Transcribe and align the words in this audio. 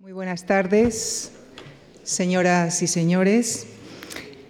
Muy 0.00 0.12
buenas 0.12 0.46
tardes, 0.46 1.30
señoras 2.04 2.80
y 2.80 2.86
señores. 2.86 3.66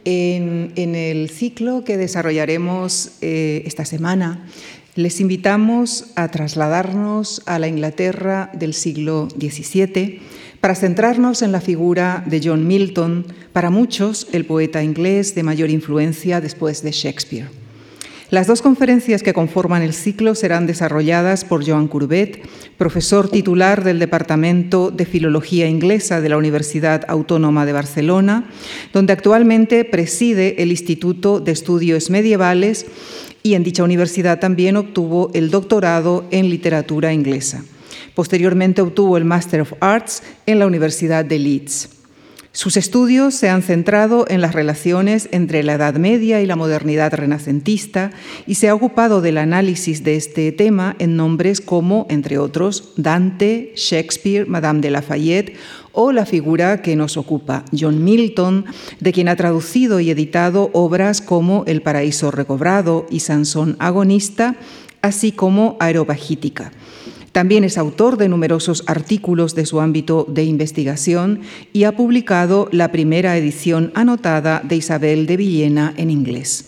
En, 0.04 0.70
el 0.76 1.28
ciclo 1.28 1.82
que 1.82 1.96
desarrollaremos 1.96 3.18
eh, 3.20 3.64
esta 3.66 3.84
semana, 3.84 4.46
les 4.94 5.20
invitamos 5.20 6.12
a 6.14 6.28
trasladarnos 6.28 7.42
a 7.46 7.58
la 7.58 7.66
Inglaterra 7.66 8.52
del 8.54 8.74
siglo 8.74 9.26
XVII 9.40 10.20
para 10.60 10.76
centrarnos 10.76 11.42
en 11.42 11.50
la 11.50 11.60
figura 11.60 12.22
de 12.26 12.40
John 12.44 12.68
Milton, 12.68 13.26
para 13.52 13.70
muchos 13.70 14.28
el 14.30 14.46
poeta 14.46 14.84
inglés 14.84 15.34
de 15.34 15.42
mayor 15.42 15.70
influencia 15.70 16.40
después 16.40 16.84
de 16.84 16.92
Shakespeare. 16.92 17.59
Las 18.30 18.46
dos 18.46 18.62
conferencias 18.62 19.24
que 19.24 19.32
conforman 19.32 19.82
el 19.82 19.92
ciclo 19.92 20.36
serán 20.36 20.68
desarrolladas 20.68 21.44
por 21.44 21.66
Joan 21.66 21.88
Courbet, 21.88 22.46
profesor 22.78 23.28
titular 23.28 23.82
del 23.82 23.98
Departamento 23.98 24.92
de 24.92 25.04
Filología 25.04 25.66
Inglesa 25.66 26.20
de 26.20 26.28
la 26.28 26.36
Universidad 26.36 27.04
Autónoma 27.08 27.66
de 27.66 27.72
Barcelona, 27.72 28.48
donde 28.92 29.12
actualmente 29.12 29.84
preside 29.84 30.62
el 30.62 30.70
Instituto 30.70 31.40
de 31.40 31.50
Estudios 31.50 32.08
Medievales 32.08 32.86
y 33.42 33.54
en 33.54 33.64
dicha 33.64 33.82
universidad 33.82 34.38
también 34.38 34.76
obtuvo 34.76 35.32
el 35.34 35.50
doctorado 35.50 36.24
en 36.30 36.50
literatura 36.50 37.12
inglesa. 37.12 37.64
Posteriormente 38.14 38.80
obtuvo 38.80 39.16
el 39.16 39.24
Master 39.24 39.62
of 39.62 39.72
Arts 39.80 40.22
en 40.46 40.60
la 40.60 40.68
Universidad 40.68 41.24
de 41.24 41.38
Leeds. 41.40 41.99
Sus 42.52 42.76
estudios 42.76 43.34
se 43.34 43.48
han 43.48 43.62
centrado 43.62 44.24
en 44.28 44.40
las 44.40 44.54
relaciones 44.54 45.28
entre 45.30 45.62
la 45.62 45.74
Edad 45.74 45.94
Media 45.94 46.42
y 46.42 46.46
la 46.46 46.56
modernidad 46.56 47.14
renacentista 47.14 48.10
y 48.44 48.56
se 48.56 48.68
ha 48.68 48.74
ocupado 48.74 49.20
del 49.20 49.38
análisis 49.38 50.02
de 50.02 50.16
este 50.16 50.50
tema 50.50 50.96
en 50.98 51.14
nombres 51.14 51.60
como, 51.60 52.06
entre 52.10 52.38
otros, 52.38 52.92
Dante, 52.96 53.72
Shakespeare, 53.76 54.46
Madame 54.48 54.80
de 54.80 54.90
Lafayette 54.90 55.56
o 55.92 56.10
la 56.10 56.26
figura 56.26 56.82
que 56.82 56.96
nos 56.96 57.16
ocupa, 57.16 57.64
John 57.70 58.02
Milton, 58.02 58.64
de 58.98 59.12
quien 59.12 59.28
ha 59.28 59.36
traducido 59.36 60.00
y 60.00 60.10
editado 60.10 60.70
obras 60.72 61.20
como 61.20 61.62
El 61.68 61.82
paraíso 61.82 62.32
recobrado 62.32 63.06
y 63.10 63.20
Sansón 63.20 63.76
agonista, 63.78 64.56
así 65.02 65.30
como 65.30 65.76
Aerobagítica. 65.78 66.72
También 67.32 67.62
es 67.62 67.78
autor 67.78 68.16
de 68.16 68.28
numerosos 68.28 68.82
artículos 68.86 69.54
de 69.54 69.64
su 69.64 69.80
ámbito 69.80 70.26
de 70.28 70.44
investigación 70.44 71.40
y 71.72 71.84
ha 71.84 71.96
publicado 71.96 72.68
la 72.72 72.90
primera 72.90 73.36
edición 73.36 73.92
anotada 73.94 74.62
de 74.64 74.76
Isabel 74.76 75.26
de 75.26 75.36
Villena 75.36 75.94
en 75.96 76.10
inglés. 76.10 76.66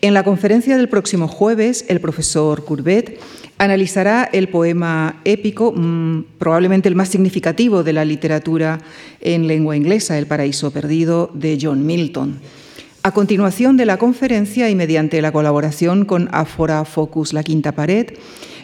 En 0.00 0.14
la 0.14 0.24
conferencia 0.24 0.78
del 0.78 0.88
próximo 0.88 1.28
jueves, 1.28 1.84
el 1.88 2.00
profesor 2.00 2.64
Courbet 2.64 3.20
analizará 3.58 4.28
el 4.32 4.48
poema 4.48 5.20
épico, 5.24 5.72
mm, 5.72 6.24
probablemente 6.38 6.88
el 6.88 6.94
más 6.94 7.10
significativo 7.10 7.82
de 7.82 7.92
la 7.92 8.06
literatura 8.06 8.80
en 9.20 9.46
lengua 9.46 9.76
inglesa, 9.76 10.18
El 10.18 10.26
paraíso 10.26 10.70
perdido, 10.70 11.30
de 11.34 11.58
John 11.60 11.84
Milton. 11.84 12.40
A 13.02 13.12
continuación 13.12 13.76
de 13.76 13.84
la 13.84 13.98
conferencia 13.98 14.70
y 14.70 14.74
mediante 14.74 15.20
la 15.20 15.30
colaboración 15.30 16.06
con 16.06 16.30
Afora 16.32 16.86
Focus 16.86 17.34
La 17.34 17.42
Quinta 17.42 17.72
Pared, 17.72 18.14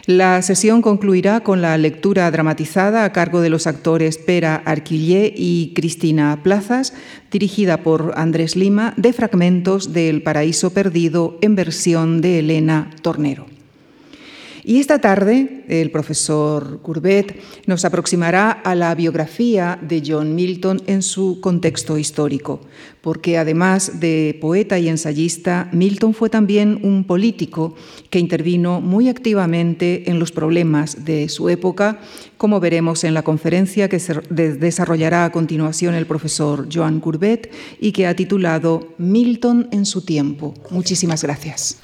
la 0.05 0.41
sesión 0.41 0.81
concluirá 0.81 1.41
con 1.41 1.61
la 1.61 1.77
lectura 1.77 2.29
dramatizada 2.31 3.03
a 3.03 3.13
cargo 3.13 3.41
de 3.41 3.49
los 3.49 3.67
actores 3.67 4.17
Pera 4.17 4.55
Arquillé 4.65 5.33
y 5.35 5.73
Cristina 5.75 6.39
Plazas, 6.43 6.93
dirigida 7.31 7.83
por 7.83 8.13
Andrés 8.15 8.55
Lima, 8.55 8.93
de 8.97 9.13
fragmentos 9.13 9.93
de 9.93 10.09
El 10.09 10.23
Paraíso 10.23 10.73
Perdido 10.73 11.37
en 11.41 11.55
versión 11.55 12.21
de 12.21 12.39
Elena 12.39 12.89
Tornero. 13.01 13.50
Y 14.63 14.79
esta 14.79 14.99
tarde 14.99 15.63
el 15.67 15.89
profesor 15.91 16.81
Courbet 16.81 17.39
nos 17.65 17.85
aproximará 17.85 18.51
a 18.51 18.75
la 18.75 18.93
biografía 18.93 19.79
de 19.81 20.03
John 20.05 20.35
Milton 20.35 20.81
en 20.87 21.01
su 21.01 21.39
contexto 21.41 21.97
histórico, 21.97 22.61
porque 23.01 23.37
además 23.37 23.99
de 23.99 24.37
poeta 24.39 24.77
y 24.77 24.89
ensayista, 24.89 25.69
Milton 25.71 26.13
fue 26.13 26.29
también 26.29 26.79
un 26.83 27.05
político 27.05 27.75
que 28.09 28.19
intervino 28.19 28.81
muy 28.81 29.09
activamente 29.09 30.09
en 30.09 30.19
los 30.19 30.31
problemas 30.31 31.05
de 31.05 31.29
su 31.29 31.49
época, 31.49 31.99
como 32.37 32.59
veremos 32.59 33.03
en 33.03 33.13
la 33.13 33.23
conferencia 33.23 33.89
que 33.89 33.99
desarrollará 34.29 35.25
a 35.25 35.31
continuación 35.31 35.95
el 35.95 36.05
profesor 36.05 36.67
Joan 36.71 36.99
Courbet 36.99 37.51
y 37.79 37.91
que 37.91 38.07
ha 38.07 38.15
titulado 38.15 38.93
Milton 38.97 39.69
en 39.71 39.85
su 39.85 40.03
tiempo. 40.03 40.53
Muchísimas 40.69 41.23
gracias. 41.23 41.77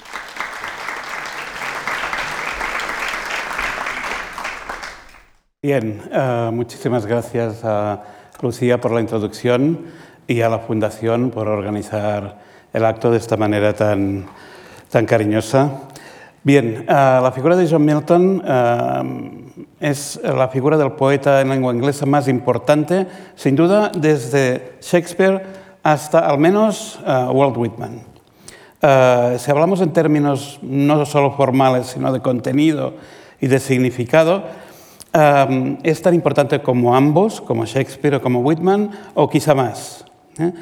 Bien, 5.68 6.00
uh, 6.14 6.50
muchísimas 6.50 7.04
gracias 7.04 7.62
a 7.62 8.02
Lucía 8.40 8.80
por 8.80 8.90
la 8.90 9.02
introducción 9.02 9.80
y 10.26 10.40
a 10.40 10.48
la 10.48 10.60
Fundación 10.60 11.28
por 11.28 11.46
organizar 11.46 12.38
el 12.72 12.86
acto 12.86 13.10
de 13.10 13.18
esta 13.18 13.36
manera 13.36 13.74
tan, 13.74 14.24
tan 14.88 15.04
cariñosa. 15.04 15.70
Bien, 16.42 16.86
uh, 16.88 17.22
la 17.22 17.32
figura 17.34 17.54
de 17.54 17.68
John 17.68 17.84
Milton 17.84 18.42
uh, 18.42 19.64
es 19.78 20.18
la 20.24 20.48
figura 20.48 20.78
del 20.78 20.92
poeta 20.92 21.42
en 21.42 21.50
lengua 21.50 21.74
inglesa 21.74 22.06
más 22.06 22.28
importante, 22.28 23.06
sin 23.34 23.54
duda, 23.54 23.92
desde 23.94 24.78
Shakespeare 24.80 25.42
hasta 25.82 26.20
al 26.20 26.38
menos 26.38 26.98
Walt 27.04 27.58
Whitman. 27.58 28.00
si 29.38 29.50
hablamos 29.50 29.82
en 29.82 29.92
términos 29.92 30.60
no 30.62 31.04
solo 31.04 31.32
formales, 31.32 31.88
sino 31.88 32.10
de 32.10 32.20
contenido 32.20 32.94
y 33.38 33.48
de 33.48 33.60
significado, 33.60 34.44
es 35.82 36.02
tan 36.02 36.14
importante 36.14 36.60
como 36.60 36.94
ambos, 36.94 37.40
como 37.40 37.64
Shakespeare 37.64 38.16
o 38.16 38.22
como 38.22 38.40
Whitman, 38.40 38.90
o 39.14 39.28
quizá 39.28 39.54
más. 39.54 40.04
¿eh? 40.38 40.52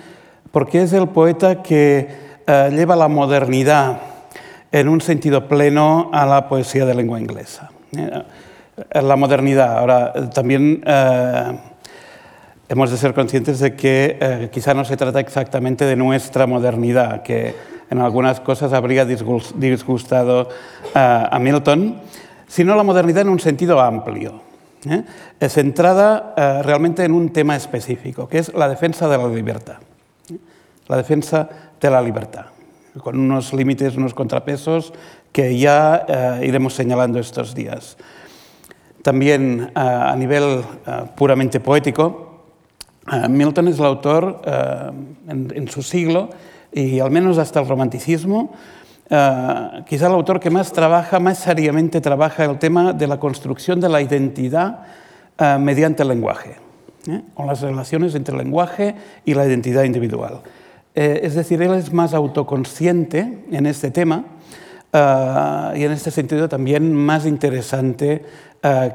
Porque 0.51 0.83
es 0.83 0.93
el 0.93 1.09
poeta 1.09 1.63
que 1.63 2.09
eh, 2.47 2.71
lleva 2.73 2.97
la 2.97 3.09
modernidad 3.09 3.99
en 4.73 4.89
un 4.89 5.01
sentido 5.01 5.49
pleno 5.49 6.11
a 6.13 6.27
la 6.27 6.49
poesía 6.49 6.87
de 6.87 6.95
lengua 6.95 7.21
inglesa. 7.21 7.71
¿eh? 7.97 8.23
La 9.03 9.17
modernidad. 9.17 9.79
Ahora, 9.79 10.13
también 10.31 10.83
hemos 12.69 12.91
de 12.91 12.97
ser 12.99 13.15
conscientes 13.15 13.59
de 13.61 13.75
que 13.75 14.51
quizá 14.53 14.75
no 14.75 14.85
se 14.85 14.99
trata 14.99 15.19
exactamente 15.19 15.87
de 15.87 15.97
nuestra 15.97 16.47
modernidad, 16.47 17.23
que 17.23 17.55
en 17.89 18.01
algunas 18.01 18.41
cosas 18.41 18.75
habría 18.75 19.07
disgustado 19.07 20.51
a 20.93 21.39
Milton, 21.41 22.03
sino 22.47 22.77
la 22.77 22.83
modernidad 22.83 23.23
en 23.23 23.31
un 23.31 23.41
sentido 23.41 23.81
amplio, 23.81 24.43
¿eh? 24.91 25.49
centrada 25.49 26.35
eh, 26.37 26.63
realmente 26.63 27.05
en 27.05 27.13
un 27.13 27.33
tema 27.33 27.57
específico, 27.57 28.29
que 28.29 28.39
es 28.39 28.55
la 28.55 28.69
defensa 28.69 29.09
de 29.09 29.19
la 29.19 29.29
libertad. 29.29 29.77
¿eh? 30.31 30.37
La 30.89 30.97
defensa 30.97 31.49
de 31.81 31.91
la 31.91 32.01
libertad, 32.01 32.47
con 33.03 33.19
unos 33.19 33.53
límites, 33.53 33.97
unos 33.97 34.15
contrapesos 34.15 34.93
que 35.33 35.59
ya 35.59 36.05
eh, 36.09 36.47
iremos 36.47 36.75
señalando 36.75 37.19
estos 37.19 37.55
días. 37.55 37.97
También 39.03 39.71
a 39.77 40.17
nivel 40.17 40.65
puramente 41.15 41.61
poético, 41.61 42.43
Milton 43.29 43.69
es 43.69 43.79
el 43.79 43.85
autor 43.85 44.43
en, 45.29 45.53
en 45.55 45.69
su 45.69 45.81
siglo, 45.83 46.31
y 46.73 46.99
al 46.99 47.13
menos 47.13 47.39
hasta 47.39 47.61
el 47.61 47.69
romanticismo, 47.69 48.53
Uh, 49.09 49.85
quizá 49.85 50.09
el 50.09 50.15
autor 50.15 50.41
que 50.41 50.51
más 50.51 50.73
trabaja, 50.73 51.21
más 51.21 51.39
seriamente 51.39 52.01
trabaja 52.01 52.45
el 52.45 52.59
tema 52.59 52.93
de 52.93 53.07
la 53.07 53.21
construcción 53.21 53.81
de 53.81 53.89
la 53.89 54.03
identidad 54.03 54.81
uh, 55.39 55.61
mediante 55.61 56.03
el 56.03 56.09
lenguaje, 56.09 56.57
¿eh? 57.07 57.23
o 57.37 57.47
las 57.47 57.61
relaciones 57.61 58.17
entre 58.17 58.37
el 58.37 58.43
lenguaje 58.43 58.97
y 59.25 59.35
la 59.35 59.47
identidad 59.47 59.85
individual. 59.85 60.41
Eh, 60.93 61.21
es 61.23 61.37
decir, 61.37 61.63
él 61.63 61.75
es 61.75 61.93
más 61.93 62.15
autoconsciente 62.15 63.45
en 63.53 63.67
este 63.67 63.93
tema 63.93 64.25
uh, 64.93 65.77
y 65.77 65.85
en 65.85 65.93
este 65.93 66.11
sentido 66.11 66.49
también 66.49 66.93
más 66.93 67.27
interesante 67.27 68.25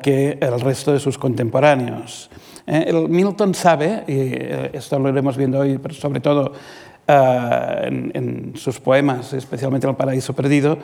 que 0.04 0.38
el 0.42 0.60
resto 0.60 0.92
de 0.92 1.00
sus 1.00 1.18
contemporáneos. 1.18 2.30
El 2.68 3.08
Milton 3.08 3.56
sabe, 3.56 4.04
y 4.06 4.76
esto 4.76 5.00
lo 5.00 5.08
iremos 5.08 5.38
viendo 5.38 5.60
hoy, 5.60 5.78
pero 5.78 5.94
sobre 5.94 6.20
todo 6.20 6.52
eh, 7.14 8.10
en, 8.14 8.54
sus 8.56 8.80
poemas, 8.80 9.34
especialmente 9.34 9.86
El 9.86 9.96
paraíso 9.96 10.34
perdido, 10.34 10.78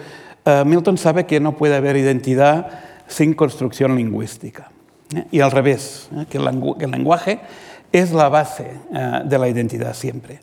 eh, 0.43 0.63
Milton 0.65 0.97
sabe 0.97 1.25
que 1.25 1.39
no 1.39 1.53
puede 1.53 1.77
haber 1.77 1.95
identidad 1.95 2.67
sin 3.07 3.33
construcción 3.33 3.95
lingüística. 3.95 4.69
¿eh? 5.15 5.23
Y 5.31 5.39
al 5.39 5.51
revés, 5.51 6.09
que 6.29 6.37
el, 6.37 6.91
lenguaje 6.91 7.39
es 7.93 8.11
la 8.11 8.27
base 8.27 8.73
de 9.23 9.37
la 9.37 9.47
identidad 9.47 9.93
siempre. 9.93 10.41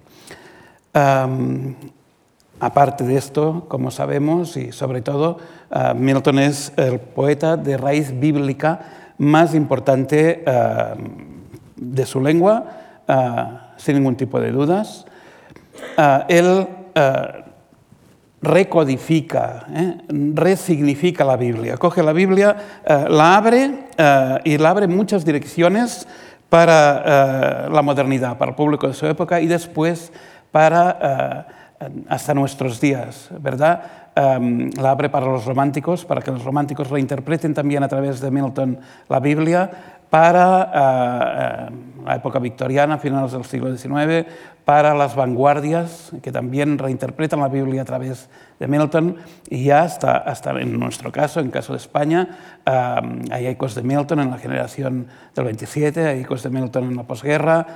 aparte 2.61 3.05
de 3.05 3.17
esto, 3.17 3.67
como 3.69 3.91
sabemos, 3.91 4.57
y 4.57 4.73
sobre 4.73 5.03
todo, 5.03 5.37
Milton 5.97 6.39
es 6.39 6.73
el 6.77 6.99
poeta 6.99 7.59
de 7.59 7.77
raíz 7.77 8.19
bíblica 8.19 9.13
más 9.19 9.55
importante 9.55 10.43
de 11.77 12.07
su 12.07 12.23
lengua, 12.23 12.65
sin 13.77 13.97
ningún 13.97 14.17
tipo 14.17 14.41
de 14.41 14.51
dudas. 14.51 15.05
Ah, 15.97 16.25
él 16.29 16.67
ah, 16.95 17.45
recodifica, 18.43 19.67
¿eh? 19.71 19.97
resignifica 20.35 21.25
la 21.25 21.37
Biblia. 21.37 21.77
Coge 21.77 22.03
la 22.03 22.13
Biblia, 22.13 22.57
ah, 22.87 23.07
la 23.09 23.37
abre 23.37 23.85
y 24.45 24.59
la 24.59 24.71
abre 24.71 24.87
muchas 24.87 25.25
direcciones 25.25 26.07
para 26.49 27.69
la 27.69 27.83
modernidad, 27.83 28.39
para 28.39 28.51
el 28.51 28.57
público 28.57 28.87
de 28.87 28.95
su 28.95 29.07
época 29.07 29.41
y 29.41 29.47
después 29.47 30.13
para 30.53 31.47
hasta 32.09 32.33
nuestros 32.33 32.81
días, 32.81 33.29
¿verdad? 33.41 33.83
la 34.15 34.91
abre 34.91 35.11
para 35.11 35.27
los 35.27 35.45
románticos, 35.45 36.05
para 36.05 36.21
que 36.23 36.31
los 36.31 36.45
románticos 36.45 36.89
reinterpreten 36.91 37.53
también 37.53 37.83
a 37.83 37.89
través 37.89 38.21
de 38.21 38.31
Milton 38.31 38.79
la 39.09 39.19
Biblia, 39.19 39.71
para 40.15 41.73
la 42.07 42.15
época 42.15 42.39
victoriana, 42.39 42.99
finales 42.99 43.33
del 43.33 43.45
siglo 43.45 43.77
XIX, 43.77 44.25
para 44.65 44.95
las 44.95 45.17
vanguardias, 45.17 46.13
que 46.23 46.31
también 46.31 46.79
reinterpretan 46.79 47.41
la 47.41 47.49
Biblia 47.49 47.83
a 47.83 47.85
través 47.85 48.29
de 48.61 48.69
Milton, 48.69 49.17
y 49.51 49.65
ya 49.65 49.83
hasta, 49.83 50.19
hasta 50.19 50.53
en 50.61 50.79
nuestro 50.79 51.11
caso, 51.11 51.41
en 51.41 51.51
caso 51.51 51.73
de 51.73 51.79
España, 51.79 52.29
hay 52.65 53.49
ecos 53.49 53.75
de 53.75 53.83
Milton 53.83 54.21
en 54.21 54.31
la 54.31 54.39
generación 54.39 55.09
del 55.35 55.47
27, 55.47 56.07
hay 56.07 56.21
ecos 56.21 56.45
de 56.45 56.51
Milton 56.51 56.85
en 56.85 56.97
la 56.97 57.03
posguerra, 57.03 57.67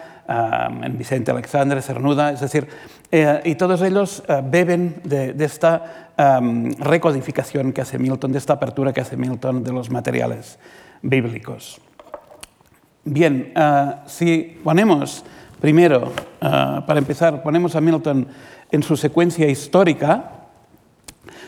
en 0.80 0.96
Vicente 0.96 1.32
Alexandre, 1.32 1.82
Cernuda, 1.82 2.30
es 2.30 2.38
decir, 2.38 2.68
eh, 3.10 3.40
y 3.46 3.56
todos 3.56 3.82
ellos 3.82 4.22
eh, 4.28 4.42
beben 4.44 5.00
de, 5.02 5.34
esta 5.44 6.12
recodificación 6.78 7.72
que 7.72 7.80
hace 7.80 7.98
Milton, 7.98 8.30
de 8.30 8.38
esta 8.38 8.52
apertura 8.52 8.92
que 8.92 9.00
hace 9.00 9.16
Milton 9.16 9.64
de 9.64 9.72
los 9.72 9.90
materiales 9.90 10.60
bíblicos. 11.02 11.80
Bien, 13.10 13.52
eh, 13.56 13.92
si 14.04 14.58
ponemos 14.62 15.24
primero, 15.62 16.12
para 16.40 16.98
empezar, 16.98 17.42
ponemos 17.42 17.74
a 17.74 17.80
Milton 17.80 18.28
en 18.70 18.82
su 18.82 18.98
secuencia 18.98 19.48
histórica, 19.48 20.30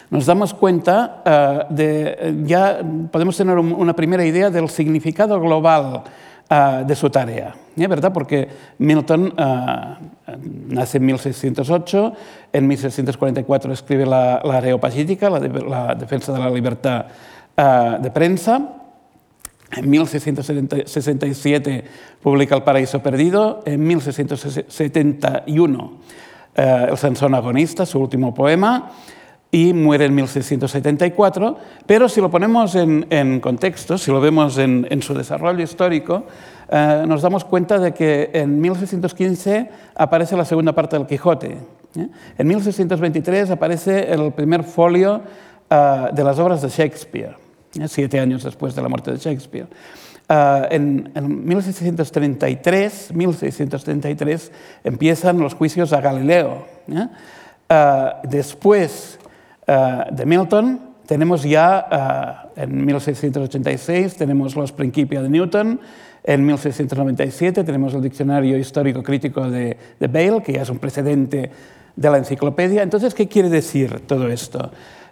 nos 0.09 0.25
damos 0.25 0.55
cuenta 0.55 1.67
de, 1.69 2.43
ya 2.45 2.81
podemos 3.13 3.37
tener 3.37 3.59
una 3.59 3.95
primera 3.95 4.25
idea 4.25 4.49
del 4.49 4.71
significado 4.71 5.39
global 5.39 6.03
uh, 6.51 6.85
de 6.85 6.97
su 6.97 7.11
tarea, 7.11 7.55
¿eh? 7.77 7.87
¿verdad? 7.87 8.13
Porque 8.13 8.49
Milton 8.79 9.35
uh, 9.39 10.35
nace 10.69 10.97
en 10.97 11.07
1608, 11.07 12.13
en 12.55 12.67
1644 12.67 13.73
escribe 13.73 14.07
la, 14.07 14.41
la 14.43 14.61
la, 14.61 15.39
la, 15.41 15.95
defensa 15.95 16.33
de 16.33 16.39
la 16.39 16.51
libertad 16.51 17.07
uh, 17.57 18.03
de 18.03 18.11
prensa, 18.11 18.80
en 19.73 19.91
1667 19.91 21.85
publica 22.23 22.57
El 22.57 22.63
paraíso 22.63 23.03
perdido, 23.03 23.63
en 23.67 23.87
1671 23.87 25.93
El 26.55 26.97
Sansón 26.97 27.35
agonista, 27.35 27.85
su 27.87 28.01
último 28.01 28.35
poema, 28.35 28.93
y 29.53 29.73
muere 29.73 30.05
en 30.05 30.15
1674, 30.15 31.57
pero 31.87 32.09
si 32.09 32.21
lo 32.21 32.31
ponemos 32.31 32.75
en, 32.77 33.41
contexto, 33.41 33.99
si 33.99 34.11
lo 34.11 34.21
vemos 34.21 34.59
en, 34.59 35.03
su 35.03 35.15
desarrollo 35.15 35.63
histórico, 35.63 36.25
eh, 36.71 37.05
nos 37.07 37.23
damos 37.23 37.45
cuenta 37.45 37.79
de 37.79 37.93
que 37.93 38.31
en 38.33 38.61
1615 38.61 39.71
aparece 39.97 40.37
la 40.37 40.45
segunda 40.45 40.73
parte 40.73 40.97
del 40.97 41.07
Quijote. 41.07 41.59
¿eh? 41.97 42.09
En 42.39 42.47
1623 42.47 43.51
aparece 43.51 44.13
el 44.13 44.33
primer 44.33 44.63
folio 44.63 45.23
eh, 45.69 46.09
de 46.13 46.25
las 46.25 46.39
obras 46.39 46.63
de 46.63 46.69
Shakespeare, 46.69 47.37
siete 47.87 48.21
años 48.21 48.45
después 48.45 48.75
de 48.75 48.83
la 48.83 48.89
muerte 48.89 49.13
de 49.13 49.19
Shakespeare. 49.19 49.69
en, 50.29 51.11
en 51.15 51.45
1633, 51.47 53.13
1633 53.15 54.53
empiezan 54.85 55.39
los 55.39 55.55
juicios 55.55 55.93
a 55.93 56.01
Galileo. 56.01 56.67
después 58.25 59.19
eh, 59.67 60.05
de 60.11 60.27
Milton, 60.27 60.81
tenemos 61.07 61.43
ya 61.43 62.51
en 62.57 62.85
1686 62.85 64.17
tenemos 64.17 64.55
los 64.55 64.73
Principia 64.73 65.23
de 65.23 65.29
Newton, 65.29 65.81
en 66.23 66.47
1697 66.47 67.65
tenemos 67.65 67.95
el 67.95 68.03
Diccionario 68.03 68.59
Histórico 68.59 69.03
Crítico 69.03 69.51
de, 69.51 69.77
de 69.99 70.07
Bale, 70.07 70.43
que 70.43 70.53
ya 70.53 70.63
es 70.63 70.71
un 70.71 70.79
precedente 70.79 71.51
de 71.97 72.11
la 72.11 72.19
enciclopedia. 72.19 72.83
Entonces, 72.83 73.15
¿qué 73.15 73.27
quiere 73.27 73.49
decir 73.49 74.01
todo 74.07 74.29
esto? 74.29 74.71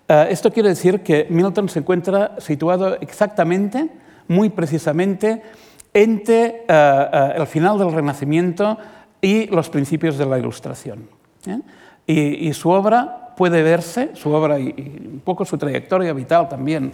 Uh, 0.09 0.25
esto 0.31 0.51
quiere 0.51 0.71
decir 0.71 1.01
que 1.03 1.27
Milton 1.29 1.69
se 1.69 1.81
encuentra 1.81 2.37
situado 2.39 2.95
exactamente, 3.01 3.91
muy 4.27 4.49
precisamente, 4.49 5.43
entre 5.93 6.65
uh, 6.69 6.73
uh, 6.73 7.41
el 7.41 7.47
final 7.47 7.79
del 7.79 7.93
Renacimiento 7.93 8.79
y 9.21 9.47
los 9.49 9.69
principios 9.69 10.17
de 10.17 10.27
la 10.27 10.39
Ilustración. 10.39 11.09
¿eh? 11.47 11.61
Y, 12.07 12.53
su 12.55 12.71
obra 12.71 13.35
puede 13.37 13.63
verse, 13.63 14.11
su 14.15 14.33
obra 14.33 14.59
y, 14.59 14.73
un 15.13 15.21
poco 15.23 15.45
su 15.45 15.59
trayectoria 15.59 16.15
vital 16.15 16.49
también, 16.49 16.91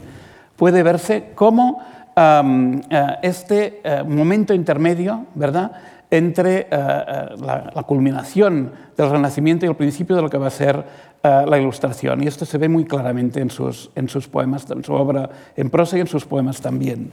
puede 0.57 0.83
verse 0.83 1.31
como 1.35 1.81
eh, 2.17 3.17
este 3.23 3.81
eh, 3.83 4.03
momento 4.05 4.55
intermedio, 4.55 5.27
¿verdad?, 5.35 5.73
entre 6.11 6.69
eh, 6.71 7.27
la, 7.41 7.83
culminación 7.87 8.71
del 8.97 9.11
Renacimiento 9.11 9.67
y 9.67 9.69
el 9.69 9.75
principio 9.75 10.15
de 10.15 10.23
lo 10.23 10.31
que 10.31 10.39
va 10.39 10.47
a 10.47 10.51
ser 10.51 10.85
la 11.25 11.59
Ilustración. 11.59 12.23
Y 12.23 12.27
esto 12.27 12.45
se 12.45 12.59
ve 12.59 12.69
muy 12.69 12.85
claramente 12.85 13.41
en 13.41 13.51
sus, 13.51 13.91
en 13.95 14.09
sus 14.09 14.29
poemas, 14.29 14.71
en 14.71 14.85
su 14.85 14.93
obra 14.93 15.31
en 15.57 15.71
prosa 15.71 15.97
y 15.97 16.01
en 16.03 16.07
sus 16.07 16.27
poemas 16.27 16.61
también. 16.61 17.13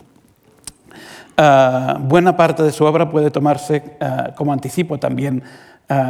buena 2.02 2.36
parte 2.36 2.62
de 2.62 2.72
su 2.72 2.84
obra 2.84 3.10
puede 3.10 3.31
tomarse 3.31 3.84
como 4.36 4.52
anticipo 4.52 4.98
también 4.98 5.42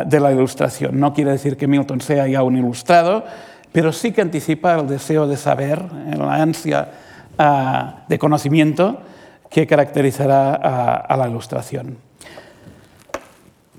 de 0.06 0.20
la 0.20 0.32
ilustración. 0.32 1.00
No 1.00 1.14
quiere 1.14 1.32
decir 1.32 1.58
que 1.58 1.68
Milton 1.68 2.02
sea 2.02 2.28
ya 2.28 2.42
un 2.44 2.58
ilustrado, 2.58 3.24
pero 3.72 3.92
sí 3.92 4.12
que 4.12 4.22
anticipa 4.22 4.76
el 4.76 4.88
deseo 4.88 5.28
de 5.28 5.38
saber, 5.38 5.80
eh, 5.80 6.18
la 6.18 6.36
ansia 6.36 6.90
de 8.08 8.20
conocimiento 8.20 9.02
que 9.50 9.66
caracterizará 9.66 10.54
a, 10.54 11.18
la 11.18 11.28
ilustración. 11.28 11.98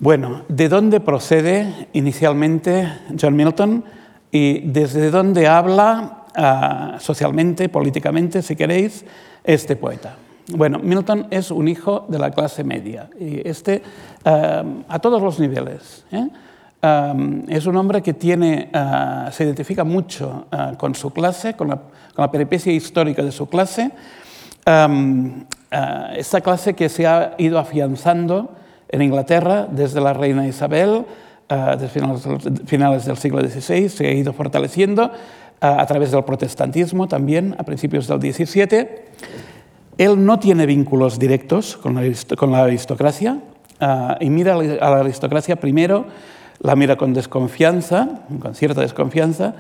Bueno, 0.01 0.43
¿de 0.49 0.69
dónde 0.69 0.99
procede 0.99 1.89
inicialmente 1.93 2.93
John 3.21 3.37
Milton 3.37 3.85
y 4.33 4.61
desde 4.61 5.11
dónde 5.11 5.47
habla 5.47 6.25
ah, 6.35 6.97
socialmente, 6.99 7.69
políticamente, 7.69 8.43
si 8.43 8.57
queréis, 8.57 9.05
este 9.45 9.77
poeta? 9.77 10.17
Bueno, 10.49 10.81
Milton 10.81 11.29
es 11.31 11.51
un 11.51 11.69
hijo 11.69 12.07
de 12.09 12.19
la 12.19 12.31
clase 12.31 12.65
media, 12.65 13.09
y 13.19 13.47
este 13.47 13.83
eh, 14.25 14.65
a 14.89 14.99
todos 14.99 15.23
los 15.23 15.39
niveles. 15.39 16.05
¿eh? 16.11 16.29
Eh, 16.83 17.45
es 17.49 17.67
un 17.67 17.77
hombre 17.77 18.03
que 18.03 18.15
tiene, 18.15 18.71
se 19.31 19.45
identifica 19.45 19.85
mucho 19.85 20.47
con 20.79 20.95
su 20.95 21.11
clase, 21.11 21.55
con 21.55 21.69
la, 21.69 21.77
con 21.77 22.23
la, 22.25 22.31
peripecia 22.31 22.73
histórica 22.73 23.23
de 23.23 23.31
su 23.31 23.49
clase. 23.49 23.93
esta 26.17 26.41
clase 26.41 26.75
que 26.75 26.89
se 26.89 27.07
ha 27.07 27.35
ido 27.39 27.59
afianzando 27.59 28.51
en 28.89 29.03
Inglaterra 29.03 29.69
desde 29.71 30.01
la 30.01 30.13
reina 30.13 30.47
Isabel, 30.47 31.05
desde 31.49 31.89
finales, 32.67 33.05
del 33.05 33.17
siglo 33.17 33.41
XVI, 33.41 33.89
se 33.89 34.07
ha 34.07 34.13
ido 34.13 34.33
fortaleciendo 34.33 35.11
a 35.61 35.87
través 35.87 36.11
del 36.11 36.25
protestantismo 36.25 37.07
también 37.07 37.55
a 37.59 37.63
principios 37.63 38.09
del 38.09 38.21
XVII. 38.21 38.89
Él 39.99 40.25
no 40.25 40.39
tiene 40.39 40.67
vínculos 40.67 41.19
directos 41.19 41.77
con 41.77 41.95
la, 41.95 42.63
aristocracia 42.63 43.39
ah, 43.81 44.17
y 44.21 44.31
mira 44.31 44.55
a 44.55 44.91
la 44.91 45.01
aristocracia 45.01 45.57
primero, 45.57 46.07
la 46.61 46.75
mira 46.75 46.97
con 46.97 47.13
desconfianza, 47.13 48.23
con 48.41 48.55
cierta 48.55 48.81
desconfianza, 48.81 49.55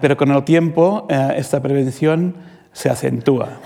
pero 0.00 0.16
con 0.16 0.30
el 0.30 0.44
tiempo 0.44 1.06
esta 1.36 1.60
prevención 1.60 2.34
se 2.72 2.90
acentúa. 2.90 3.60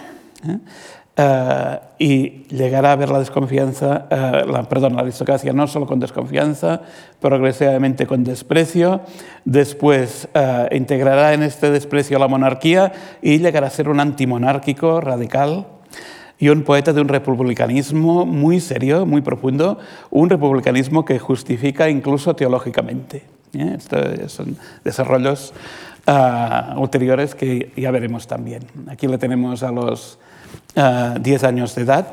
¿Eh? 1.17 1.79
y 1.99 2.45
llegará 2.49 2.93
a 2.93 2.97
ver 2.97 3.09
la 3.09 3.19
desconfianza, 3.19 4.07
la, 4.11 4.65
perdón, 4.69 4.97
la 4.97 5.03
aristocracia 5.03 5.53
no 5.53 5.67
solo 5.67 5.87
con 5.87 6.01
desconfianza, 6.01 6.83
progresivamente 7.21 8.07
con 8.07 8.25
desprecio, 8.25 9.01
después 9.45 10.29
integrará 10.73 11.33
en 11.33 11.43
este 11.43 11.71
desprecio 11.71 12.19
la 12.19 12.29
monarquía 12.29 12.93
y 13.23 13.39
llegará 13.39 13.69
a 13.69 13.71
ser 13.71 13.89
un 13.89 14.01
antimonárquico 14.01 15.01
radical 15.01 15.67
y 16.39 16.49
un 16.49 16.63
poeta 16.63 16.93
de 16.93 17.01
un 17.01 17.09
republicanismo 17.09 18.27
muy 18.27 18.61
serio, 18.61 19.07
muy 19.07 19.23
profundo, 19.23 19.79
un 20.11 20.31
republicanismo 20.31 21.05
que 21.05 21.19
justifica 21.19 21.89
incluso 21.89 22.35
teológicamente. 22.35 23.25
¿eh? 23.55 23.75
Estos 23.77 24.33
son 24.33 24.57
desarrollos 24.85 25.55
ulteriores 26.77 27.35
que 27.35 27.73
ya 27.77 27.91
veremos 27.91 28.27
también. 28.27 28.65
Aquí 28.89 29.07
le 29.07 29.17
tenemos 29.17 29.63
a 29.63 29.71
los 29.73 30.19
uh, 30.77 31.19
10 31.19 31.45
años 31.45 31.75
de 31.75 31.83
edad. 31.83 32.07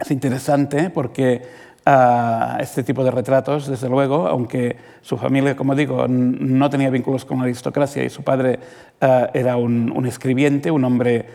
Es 0.00 0.10
interesante 0.10 0.90
porque 0.90 1.42
uh, 1.86 2.60
este 2.60 2.82
tipo 2.82 3.04
de 3.04 3.10
retratos, 3.10 3.66
desde 3.66 3.88
luego, 3.88 4.26
aunque 4.26 4.76
su 5.02 5.16
familia, 5.16 5.56
como 5.56 5.74
digo, 5.74 6.06
no 6.08 6.70
tenía 6.70 6.90
vínculos 6.90 7.24
con 7.24 7.38
la 7.38 7.44
aristocracia 7.44 8.02
y 8.04 8.10
su 8.10 8.22
padre 8.22 8.58
era 9.00 9.56
un, 9.56 10.06
escribiente, 10.06 10.70
un 10.70 10.84
hombre 10.84 11.26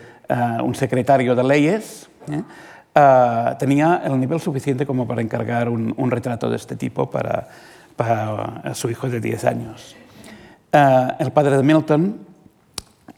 un 0.63 0.75
secretario 0.75 1.35
de 1.35 1.43
leyes, 1.43 2.07
¿eh? 2.31 2.43
tenía 3.57 4.01
el 4.05 4.19
nivel 4.19 4.39
suficiente 4.39 4.85
como 4.85 5.07
para 5.07 5.21
encargar 5.21 5.69
un, 5.69 6.11
retrato 6.11 6.49
de 6.49 6.55
este 6.55 6.75
tipo 6.75 7.09
para, 7.09 7.47
su 8.73 8.89
hijo 8.89 9.09
de 9.09 9.19
10 9.19 9.45
años. 9.45 9.95
El 10.71 11.31
padre 11.31 11.57
de 11.57 11.63
Milton 11.63 12.28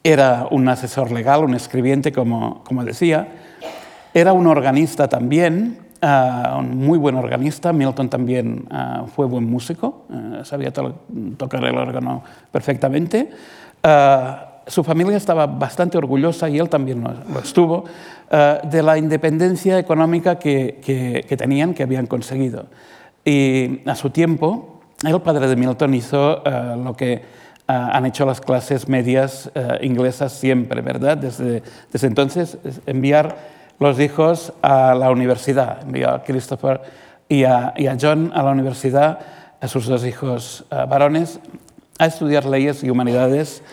era 0.04 0.48
un 0.50 0.68
asesor 0.68 1.12
legal, 1.12 1.44
un 1.44 1.54
escribiente, 1.54 2.12
como, 2.12 2.64
como 2.64 2.84
decía, 2.84 3.28
era 4.14 4.34
un 4.34 4.48
organista 4.48 5.08
también, 5.08 5.78
uh, 6.02 6.60
un 6.60 6.78
muy 6.78 6.98
buen 6.98 7.16
organista. 7.16 7.72
Milton 7.72 8.10
también 8.10 8.68
uh, 8.72 9.08
fue 9.08 9.26
buen 9.26 9.50
músico, 9.50 10.06
uh, 10.10 10.44
sabía 10.44 10.74
to 10.74 10.96
tocar 11.38 11.64
el 11.64 11.78
órgano 11.78 12.24
perfectamente. 12.52 13.30
su 14.68 14.84
familia 14.84 15.18
estaba 15.18 15.46
bastante 15.48 15.98
orgullosa, 15.98 16.50
y 16.50 16.58
él 16.60 16.70
también 16.70 17.04
lo, 17.04 17.14
lo 17.32 17.40
estuvo, 17.40 17.86
de 18.64 18.82
la 18.82 18.98
independencia 18.98 19.78
económica 19.78 20.40
que, 20.40 20.80
que, 20.84 21.26
que, 21.28 21.36
tenían, 21.36 21.74
que 21.74 21.84
habían 21.84 22.08
conseguido. 22.08 22.68
Y 23.26 23.82
a 23.86 23.96
su 23.96 24.10
tiempo, 24.10 24.80
el 25.04 25.20
padre 25.22 25.48
de 25.48 25.56
Milton 25.56 25.94
hizo 25.94 26.42
lo 26.78 26.96
que 26.96 27.41
han 27.74 28.06
hecho 28.06 28.26
las 28.26 28.42
clases 28.42 28.88
medias 28.88 29.52
inglesas 29.82 30.34
siempre, 30.34 30.82
¿verdad? 30.82 31.18
Desde, 31.18 31.64
desde 31.92 32.08
entonces, 32.08 32.58
enviar 32.86 33.36
los 33.82 34.00
hijos 34.00 34.54
a 34.62 34.94
la 34.94 35.10
universidad. 35.10 35.82
Envió 35.82 36.12
a 36.12 36.24
Christopher 36.24 36.82
y 37.28 37.46
a, 37.46 37.74
y 37.76 37.88
a 37.88 37.98
John 38.00 38.32
a 38.36 38.44
la 38.44 38.52
universidad, 38.52 39.20
a 39.60 39.68
sus 39.68 39.88
dos 39.88 40.06
hijos 40.06 40.66
uh, 40.70 40.88
varones, 40.88 41.40
a 41.98 42.06
estudiar 42.06 42.46
leyes 42.46 42.84
y 42.84 42.92
humanidades 42.92 43.64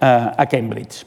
uh, 0.00 0.30
a 0.36 0.46
Cambridge. 0.48 1.04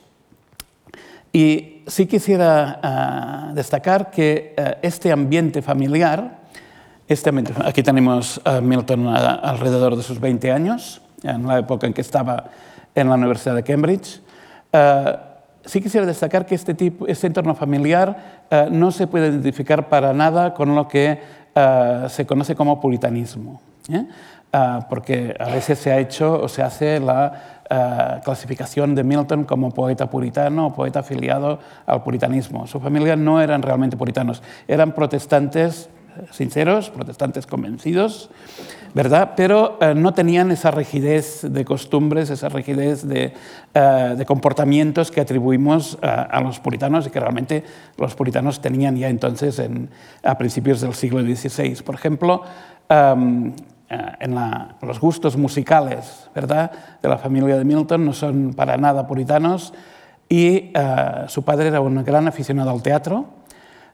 Y 1.32 1.84
sí 1.88 2.06
quisiera 2.06 3.50
uh, 3.52 3.54
destacar 3.56 4.12
que 4.12 4.56
este 4.82 5.14
ambiente 5.14 5.62
familiar, 5.62 6.40
este 7.08 7.30
ambiente, 7.30 7.54
aquí 7.64 7.82
tenemos 7.82 8.42
a 8.44 8.60
Milton 8.60 9.08
alrededor 9.08 9.96
de 9.96 10.04
sus 10.04 10.20
20 10.20 10.52
años, 10.52 11.02
en 11.24 11.48
la 11.48 11.60
época 11.60 11.88
en 11.88 11.94
que 11.94 12.02
estaba 12.02 12.46
en 12.96 13.10
la 13.10 13.16
Universidad 13.16 13.56
de 13.56 13.64
Cambridge, 13.64 14.22
sí 15.66 15.82
quisiera 15.82 16.06
destacar 16.06 16.46
que 16.46 16.56
este, 16.56 16.74
tipo, 16.74 17.08
este 17.08 17.28
entorno 17.28 17.56
familiar 17.56 18.46
uh, 18.52 18.70
no 18.72 18.92
se 18.92 19.08
puede 19.08 19.28
identificar 19.28 19.88
para 19.88 20.14
nada 20.14 20.54
con 20.54 20.76
lo 20.76 20.88
que 20.88 21.20
uh, 21.56 22.10
se 22.10 22.26
conoce 22.26 22.56
como 22.56 22.80
puritanismo, 22.82 23.62
¿eh? 23.90 24.06
uh, 24.54 24.84
porque 24.90 25.36
a 25.40 25.50
veces 25.50 25.80
se 25.80 25.92
ha 25.92 26.00
hecho 26.00 26.42
o 26.42 26.48
se 26.48 26.64
hace 26.64 27.00
la 27.00 27.56
clasificación 28.26 28.96
de 28.96 29.04
Milton 29.04 29.44
como 29.44 29.70
poeta 29.70 30.10
puritano 30.10 30.66
o 30.66 30.74
poeta 30.74 31.02
afiliado 31.02 31.60
al 31.86 32.02
puritanismo. 32.02 32.66
Su 32.66 32.80
familia 32.80 33.16
no 33.16 33.40
eran 33.40 33.62
realmente 33.62 33.96
puritanos, 33.96 34.42
eran 34.68 34.94
protestantes 34.94 35.88
sinceros, 36.32 36.90
protestantes 36.90 37.46
convencidos, 37.46 38.32
¿verdad? 38.94 39.34
Pero 39.36 39.78
eh, 39.82 39.94
no 39.96 40.14
tenían 40.14 40.52
esa 40.52 40.72
rigidez 40.72 41.42
de 41.50 41.66
costumbres, 41.66 42.30
esa 42.30 42.50
rigidez 42.50 43.08
de, 43.08 43.34
eh, 43.74 44.16
de 44.18 44.26
comportamientos 44.26 45.12
que 45.12 45.22
atribuimos 45.22 45.98
eh, 46.02 46.08
a 46.08 46.42
los 46.42 46.60
puritanos 46.60 47.08
y 47.08 47.10
que 47.10 47.20
realmente 47.20 47.64
los 47.98 48.16
puritanos 48.16 48.62
tenían 48.62 48.96
ya 48.96 49.10
entonces 49.10 49.60
en, 49.60 49.90
a 50.24 50.38
principios 50.38 50.82
del 50.82 50.94
siglo 50.94 51.22
XVI. 51.22 51.82
Por 51.84 51.96
ejemplo, 51.96 52.44
em, 52.88 53.54
en 53.90 54.36
la, 54.36 54.76
los 54.82 55.00
gustos 55.00 55.36
musicales 55.36 56.30
¿verdad? 56.36 56.72
de 57.02 57.10
la 57.10 57.18
familia 57.18 57.58
de 57.58 57.66
Milton 57.66 58.06
no 58.06 58.14
son 58.14 58.54
para 58.54 58.78
nada 58.78 59.08
puritanos 59.08 59.74
y 60.30 60.72
su 61.28 61.42
padre 61.42 61.70
era 61.70 61.82
un 61.82 62.04
gran 62.04 62.28
aficionado 62.28 62.70
al 62.70 62.84
teatro, 62.84 63.40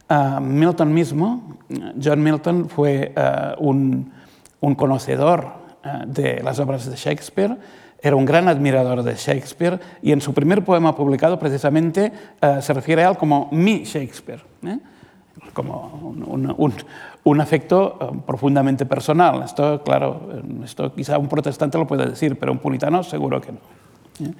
Uh, 0.07 0.39
Milton 0.39 0.93
mismo, 0.93 1.57
John 1.99 2.21
Milton, 2.21 2.69
fue 2.69 3.11
uh, 3.17 3.59
un, 3.59 4.11
un, 4.65 4.75
conocedor 4.75 5.47
uh, 5.83 6.05
de 6.05 6.41
las 6.43 6.59
obras 6.59 6.89
de 6.89 6.95
Shakespeare, 6.95 7.57
era 8.01 8.15
un 8.15 8.25
gran 8.25 8.47
admirador 8.47 9.03
de 9.03 9.15
Shakespeare 9.15 9.79
y 10.01 10.11
en 10.11 10.21
su 10.21 10.33
primer 10.33 10.63
poema 10.63 10.95
publicado 10.95 11.39
precisamente 11.39 12.11
se 12.61 12.73
refiere 12.73 13.03
a 13.03 13.09
él 13.09 13.17
como 13.17 13.49
mi 13.51 13.83
Shakespeare, 13.83 14.43
¿eh? 14.63 14.77
como 15.53 16.13
un, 17.23 17.41
afecto 17.41 18.21
profundamente 18.25 18.85
personal. 18.85 19.41
Esto, 19.43 19.81
claro, 19.83 20.29
esto 20.63 20.93
quizá 20.93 21.17
un 21.17 21.27
protestante 21.27 21.77
lo 21.77 21.87
puede 21.87 22.07
decir, 22.07 22.37
pero 22.37 22.51
un 22.51 22.59
puritano 22.59 23.01
seguro 23.01 23.41
que 23.41 23.51
no. 23.53 23.59
¿eh? 24.27 24.33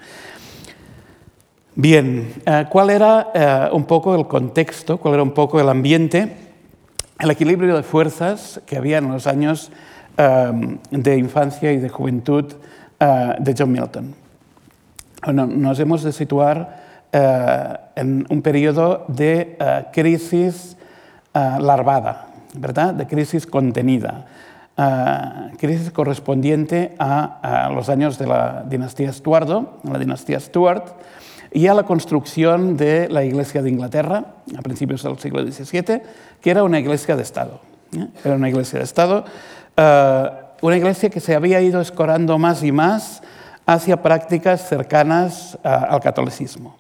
Bien, 1.78 2.34
eh, 2.46 2.66
¿cuál 2.70 2.90
era 2.90 3.32
eh, 3.34 3.70
un 3.74 3.84
poco 3.84 4.16
el 4.16 4.28
contexto, 4.28 4.98
cuál 4.98 5.16
era 5.16 5.24
un 5.24 5.32
poco 5.32 5.60
el 5.60 5.68
ambiente, 5.68 6.38
el 7.20 7.32
equilibrio 7.32 7.76
de 7.76 7.84
fuerzas 7.84 8.62
que 8.66 8.78
había 8.78 9.00
en 9.00 9.12
los 9.12 9.28
años 9.28 9.72
eh, 10.18 10.78
de 10.92 11.18
infancia 11.18 11.72
y 11.72 11.78
de 11.78 11.90
juventud 11.90 12.54
de 12.98 13.56
John 13.58 13.72
Milton? 13.72 14.16
Bueno, 15.24 15.46
nos 15.46 15.80
hemos 15.80 16.02
de 16.02 16.14
situar 16.14 16.84
en 17.12 18.26
un 18.30 18.42
periodo 18.42 19.06
de 19.10 19.58
crisis 19.92 20.78
larvada, 21.34 22.28
¿verdad? 22.54 22.94
De 22.94 23.06
crisis 23.06 23.46
contenida. 23.46 24.26
crisis 25.58 25.92
correspondiente 25.92 26.96
a, 26.98 27.66
a, 27.66 27.70
los 27.70 27.90
años 27.90 28.18
de 28.18 28.28
la 28.28 28.64
dinastía 28.68 29.10
Estuardo, 29.10 29.80
la 29.84 30.00
dinastía 30.00 30.40
Stuart, 30.40 30.96
y 31.56 31.68
a 31.68 31.74
la 31.74 31.84
construcción 31.84 32.76
de 32.76 33.08
la 33.08 33.24
Iglesia 33.24 33.62
de 33.62 33.70
Inglaterra 33.70 34.26
a 34.58 34.62
principios 34.62 35.04
del 35.04 35.18
siglo 35.18 35.42
XVII, 35.42 36.02
que 36.42 36.52
era 36.52 36.66
una 36.66 36.80
iglesia 36.80 37.16
de 37.16 37.24
Estado. 37.24 37.62
¿eh? 37.96 38.08
Era 38.26 38.36
una 38.36 38.50
iglesia 38.50 38.80
de 38.80 38.84
Estado, 38.84 39.24
uh, 39.24 39.30
una 39.78 40.78
iglesia 40.78 41.10
que 41.10 41.20
se 41.20 41.36
había 41.36 41.62
ido 41.62 41.82
escorando 41.82 42.38
más 42.38 42.64
y 42.64 42.72
más 42.72 43.22
hacia 43.66 44.02
prácticas 44.02 44.68
cercanas 44.68 45.58
uh, 45.64 45.68
al 45.68 46.00
catolicismo, 46.00 46.78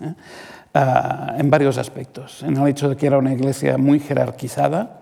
¿eh? 0.00 0.14
uh, 0.74 1.40
en 1.40 1.50
varios 1.50 1.78
aspectos. 1.78 2.42
En 2.42 2.56
el 2.56 2.68
hecho 2.68 2.88
de 2.88 2.96
que 2.96 3.06
era 3.06 3.18
una 3.18 3.32
iglesia 3.32 3.76
muy 3.78 4.00
jerarquizada, 4.00 4.94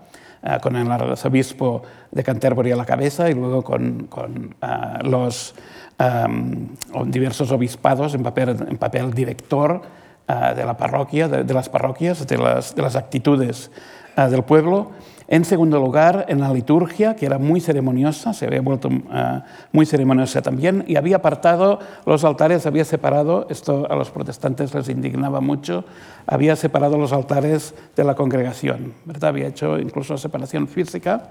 con 0.61 0.75
el 0.75 0.89
arzobispo 0.89 1.81
de 2.11 2.23
Canterbury 2.23 2.71
a 2.71 2.75
la 2.75 2.85
cabeza 2.85 3.29
y 3.29 3.33
luego 3.33 3.63
con, 3.63 4.07
con 4.07 4.55
los 5.03 5.55
um, 5.99 6.67
diversos 7.09 7.51
obispados 7.51 8.13
en 8.13 8.23
papel, 8.23 8.49
en 8.49 8.77
papel 8.77 9.13
director 9.13 9.81
uh, 10.27 10.55
de 10.55 10.63
la 10.63 10.77
parroquia, 10.77 11.27
de, 11.27 11.43
de, 11.43 11.53
las 11.53 11.69
parroquias, 11.69 12.25
de 12.25 12.37
las, 12.37 12.75
de 12.75 12.81
las 12.81 12.95
actitudes 12.95 13.71
uh, 14.17 14.29
del 14.29 14.43
pueblo. 14.43 14.91
En 15.29 15.43
segundo 15.43 15.77
lugar, 15.79 16.25
en 16.29 16.39
la 16.39 16.53
liturgia, 16.53 17.17
que 17.17 17.25
era 17.25 17.37
muy 17.37 17.59
ceremoniosa, 17.59 18.31
se 18.33 18.45
había 18.45 18.61
vuelto 18.61 18.87
uh, 18.87 19.41
muy 19.73 19.85
ceremoniosa 19.85 20.41
también, 20.41 20.85
y 20.87 20.95
había 20.95 21.17
apartado 21.17 21.79
los 22.05 22.23
altares, 22.23 22.65
había 22.65 22.85
separado, 22.85 23.45
esto 23.49 23.91
a 23.91 23.95
los 23.95 24.09
protestantes 24.09 24.73
les 24.73 24.87
indignaba 24.87 25.41
mucho, 25.41 25.83
había 26.25 26.55
separado 26.55 26.97
los 26.97 27.11
altares 27.11 27.75
de 27.93 28.05
la 28.05 28.15
congregación, 28.15 28.93
¿verdad? 29.03 29.29
había 29.29 29.47
hecho 29.47 29.77
incluso 29.79 30.17
separación 30.17 30.65
física 30.69 31.23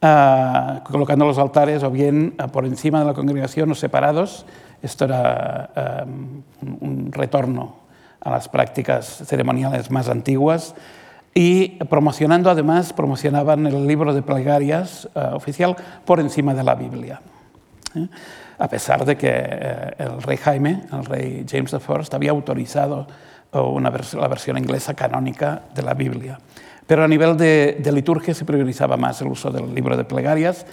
uh, 0.00 0.82
colocando 0.90 1.26
los 1.26 1.36
altares 1.36 1.82
o 1.82 1.90
bien 1.90 2.34
uh, 2.42 2.48
por 2.48 2.64
encima 2.64 3.00
de 3.00 3.04
la 3.04 3.14
congregación 3.14 3.70
o 3.70 3.74
separados. 3.74 4.46
Esto 4.80 5.06
era 5.06 6.06
un 6.62 7.10
retorno 7.10 7.74
a 8.20 8.30
las 8.30 8.48
prácticas 8.48 9.24
ceremoniales 9.26 9.90
más 9.90 10.08
antiguas 10.08 10.76
y 11.38 11.68
promocionando 11.84 12.50
además, 12.50 12.92
promocionaban 12.92 13.64
el 13.64 13.86
libro 13.86 14.12
de 14.12 14.22
plegarias 14.22 15.08
uh, 15.14 15.36
oficial 15.36 15.76
por 16.04 16.18
encima 16.18 16.52
de 16.52 16.64
la 16.64 16.74
Biblia. 16.74 17.20
¿eh? 17.94 18.08
A 18.58 18.66
pesar 18.66 19.04
de 19.04 19.16
que 19.16 19.30
eh, 19.30 19.94
el 19.98 20.20
rey 20.20 20.36
Jaime, 20.36 20.82
el 20.92 21.04
rey 21.04 21.46
James 21.48 21.72
I, 21.72 22.16
había 22.16 22.32
autorizado 22.32 23.06
una 23.52 23.88
vers 23.88 24.14
la 24.14 24.26
versión 24.26 24.58
inglesa 24.58 24.94
canónica 24.94 25.62
de 25.72 25.82
la 25.82 25.94
Biblia. 25.94 26.40
Pero 26.88 27.04
a 27.04 27.08
nivel 27.08 27.36
de, 27.36 27.78
de 27.78 27.92
liturgia 27.92 28.34
se 28.34 28.44
priorizaba 28.44 28.96
más 28.96 29.22
el 29.22 29.28
uso 29.28 29.52
del 29.52 29.72
libro 29.72 29.96
de 29.96 30.02
plegarias 30.02 30.66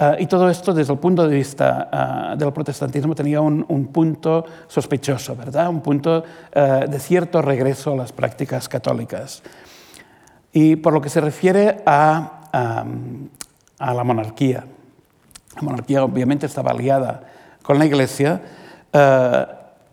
Uh, 0.00 0.14
y 0.16 0.26
todo 0.26 0.48
esto, 0.48 0.72
desde 0.72 0.92
el 0.92 1.00
punto 1.00 1.26
de 1.26 1.34
vista 1.34 2.30
uh, 2.32 2.36
del 2.36 2.52
protestantismo, 2.52 3.16
tenía 3.16 3.40
un, 3.40 3.66
un, 3.66 3.88
punto 3.88 4.44
sospechoso, 4.68 5.34
¿verdad? 5.34 5.68
Un 5.68 5.80
punto 5.80 6.22
uh, 6.22 6.88
de 6.88 7.00
cierto 7.00 7.42
regreso 7.42 7.94
a 7.94 7.96
las 7.96 8.12
prácticas 8.12 8.68
católicas. 8.68 9.42
Y 10.52 10.76
por 10.76 10.92
lo 10.92 11.00
que 11.00 11.08
se 11.08 11.20
refiere 11.20 11.82
a, 11.86 12.82
um, 12.84 13.28
a 13.78 13.94
la 13.94 14.04
monarquía, 14.04 14.64
la 15.56 15.62
monarquía 15.62 16.04
obviamente 16.04 16.46
estaba 16.46 16.70
aliada 16.70 17.24
con 17.62 17.78
la 17.78 17.86
Iglesia 17.86 18.40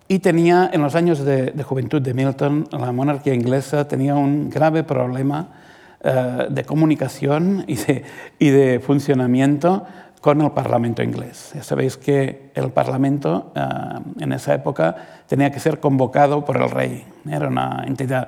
y 0.07 0.19
tenía, 0.19 0.69
en 0.71 0.81
los 0.81 0.95
años 0.95 1.19
de, 1.19 1.51
de 1.51 1.63
juventud 1.63 2.01
de 2.01 2.13
Milton, 2.13 2.67
la 2.71 2.91
monarquía 2.91 3.33
inglesa 3.33 3.88
tenía 3.88 4.15
un 4.15 4.50
grave 4.50 4.83
problema 4.83 5.50
eh, 6.07 6.47
de 6.51 6.63
comunicación 6.63 7.63
y 7.65 7.75
de, 7.77 8.03
y 8.38 8.50
de, 8.50 8.79
funcionamiento 8.79 9.85
con 10.21 10.39
el 10.39 10.51
Parlamento 10.51 11.01
inglés. 11.01 11.53
Ya 11.55 11.63
sabéis 11.63 11.97
que 11.97 12.51
el 12.53 12.69
Parlamento 12.69 13.51
eh, 13.55 13.62
en 14.19 14.31
esa 14.31 14.53
época 14.53 14.95
tenía 15.25 15.50
que 15.50 15.59
ser 15.59 15.79
convocado 15.79 16.45
por 16.45 16.57
el 16.57 16.69
rey. 16.69 17.03
Era 17.27 17.47
una 17.47 17.83
entidad 17.88 18.27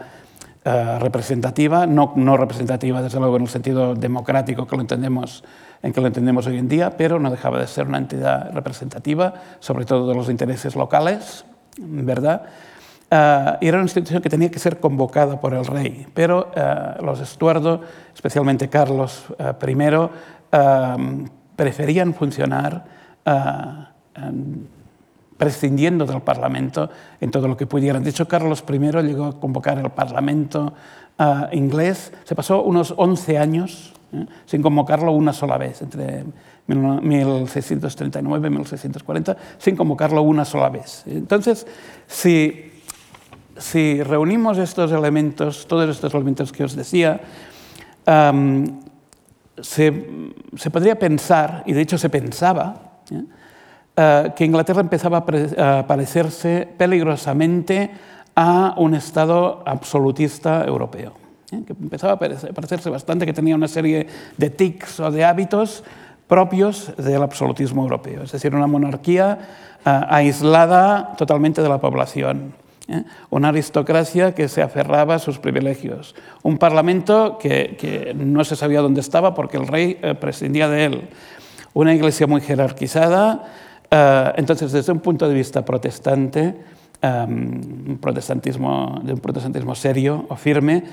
eh, 0.70 1.00
representativa, 1.00 1.88
no, 1.88 2.12
no, 2.18 2.36
representativa 2.36 3.02
desde 3.02 3.22
luego 3.22 3.38
en 3.38 3.44
el 3.44 3.48
sentido 3.48 3.96
democrático 3.96 4.68
que 4.68 4.76
lo 4.76 4.82
entendemos, 4.82 5.46
en 5.82 5.94
que 5.94 6.02
lo 6.02 6.08
entendemos 6.08 6.46
hoy 6.46 6.58
en 6.58 6.68
día, 6.68 6.98
pero 6.98 7.20
no 7.20 7.32
dejaba 7.32 7.58
de 7.58 7.68
ser 7.68 7.88
una 7.88 8.00
entidad 8.00 8.52
representativa, 8.52 9.34
sobre 9.62 9.86
todo 9.86 10.10
de 10.10 10.16
los 10.16 10.30
intereses 10.30 10.76
locales, 10.76 11.46
¿verdad? 11.78 12.42
Uh, 13.10 13.56
y 13.62 13.68
era 13.70 13.78
una 13.78 13.86
institución 13.86 14.22
que 14.22 14.30
tenía 14.30 14.52
que 14.52 14.60
ser 14.60 14.82
convocada 14.82 15.40
por 15.40 15.54
el 15.54 15.64
rey, 15.66 16.06
pero 16.14 16.52
uh, 16.52 17.02
los 17.02 17.22
Estuardo, 17.22 17.80
especialmente 18.14 18.68
Carlos 18.68 19.24
I, 19.40 20.10
preferían 21.56 22.14
funcionar 22.14 22.84
prescindiendo 25.38 26.06
del 26.06 26.22
Parlamento 26.22 26.90
en 27.22 27.32
todo 27.32 27.48
lo 27.48 27.56
que 27.56 27.68
pudieran. 27.68 28.04
De 28.04 28.10
hecho, 28.10 28.28
Carlos 28.28 28.64
I 28.68 28.78
llegó 29.04 29.26
a 29.26 29.40
convocar 29.40 29.78
el 29.80 29.90
Parlamento 29.92 30.74
inglés, 31.52 32.14
se 32.24 32.36
pasó 32.36 32.62
unos 32.64 32.94
11 32.96 33.38
años 33.40 33.94
¿eh? 34.14 34.26
sin 34.46 34.62
convocarlo 34.62 35.12
una 35.12 35.34
sola 35.34 35.58
vez, 35.58 35.82
entre 35.82 36.26
1639 36.68 38.48
y 38.48 38.52
1640, 38.52 39.38
sin 39.58 39.76
convocarlo 39.76 40.22
una 40.22 40.46
sola 40.46 40.70
vez. 40.70 41.04
Entonces, 41.08 41.66
si 42.06 42.72
si 43.58 44.04
reunimos 44.04 44.58
estos 44.58 44.92
elementos, 44.92 45.68
todos 45.68 45.90
estos 45.90 46.14
elementos 46.14 46.52
que 46.52 46.64
os 46.64 46.76
decía, 46.76 47.20
se, 49.60 49.92
podría 50.72 51.00
pensar, 51.00 51.64
y 51.66 51.74
de 51.74 51.82
hecho 51.82 51.98
se 51.98 52.10
pensaba, 52.10 53.00
¿eh? 53.12 53.24
Eh, 54.00 54.32
que 54.36 54.46
Inglaterra 54.46 54.82
empezaba 54.82 55.26
a, 55.26 55.88
parecerse 55.88 56.70
peligrosamente 56.78 57.90
a 58.36 58.76
un 58.78 58.94
Estado 58.94 59.64
absolutista 59.66 60.64
europeo, 60.64 61.14
¿eh? 61.52 61.64
que 61.66 61.74
empezaba 61.74 62.14
a 62.14 62.20
parecerse 62.20 62.92
bastante, 62.92 63.26
que 63.26 63.34
tenía 63.34 63.56
una 63.56 63.68
serie 63.68 64.06
de 64.38 64.50
tics 64.52 65.00
o 65.00 65.10
de 65.10 65.26
hábitos 65.26 65.84
propios 66.28 66.94
del 66.98 67.24
absolutismo 67.24 67.82
europeo, 67.82 68.22
es 68.22 68.32
decir, 68.32 68.54
una 68.54 68.68
monarquía 68.68 69.40
aislada 69.84 71.16
totalmente 71.18 71.64
de 71.64 71.70
la 71.70 71.80
población 71.80 72.54
¿eh? 72.88 73.04
una 73.32 73.50
aristocracia 73.50 74.36
que 74.36 74.48
se 74.48 74.62
aferraba 74.62 75.16
a 75.16 75.20
sus 75.20 75.40
privilegios, 75.40 76.14
un 76.44 76.60
parlamento 76.60 77.40
que, 77.40 78.14
no 78.16 78.44
se 78.44 78.56
sabía 78.56 78.82
dónde 78.82 79.02
estaba 79.02 79.34
porque 79.34 79.58
el 79.58 79.66
rey 79.66 79.98
eh, 80.04 80.14
prescindía 80.14 80.70
de 80.70 80.86
él, 80.86 81.10
una 81.74 81.96
iglesia 81.96 82.28
muy 82.28 82.42
jerarquizada. 82.42 83.46
Eh, 83.90 84.34
entonces, 84.36 84.72
desde 84.72 84.92
un 84.92 85.00
punto 85.00 85.28
de 85.28 85.34
vista 85.34 85.64
protestante, 85.64 86.56
un 87.02 88.00
protestantismo, 88.02 89.00
de 89.04 89.14
un 89.14 89.20
protestantismo 89.20 89.76
serio 89.76 90.26
o 90.30 90.36
firme, 90.36 90.84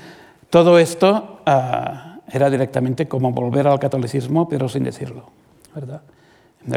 todo 0.51 0.77
esto 0.77 1.41
era 1.45 2.49
directamente 2.49 3.07
como 3.07 3.31
volver 3.31 3.67
al 3.67 3.79
catolicismo, 3.79 4.47
pero 4.47 4.69
sin 4.69 4.83
decirlo, 4.83 5.31
¿verdad? 5.73 6.01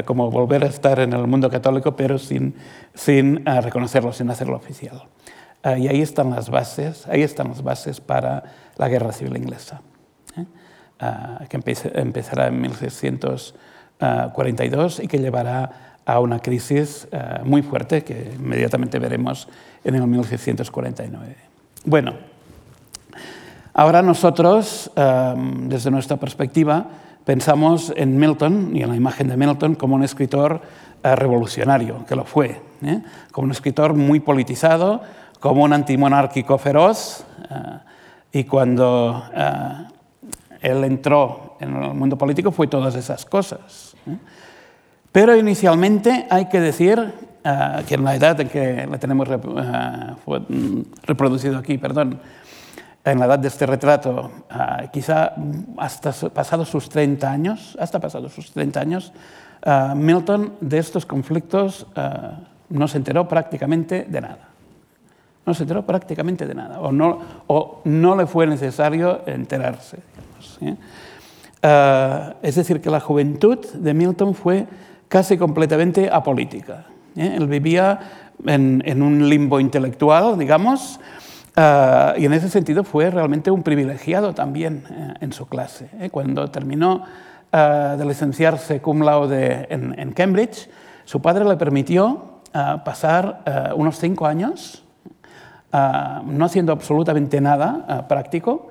como 0.04 0.30
volver 0.30 0.62
a 0.64 0.66
estar 0.66 1.00
en 1.00 1.14
el 1.14 1.26
mundo 1.26 1.48
católico, 1.50 1.96
pero 1.96 2.18
sin, 2.18 2.54
sin 2.94 3.48
uh, 3.48 3.62
reconocerlo, 3.62 4.12
sin 4.12 4.28
hacerlo 4.30 4.54
oficial. 4.56 5.04
Uh, 5.64 5.76
y 5.76 5.88
ahí 5.88 6.02
están 6.02 6.28
las 6.30 6.50
bases, 6.50 7.08
ahí 7.08 7.22
están 7.22 7.48
las 7.48 7.62
bases 7.62 8.00
para 8.00 8.44
la 8.76 8.88
guerra 8.88 9.12
civil 9.12 9.36
inglesa, 9.36 9.80
¿eh? 10.36 10.44
uh, 11.02 11.38
que 11.48 11.56
empezará 11.94 12.46
en 12.48 12.60
1642 12.60 15.00
y 15.00 15.08
que 15.08 15.18
llevará 15.18 15.87
a 16.08 16.20
una 16.20 16.38
crisis 16.38 17.06
muy 17.44 17.62
fuerte 17.62 18.02
que 18.02 18.32
inmediatamente 18.38 18.98
veremos 18.98 19.46
en 19.84 19.94
el 19.94 20.06
1649. 20.06 21.36
Bueno, 21.84 22.14
ahora 23.74 24.00
nosotros, 24.00 24.90
desde 24.94 25.90
nuestra 25.90 26.16
perspectiva, 26.16 26.86
pensamos 27.28 27.92
en 27.94 28.18
Milton 28.18 28.74
y 28.74 28.82
en 28.82 28.88
la 28.88 28.96
imagen 28.96 29.28
de 29.28 29.36
Milton 29.36 29.74
como 29.74 29.94
un 29.96 30.02
escritor 30.02 30.62
eh, 31.02 31.14
revolucionario, 31.14 32.06
que 32.06 32.16
lo 32.16 32.24
fue, 32.24 32.60
¿eh? 32.82 33.02
como 33.32 33.44
un 33.44 33.50
escritor 33.50 33.92
muy 33.92 34.18
politizado, 34.18 35.02
como 35.38 35.62
un 35.62 35.74
antimonárquico 35.74 36.56
feroz, 36.56 37.26
eh, 37.50 37.78
y 38.32 38.44
cuando 38.44 39.24
él 40.60 40.84
entró 40.84 41.56
en 41.60 41.76
el 41.76 41.92
mundo 41.92 42.16
político 42.16 42.50
fue 42.50 42.66
todas 42.66 42.94
esas 42.94 43.26
cosas. 43.26 43.94
Pero 45.18 45.34
inicialmente 45.36 46.28
hay 46.30 46.46
que 46.46 46.60
decir 46.60 47.12
que 47.88 47.94
en 47.96 48.04
la 48.04 48.14
edad 48.14 48.40
en 48.40 48.48
que 48.48 48.86
la 48.86 48.98
tenemos 48.98 49.28
mm, 49.28 50.80
reproducido 51.02 51.58
aquí, 51.58 51.76
perdón, 51.76 52.20
en 53.04 53.18
la 53.18 53.26
edad 53.26 53.40
de 53.40 53.48
este 53.48 53.66
retrato, 53.66 54.30
ah, 54.48 54.84
quizá 54.92 55.32
hasta 55.76 56.12
pasados 56.30 56.68
sus 56.68 56.88
30 56.88 57.28
años, 57.28 57.76
hasta 57.80 57.98
pasados 57.98 58.32
sus 58.32 58.52
30 58.52 58.78
años, 58.78 59.12
Milton 59.96 60.52
de 60.60 60.78
estos 60.78 61.04
conflictos 61.04 61.88
no 62.68 62.86
se 62.86 62.98
enteró 62.98 63.26
prácticamente 63.26 64.06
de 64.08 64.20
nada. 64.20 64.50
No 65.44 65.52
se 65.52 65.64
enteró 65.64 65.84
prácticamente 65.84 66.46
de 66.46 66.54
nada, 66.54 66.78
o 66.78 66.92
no, 66.92 67.18
o 67.48 67.80
no 67.82 68.14
le 68.14 68.28
fue 68.28 68.46
necesario 68.46 69.22
enterarse. 69.26 69.98
es 72.40 72.54
decir, 72.54 72.80
que 72.80 72.88
la 72.88 73.00
juventud 73.00 73.58
de 73.74 73.94
Milton 73.94 74.32
fue 74.36 74.68
casi 75.08 75.36
completamente 75.36 76.08
apolítica. 76.10 76.86
¿eh? 77.16 77.34
Él 77.36 77.46
vivía 77.48 77.98
en, 78.46 78.82
en 78.84 79.02
un 79.02 79.28
limbo 79.28 79.58
intelectual, 79.60 80.38
digamos, 80.38 81.00
Ah, 81.60 82.14
y 82.16 82.24
en 82.24 82.32
ese 82.34 82.48
sentido 82.48 82.84
fue 82.84 83.10
realmente 83.10 83.50
un 83.50 83.64
privilegiado 83.64 84.32
también 84.32 84.84
eh, 84.88 85.14
en 85.20 85.32
su 85.32 85.48
clase. 85.48 85.90
¿eh? 85.98 86.08
Cuando 86.08 86.48
terminó 86.48 87.04
de 87.50 88.04
licenciarse 88.04 88.82
cum 88.82 89.00
laude 89.00 89.66
en, 89.70 90.12
Cambridge, 90.12 90.68
su 91.06 91.22
padre 91.22 91.46
le 91.46 91.56
permitió 91.56 92.42
pasar 92.84 93.72
unos 93.74 93.96
cinco 93.96 94.26
años 94.26 94.84
no 95.72 96.44
haciendo 96.44 96.72
absolutamente 96.72 97.40
nada 97.40 98.06
práctico, 98.06 98.68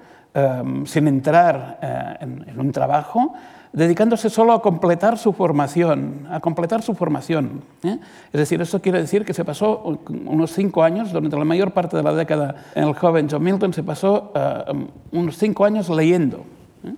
sin 0.85 1.07
entrar 1.07 1.79
eh, 1.81 2.17
en, 2.19 2.59
un 2.59 2.71
trabajo, 2.71 3.33
dedicándose 3.73 4.29
solo 4.29 4.53
a 4.53 4.61
completar 4.61 5.17
su 5.17 5.33
formación, 5.33 6.27
a 6.29 6.39
completar 6.39 6.81
su 6.81 6.95
formación. 6.95 7.61
¿eh? 7.83 7.99
Es 8.31 8.39
decir, 8.39 8.61
eso 8.61 8.81
quiere 8.81 8.99
decir 8.99 9.25
que 9.25 9.33
se 9.33 9.45
pasó 9.45 9.99
unos 10.25 10.51
cinco 10.51 10.83
años, 10.83 11.11
durante 11.11 11.37
la 11.37 11.45
mayor 11.45 11.71
parte 11.71 11.97
de 11.97 12.03
la 12.03 12.13
década 12.13 12.55
el 12.75 12.93
joven 12.93 13.27
John 13.29 13.43
Milton, 13.43 13.73
se 13.73 13.83
pasó 13.83 14.31
uh, 14.33 15.17
unos 15.17 15.37
cinco 15.37 15.65
años 15.65 15.89
leyendo, 15.89 16.45
¿eh? 16.83 16.93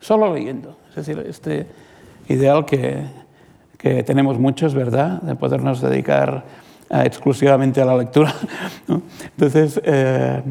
solo 0.00 0.32
leyendo. 0.34 0.76
Es 0.90 1.06
decir, 1.06 1.24
este 1.28 1.66
ideal 2.28 2.64
que, 2.64 3.04
que 3.76 4.02
tenemos 4.02 4.38
muchos, 4.38 4.74
¿verdad?, 4.74 5.20
de 5.22 5.34
podernos 5.34 5.80
dedicar 5.80 6.44
exclusivamente 6.90 7.80
a 7.80 7.84
la 7.84 7.96
lectura. 7.96 8.34
Entonces, 9.36 9.80
eh, 9.84 10.42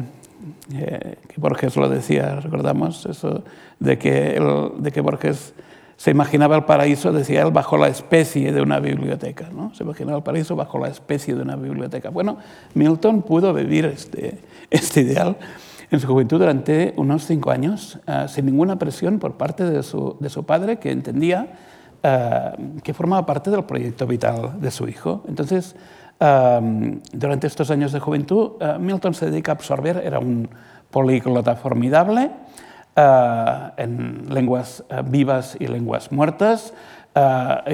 eh, 0.72 1.16
que 1.28 1.40
Borges 1.40 1.76
lo 1.76 1.88
decía, 1.88 2.40
recordamos 2.40 3.04
eso, 3.06 3.44
de 3.78 3.98
que, 3.98 4.40
de 4.78 4.92
que 4.92 5.00
Borges 5.00 5.54
se 5.96 6.10
imaginaba 6.10 6.56
el 6.56 6.64
paraíso, 6.64 7.12
decía 7.12 7.42
él, 7.42 7.52
bajo 7.52 7.76
la 7.76 7.88
especie 7.88 8.52
de 8.52 8.60
una 8.60 8.80
biblioteca. 8.80 9.48
¿no? 9.52 9.74
Se 9.74 9.84
imaginaba 9.84 10.18
el 10.18 10.24
paraíso 10.24 10.56
bajo 10.56 10.78
la 10.78 10.88
especie 10.88 11.34
de 11.34 11.42
una 11.42 11.56
biblioteca. 11.56 12.10
Bueno, 12.10 12.38
Milton 12.74 13.22
pudo 13.22 13.52
vivir 13.54 13.84
este, 13.86 14.38
este 14.70 15.02
ideal 15.02 15.36
en 15.90 16.00
su 16.00 16.06
juventud 16.06 16.38
durante 16.38 16.94
unos 16.96 17.26
cinco 17.26 17.50
años, 17.50 18.00
uh, 18.08 18.26
sin 18.26 18.46
ninguna 18.46 18.76
presión 18.78 19.18
por 19.18 19.36
parte 19.36 19.64
de 19.64 19.82
su, 19.82 20.16
de 20.18 20.28
su 20.28 20.44
padre, 20.44 20.78
que 20.78 20.90
entendía 20.90 21.54
uh, 22.02 22.80
que 22.82 22.92
formaba 22.92 23.24
parte 23.24 23.50
del 23.50 23.64
proyecto 23.64 24.06
vital 24.06 24.60
de 24.60 24.70
su 24.70 24.88
hijo. 24.88 25.22
Entonces, 25.28 25.76
um, 26.20 27.00
durante 27.12 27.46
estos 27.46 27.70
años 27.70 27.92
de 27.92 28.00
juventud, 28.00 28.52
uh, 28.60 28.78
Milton 28.78 29.14
se 29.14 29.30
dedica 29.30 29.52
a 29.52 29.54
absorber, 29.54 30.02
era 30.04 30.18
un 30.18 30.48
políglota 30.90 31.56
formidable, 31.56 32.30
Uh, 32.96 33.72
en 33.76 34.26
lenguas 34.28 34.84
uh, 34.88 35.02
vivas 35.02 35.56
y 35.58 35.66
lenguas 35.66 36.12
muertas. 36.12 36.72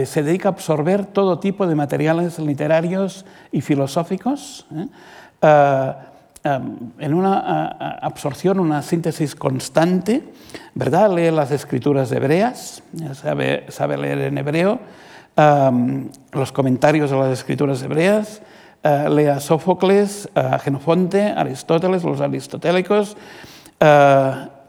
Se 0.05 0.23
dedica 0.23 0.49
a 0.49 0.53
absorber 0.53 1.05
todo 1.05 1.39
tipo 1.39 1.67
de 1.67 1.75
materiales 1.75 2.39
literarios 2.39 3.27
y 3.53 3.61
filosóficos. 3.61 4.67
¿eh? 4.75 4.87
Um, 6.43 6.93
en 6.99 7.13
una 7.13 7.69
absorción, 8.01 8.61
una 8.61 8.81
síntesis 8.81 9.35
constante, 9.35 10.25
¿verdad? 10.75 11.15
Lee 11.15 11.31
las 11.31 11.51
escrituras 11.51 12.11
hebreas, 12.13 12.83
sabe, 13.13 13.67
sabe 13.69 13.99
leer 13.99 14.21
en 14.21 14.39
hebreo, 14.39 14.79
um, 15.37 16.09
los 16.33 16.53
comentarios 16.53 17.11
de 17.11 17.17
las 17.17 17.33
escrituras 17.33 17.83
hebreas, 17.83 18.43
lee 18.83 19.27
a 19.27 19.41
Sófocles, 19.41 20.29
a 20.35 20.59
Genofonte, 20.59 21.35
Aristóteles, 21.37 22.03
los 22.03 22.21
aristotélicos, 22.21 23.17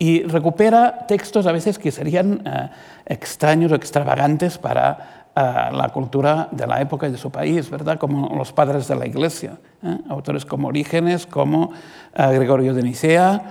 y 0.01 0.23
recupera 0.23 1.05
textos 1.05 1.45
a 1.45 1.51
veces 1.51 1.77
que 1.77 1.91
serían 1.91 2.41
eh, 2.43 2.69
extraños 3.05 3.71
o 3.71 3.75
extravagantes 3.75 4.57
para 4.57 5.27
eh, 5.35 5.69
la 5.71 5.89
cultura 5.93 6.47
de 6.49 6.65
la 6.65 6.81
época 6.81 7.07
y 7.07 7.11
de 7.11 7.19
su 7.19 7.29
país, 7.29 7.69
¿verdad? 7.69 7.99
como 7.99 8.35
los 8.35 8.51
padres 8.51 8.87
de 8.87 8.95
la 8.95 9.05
Iglesia, 9.05 9.59
¿eh? 9.83 9.99
autores 10.09 10.43
como 10.43 10.69
Orígenes, 10.69 11.27
como 11.27 11.71
Gregorio 12.15 12.73
de 12.73 12.81
Nicea, 12.81 13.43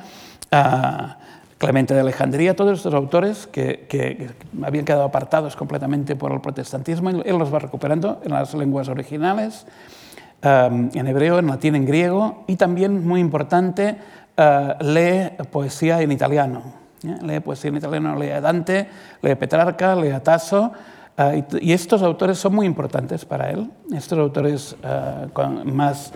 Clemente 1.60 1.92
de 1.92 2.00
Alejandría, 2.00 2.56
todos 2.56 2.78
estos 2.78 2.94
autores 2.94 3.46
que, 3.46 4.30
habían 4.62 4.86
quedado 4.86 5.04
apartados 5.04 5.56
completamente 5.56 6.16
por 6.16 6.32
el 6.32 6.40
protestantismo, 6.40 7.10
él 7.10 7.38
los 7.38 7.52
va 7.52 7.58
recuperando 7.58 8.18
en 8.24 8.30
las 8.30 8.54
lenguas 8.54 8.88
originales 8.88 9.66
en 10.40 11.06
hebreo, 11.06 11.38
en 11.38 11.48
latín, 11.48 11.74
en 11.74 11.84
griego 11.84 12.44
y 12.46 12.56
también, 12.56 13.06
muy 13.06 13.20
importante, 13.20 13.98
lee 14.80 15.36
poesía 15.50 16.00
en 16.00 16.12
italiano. 16.12 16.62
Lee 17.02 17.40
poesía 17.40 17.68
en 17.68 17.76
italiano, 17.76 18.16
lee 18.16 18.30
a 18.30 18.40
Dante, 18.40 18.88
lee 19.20 19.32
a 19.32 19.38
Petrarca, 19.38 19.94
lee 19.96 20.12
a 20.12 20.22
Tasso. 20.22 20.72
y 21.60 21.72
estos 21.74 22.00
autores 22.00 22.38
son 22.38 22.54
muy 22.54 22.64
importantes 22.64 23.26
para 23.26 23.50
él. 23.50 23.70
Estos 23.92 24.18
autores 24.18 24.76
más, 25.66 26.10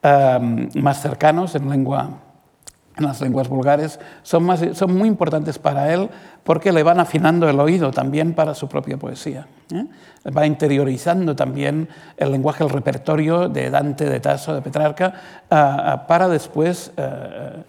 más 0.00 1.02
cercanos 1.02 1.56
en 1.56 1.68
lengua 1.68 2.10
en 2.96 3.04
las 3.04 3.20
lenguas 3.20 3.48
vulgares 3.48 3.98
son, 4.22 4.44
más, 4.44 4.62
son, 4.74 4.96
muy 4.96 5.08
importantes 5.08 5.58
para 5.58 5.92
él 5.92 6.08
porque 6.44 6.72
le 6.72 6.82
van 6.82 7.00
afinando 7.00 7.48
el 7.48 7.58
oído 7.58 7.90
también 7.90 8.34
para 8.34 8.54
su 8.54 8.68
propia 8.68 8.96
poesía. 8.96 9.46
¿eh? 9.72 9.86
Va 10.30 10.46
interiorizando 10.46 11.34
también 11.34 11.88
el 12.16 12.30
lenguaje, 12.30 12.62
el 12.62 12.70
repertorio 12.70 13.48
de 13.48 13.70
Dante, 13.70 14.08
de 14.08 14.20
Tasso, 14.20 14.54
de 14.54 14.62
Petrarca, 14.62 15.12
para 15.48 16.28
después 16.28 16.92
eh, 16.96 17.62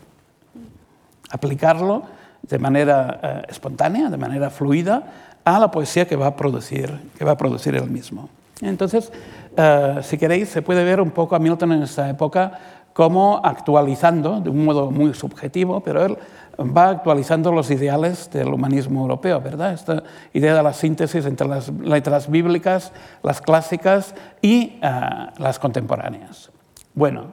aplicarlo 1.31 2.03
de 2.43 2.59
manera 2.59 3.19
eh, 3.23 3.41
espontánea, 3.49 4.09
de 4.09 4.17
manera 4.17 4.49
fluida, 4.49 5.03
a 5.43 5.59
la 5.59 5.71
poesía 5.71 6.07
que 6.07 6.15
va 6.15 6.27
a 6.27 6.35
producir, 6.35 6.91
que 7.17 7.25
va 7.25 7.31
a 7.31 7.37
producir 7.37 7.75
él 7.75 7.89
mismo. 7.89 8.29
Entonces, 8.61 9.11
si 10.01 10.17
queréis, 10.17 10.49
se 10.49 10.61
puede 10.61 10.83
ver 10.83 11.01
un 11.01 11.11
poco 11.11 11.35
a 11.35 11.39
Milton 11.39 11.73
en 11.73 11.83
esta 11.83 12.09
época 12.09 12.59
como 12.95 13.41
actualizando, 13.43 14.39
de 14.39 14.49
un 14.49 14.63
modo 14.63 14.89
muy 14.89 15.13
subjetivo, 15.13 15.81
pero 15.81 16.05
él 16.05 16.17
va 16.57 16.91
actualizando 16.91 17.51
los 17.51 17.69
ideales 17.69 18.31
del 18.31 18.47
humanismo 18.47 19.01
europeo, 19.01 19.41
¿verdad? 19.41 19.73
Esta 19.73 20.01
idea 20.31 20.55
de 20.55 20.63
la 20.63 20.71
síntesis 20.71 21.25
entre 21.25 21.45
las 21.45 21.67
letras 21.67 22.31
bíblicas, 22.31 22.93
las 23.21 23.41
clásicas 23.41 24.15
y 24.41 24.79
eh, 24.81 24.89
las 25.39 25.59
contemporáneas. 25.59 26.49
Bueno, 26.93 27.31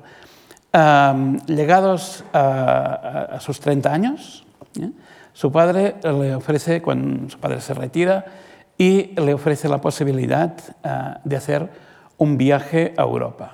llegados 1.47 2.25
a, 2.33 3.39
sus 3.39 3.61
30 3.61 3.93
años, 3.93 4.45
¿eh? 4.81 4.91
su 5.33 5.53
padre 5.53 5.95
le 6.03 6.35
ofrece, 6.35 6.83
cuando 6.83 7.31
su 7.31 7.39
padre 7.39 7.61
se 7.61 7.73
retira, 7.73 8.25
y 8.77 9.15
le 9.15 9.33
ofrece 9.33 9.69
la 9.69 9.81
posibilidad 9.81 10.55
eh, 10.83 11.15
de 11.23 11.37
hacer 11.37 11.71
un 12.19 12.37
viaje 12.37 12.95
a 12.97 13.03
Europa. 13.03 13.53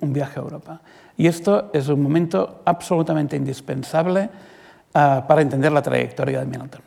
Un 0.00 0.12
viaje 0.12 0.38
a 0.38 0.42
Europa. 0.42 0.80
Y 1.16 1.26
esto 1.26 1.70
es 1.72 1.88
un 1.88 2.02
momento 2.02 2.62
absolutamente 2.64 3.36
indispensable 3.36 4.30
uh, 4.94 5.26
para 5.26 5.42
entender 5.42 5.72
la 5.72 5.82
trayectoria 5.82 6.40
de 6.40 6.46
Milton. 6.46 6.80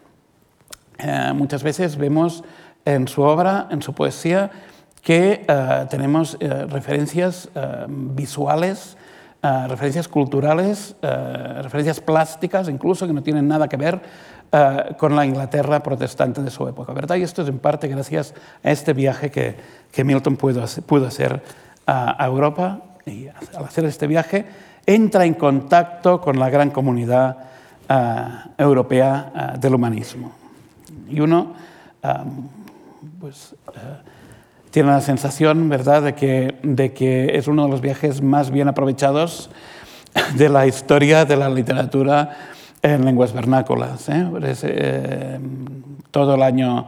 Uh, 0.99 1.33
muchas 1.33 1.61
veces 1.61 1.95
vemos 1.97 2.43
en 2.85 3.07
su 3.07 3.21
obra, 3.21 3.67
en 3.69 3.81
su 3.81 3.93
poesía, 3.93 4.49
que 5.01 5.45
uh, 5.47 5.87
tenemos 5.87 6.37
referencias 6.39 7.49
visuales, 7.87 8.97
referencias 9.67 10.07
culturales, 10.07 10.95
referencias 11.01 11.99
plásticas, 11.99 12.67
incluso 12.67 13.05
que 13.05 13.13
no 13.13 13.21
tienen 13.21 13.47
nada 13.47 13.67
que 13.67 13.77
ver 13.77 14.01
con 14.97 15.15
la 15.15 15.23
Inglaterra 15.23 15.83
protestante 15.83 16.41
de 16.41 16.49
su 16.49 16.67
época. 16.67 16.93
¿verdad? 16.93 17.17
Y 17.17 17.21
esto 17.21 17.43
es 17.43 17.49
en 17.49 17.59
parte 17.59 17.87
gracias 17.87 18.33
a 18.63 18.71
este 18.71 18.93
viaje 18.93 19.29
que, 19.29 19.55
que 19.91 20.03
Milton 20.03 20.37
pudo, 20.37 20.65
pudo 20.87 21.05
hacer 21.05 21.43
a 21.85 22.25
Europa 22.25 22.81
y 23.05 23.27
al 23.27 23.65
hacer 23.65 23.85
este 23.85 24.07
viaje 24.07 24.45
entra 24.85 25.25
en 25.25 25.35
contacto 25.35 26.21
con 26.21 26.39
la 26.39 26.49
gran 26.49 26.71
comunidad 26.71 27.37
uh, 27.89 28.61
europea 28.61 29.53
uh, 29.55 29.59
del 29.59 29.75
humanismo. 29.75 30.31
Y 31.09 31.19
uno 31.19 31.53
pues, 33.19 33.55
uh, 33.67 33.71
tiene 34.71 34.89
la 34.89 35.01
sensación 35.01 35.69
¿verdad? 35.69 36.03
De, 36.03 36.15
que, 36.15 36.55
de 36.63 36.93
que 36.93 37.37
es 37.37 37.47
uno 37.47 37.65
de 37.65 37.71
los 37.71 37.81
viajes 37.81 38.21
más 38.21 38.49
bien 38.49 38.67
aprovechados 38.67 39.49
de 40.35 40.49
la 40.49 40.65
historia 40.65 41.25
de 41.25 41.37
la 41.37 41.49
literatura 41.49 42.31
en 42.81 43.05
lenguas 43.05 43.33
vernáculas. 43.33 44.09
¿eh? 44.09 44.27
Eh, 44.63 45.39
todo 46.11 46.35
el 46.35 46.43
año 46.43 46.87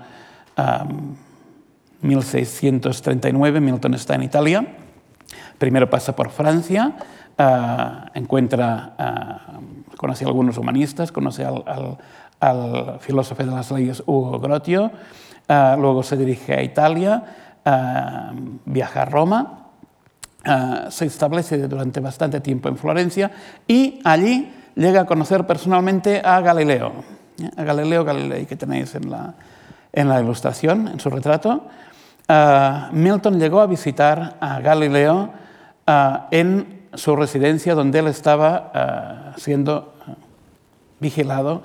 um, 0.58 1.16
1639 2.02 3.60
Milton 3.60 3.94
está 3.96 4.16
en 4.16 4.24
Italia 4.24 4.66
Primero 5.58 5.90
pasa 5.90 6.16
por 6.16 6.30
Francia, 6.30 6.94
uh, 7.38 8.10
encuentra, 8.14 8.94
uh, 9.00 9.98
conoce 9.98 10.24
a 10.24 10.28
algunos 10.28 10.58
humanistas, 10.58 11.12
conoce 11.12 11.46
al, 11.46 11.98
filósofo 13.00 13.44
de 13.44 13.50
las 13.50 13.72
leyes 13.72 14.04
Hugo 14.06 14.40
Grotio, 14.40 14.92
uh, 15.50 15.80
luego 15.80 16.04
se 16.04 16.16
dirige 16.16 16.54
a 16.54 16.64
Italia, 16.64 17.24
viaja 18.66 19.02
a 19.02 19.06
Roma, 19.06 19.64
se 20.90 21.06
establece 21.06 21.68
durante 21.68 22.00
bastante 22.00 22.40
tiempo 22.40 22.70
en 22.70 22.78
Florencia 22.78 23.30
y 23.68 24.00
allí 24.06 24.54
llega 24.76 25.02
a 25.02 25.06
conocer 25.06 25.46
personalmente 25.46 26.22
a 26.24 26.40
Galileo, 26.40 27.04
¿eh? 27.42 27.50
a 27.58 27.64
Galileo 27.66 28.06
Galilei 28.06 28.46
que 28.46 28.56
tenéis 28.56 28.96
en 28.96 29.12
la, 29.12 29.34
en 29.92 30.08
la 30.08 30.22
ilustración, 30.22 30.88
en 30.88 31.00
su 31.02 31.10
retrato. 31.10 31.68
Milton 32.94 33.38
llegó 33.38 33.60
a 33.60 33.68
visitar 33.68 34.38
a 34.40 34.62
Galileo 34.62 35.34
Ah, 35.90 36.28
en 36.32 36.82
su 36.96 37.16
residencia 37.16 37.74
donde 37.74 38.00
él 38.00 38.08
estaba 38.08 38.72
ah, 38.74 39.34
siendo 39.38 39.94
ah, 40.06 40.16
vigilado, 41.00 41.64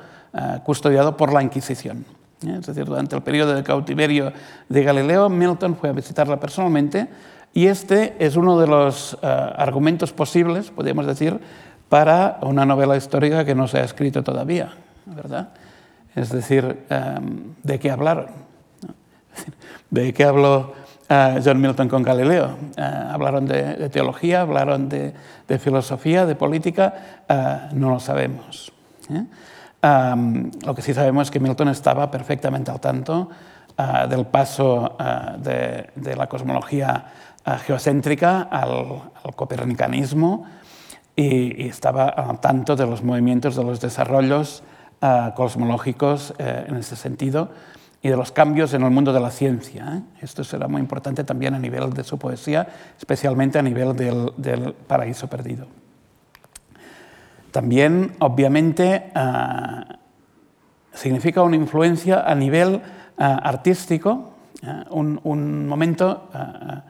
custodiado 0.64 1.16
por 1.16 1.32
la 1.32 1.42
Inquisición. 1.42 2.06
¿eh? 2.46 2.56
Es 2.60 2.66
decir, 2.66 2.84
durante 2.84 3.16
el 3.16 3.22
periodo 3.22 3.52
de 3.52 3.62
cautiverio 3.64 4.32
de 4.68 4.82
Galileo, 4.84 5.28
Milton 5.28 5.76
fue 5.76 5.88
a 5.90 5.92
visitarla 5.92 6.38
personalmente 6.38 7.08
y 7.52 7.66
este 7.66 8.14
es 8.18 8.36
uno 8.36 8.58
de 8.58 8.66
los 8.66 9.18
argumentos 9.22 10.12
posibles, 10.12 10.70
podríamos 10.70 11.04
decir, 11.04 11.38
para 11.90 12.38
una 12.40 12.64
novela 12.64 12.96
histórica 12.96 13.44
que 13.44 13.54
no 13.54 13.68
se 13.68 13.78
ha 13.78 13.84
escrito 13.84 14.22
todavía, 14.22 14.72
¿verdad? 15.04 15.50
Es 16.14 16.30
decir, 16.30 16.78
¿de 17.62 17.78
qué 17.78 17.90
hablaron? 17.90 18.28
¿De 19.90 20.14
qué 20.14 20.24
habló 20.24 20.72
John 21.44 21.60
Milton 21.60 21.88
con 21.88 22.02
Galileo. 22.02 22.56
Eh, 22.76 22.82
hablaron 22.82 23.46
de, 23.46 23.88
teología, 23.90 24.42
hablaron 24.42 24.88
de, 24.88 25.12
filosofía, 25.58 26.24
de 26.24 26.34
política, 26.34 26.94
eh, 27.28 27.68
no 27.72 27.90
lo 27.90 28.00
sabemos. 28.00 28.72
¿eh? 29.10 29.24
lo 30.64 30.74
que 30.74 30.80
sí 30.80 30.94
sabemos 30.94 31.26
es 31.26 31.30
que 31.30 31.40
Milton 31.40 31.68
estaba 31.68 32.10
perfectamente 32.10 32.70
al 32.70 32.80
tanto 32.80 33.28
del 34.08 34.26
paso 34.26 34.96
de, 35.38 36.14
la 36.16 36.28
cosmología 36.28 37.04
geocéntrica 37.66 38.42
al, 38.42 39.10
copernicanismo 39.34 40.46
y, 41.16 41.66
estaba 41.66 42.08
al 42.08 42.38
tanto 42.38 42.76
de 42.76 42.86
los 42.86 43.02
movimientos, 43.02 43.56
de 43.56 43.64
los 43.64 43.80
desarrollos 43.80 44.62
cosmológicos 45.34 46.32
en 46.38 46.76
ese 46.76 46.94
sentido 46.94 47.50
y 48.02 48.08
de 48.08 48.16
los 48.16 48.32
cambios 48.32 48.74
en 48.74 48.82
el 48.82 48.90
mundo 48.90 49.12
de 49.12 49.20
la 49.20 49.30
ciencia. 49.30 49.96
¿eh? 49.96 50.24
Esto 50.24 50.42
será 50.42 50.66
muy 50.66 50.80
importante 50.80 51.22
también 51.22 51.54
a 51.54 51.58
nivel 51.58 51.92
de 51.92 52.02
su 52.02 52.18
poesía, 52.18 52.66
especialmente 52.98 53.60
a 53.60 53.62
nivel 53.62 53.94
del, 53.94 54.74
paraíso 54.88 55.28
perdido. 55.28 55.68
También, 57.52 58.16
obviamente, 58.18 59.12
ah, 59.14 59.98
significa 60.92 61.42
una 61.42 61.54
influencia 61.54 62.22
a 62.22 62.34
nivel 62.34 62.80
ah, 63.18 63.40
artístico, 63.44 64.34
¿eh? 64.64 64.84
un, 64.90 65.68
momento 65.68 66.28
ah, 66.34 66.82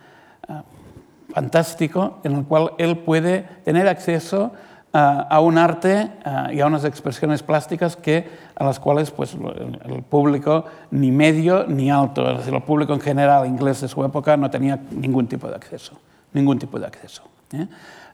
fantástico 1.28 2.20
en 2.24 2.36
el 2.36 2.44
cual 2.44 2.72
él 2.78 2.98
puede 2.98 3.42
tener 3.64 3.86
acceso 3.86 4.52
un 4.92 5.58
arte 5.58 6.10
y 6.52 6.60
a 6.60 6.66
unas 6.66 6.84
expresiones 6.84 7.42
plásticas 7.42 7.96
que, 7.96 8.28
a 8.54 8.64
las 8.64 8.78
cuales 8.78 9.10
pues, 9.10 9.34
el 9.34 10.02
público 10.02 10.66
ni 10.90 11.10
medio 11.10 11.66
ni 11.66 11.90
alto, 11.90 12.30
es 12.30 12.38
decir, 12.38 12.54
el 12.54 12.62
público 12.62 12.92
en 12.92 13.00
general 13.00 13.46
inglés 13.46 13.80
de 13.80 13.88
su 13.88 14.04
época 14.04 14.36
no 14.36 14.50
tenía 14.50 14.78
ningún 14.90 15.26
tipo 15.26 15.48
de 15.48 15.56
acceso. 15.56 15.98
Ningún 16.34 16.58
tipo 16.58 16.78
de 16.78 16.86
acceso. 16.86 17.22
¿eh? 17.52 17.66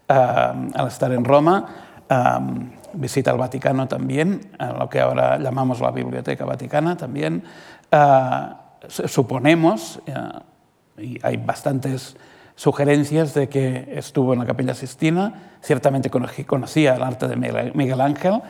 al 0.09 0.88
estar 0.88 1.12
en 1.12 1.25
Roma, 1.25 1.67
visita 2.95 3.31
el 3.31 3.37
Vaticano 3.37 3.87
también, 3.87 4.41
lo 4.79 4.88
que 4.88 5.01
ahora 5.01 5.38
llamamos 5.38 5.81
la 5.81 5.91
Biblioteca 5.91 6.45
Vaticana 6.45 6.97
también. 6.97 7.43
suponemos, 8.88 10.01
y 10.97 11.19
hay 11.23 11.37
bastantes 11.37 12.17
sugerencias 12.59 13.35
de 13.35 13.49
que 13.49 13.88
estuvo 13.94 14.33
en 14.33 14.40
la 14.40 14.44
Capilla 14.44 14.75
Sistina, 14.75 15.33
ciertamente 15.62 16.11
conocía 16.11 16.97
el 16.97 17.05
arte 17.05 17.29
de 17.29 17.37
Miguel 17.37 18.01
Ángel, 18.01 18.42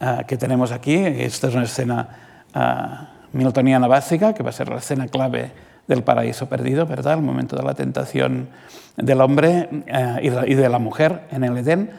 ah, 0.00 0.24
que 0.26 0.38
tenemos 0.38 0.72
aquí. 0.72 0.94
Esta 0.94 1.48
es 1.48 1.54
una 1.54 1.64
escena 1.64 2.08
uh, 2.54 3.36
miltoniana 3.36 3.86
básica, 3.86 4.32
que 4.32 4.42
va 4.42 4.48
a 4.48 4.54
ser 4.54 4.70
la 4.70 4.78
escena 4.78 5.08
clave 5.08 5.52
del 5.86 6.02
paraíso 6.02 6.48
perdido, 6.48 6.86
¿verdad? 6.86 7.18
El 7.18 7.22
momento 7.22 7.54
de 7.54 7.62
la 7.62 7.74
tentación 7.74 8.48
del 8.96 9.20
hombre 9.20 9.68
ah, 9.92 10.20
y, 10.22 10.54
de, 10.54 10.68
la 10.70 10.78
mujer 10.78 11.24
en 11.30 11.44
el 11.44 11.58
Edén. 11.58 11.90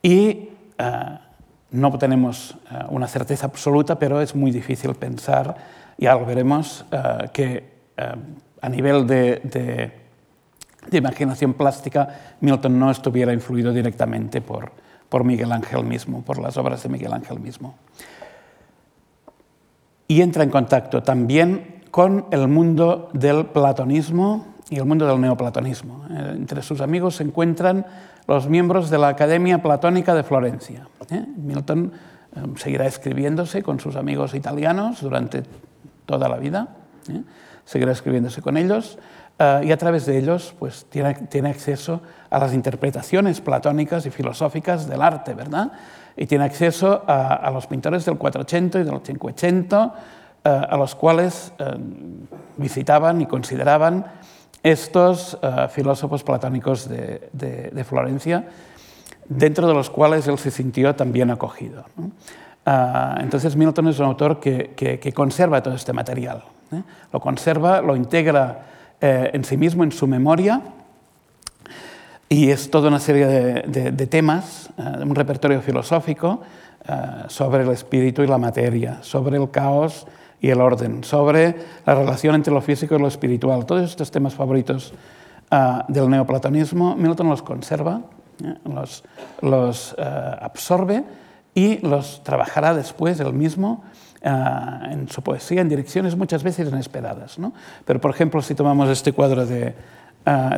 Y 0.00 0.50
no 1.72 1.98
tenemos 1.98 2.56
una 2.88 3.08
certeza 3.08 3.46
absoluta, 3.46 3.98
pero 3.98 4.20
es 4.20 4.36
muy 4.36 4.52
difícil 4.52 4.94
pensar, 4.94 5.56
y 5.98 6.06
algo 6.06 6.24
veremos, 6.24 6.84
que 7.32 7.64
a 7.96 8.68
nivel 8.68 9.08
de 9.08 10.07
imaginación 10.96 11.54
plástica, 11.54 12.36
Milton 12.40 12.78
no 12.78 12.90
estuviera 12.90 13.32
influido 13.32 13.72
directamente 13.72 14.40
por, 14.40 14.72
por 15.08 15.24
Miguel 15.24 15.52
Ángel 15.52 15.84
mismo, 15.84 16.22
por 16.22 16.38
las 16.38 16.56
obras 16.56 16.82
de 16.82 16.88
Miguel 16.88 17.12
Ángel 17.12 17.40
mismo. 17.40 17.74
Y 20.06 20.22
entra 20.22 20.42
en 20.42 20.50
contacto 20.50 21.02
también 21.02 21.82
con 21.90 22.26
el 22.30 22.48
mundo 22.48 23.10
del 23.12 23.46
platonismo 23.46 24.46
y 24.70 24.76
el 24.76 24.84
mundo 24.84 25.06
del 25.06 25.20
neoplatonismo. 25.20 26.06
Eh, 26.10 26.32
entre 26.36 26.62
sus 26.62 26.80
amigos 26.80 27.16
se 27.16 27.24
encuentran 27.24 27.86
los 28.26 28.48
miembros 28.48 28.90
de 28.90 28.98
la 28.98 29.08
Academia 29.08 29.62
Platónica 29.62 30.14
de 30.14 30.22
Florencia. 30.22 30.88
¿eh? 31.10 31.24
Milton 31.36 31.92
eh, 32.34 32.40
seguirá 32.56 32.86
escribiéndose 32.86 33.62
con 33.62 33.80
sus 33.80 33.96
amigos 33.96 34.34
italianos 34.34 35.00
durante 35.00 35.42
toda 36.06 36.28
la 36.28 36.38
vida, 36.38 36.68
seguirá 37.64 37.92
escribiéndose 37.92 38.40
con 38.40 38.56
ellos 38.56 38.98
y 39.38 39.70
a 39.70 39.76
través 39.76 40.04
de 40.06 40.18
ellos 40.18 40.54
pues, 40.58 40.86
tiene, 40.88 41.14
tiene, 41.14 41.50
acceso 41.50 42.00
a 42.28 42.38
las 42.40 42.54
interpretaciones 42.54 43.40
platónicas 43.40 44.04
y 44.06 44.10
filosóficas 44.10 44.88
del 44.88 45.00
arte, 45.00 45.34
¿verdad? 45.34 45.72
Y 46.16 46.26
tiene 46.26 46.44
acceso 46.44 47.04
a, 47.06 47.34
a 47.34 47.50
los 47.50 47.68
pintores 47.68 48.04
del 48.04 48.18
400 48.18 48.80
y 48.80 48.84
del 48.84 49.00
500, 49.00 49.90
a 50.44 50.76
los 50.76 50.94
cuales 50.94 51.52
visitaban 52.56 53.20
y 53.20 53.26
consideraban 53.26 54.06
estos 54.62 55.38
filósofos 55.70 56.24
platónicos 56.24 56.88
de, 56.88 57.28
de, 57.32 57.70
de, 57.70 57.84
Florencia, 57.84 58.48
dentro 59.28 59.68
de 59.68 59.74
los 59.74 59.90
cuales 59.90 60.26
él 60.26 60.38
se 60.38 60.50
sintió 60.50 60.94
también 60.94 61.30
acogido. 61.30 61.84
¿no? 61.96 62.10
Entonces 63.18 63.56
Milton 63.56 63.88
es 63.88 63.98
un 63.98 64.06
autor 64.06 64.40
que, 64.40 64.74
que, 64.76 64.98
que 64.98 65.12
conserva 65.12 65.62
todo 65.62 65.74
este 65.74 65.92
material, 65.92 66.44
¿eh? 66.72 66.82
lo 67.12 67.20
conserva, 67.20 67.80
lo 67.80 67.96
integra 67.96 68.66
eh, 69.00 69.30
en 69.32 69.44
sí 69.44 69.56
mismo, 69.56 69.84
en 69.84 69.92
su 69.92 70.06
memoria, 70.06 70.62
y 72.28 72.50
es 72.50 72.70
toda 72.70 72.88
una 72.88 73.00
serie 73.00 73.26
de, 73.26 73.90
de 73.92 74.06
temas, 74.06 74.70
uh, 74.76 75.02
un 75.02 75.14
repertorio 75.14 75.62
filosófico 75.62 76.42
sobre 77.28 77.64
el 77.64 77.70
espíritu 77.70 78.22
y 78.22 78.26
la 78.26 78.38
materia, 78.38 79.02
sobre 79.02 79.36
el 79.36 79.50
caos 79.50 80.06
y 80.40 80.48
el 80.48 80.60
orden, 80.60 81.04
sobre 81.04 81.54
la 81.84 81.94
relación 81.94 82.34
entre 82.34 82.52
lo 82.52 82.62
físico 82.62 82.94
y 82.94 82.98
lo 82.98 83.08
espiritual. 83.08 83.66
Todos 83.66 83.90
estos 83.90 84.10
temas 84.10 84.34
favoritos 84.34 84.94
del 85.88 86.08
neoplatonismo, 86.08 86.96
Milton 86.96 87.28
los 87.28 87.42
conserva, 87.42 88.00
¿eh? 88.42 88.54
los, 88.64 89.04
los 89.42 89.96
absorbe 89.98 91.04
y 91.54 91.78
los 91.86 92.22
trabajará 92.22 92.74
después 92.74 93.20
él 93.20 93.34
mismo 93.34 93.84
uh, 94.24 94.92
en 94.92 95.08
su 95.08 95.22
poesía 95.22 95.60
en 95.60 95.68
direcciones 95.68 96.16
muchas 96.16 96.42
veces 96.42 96.68
inesperadas. 96.68 97.38
¿no? 97.38 97.52
Pero, 97.84 98.00
por 98.00 98.10
ejemplo, 98.10 98.42
si 98.42 98.54
tomamos 98.54 98.88
este 98.88 99.12
cuadro 99.12 99.46
de, 99.46 99.74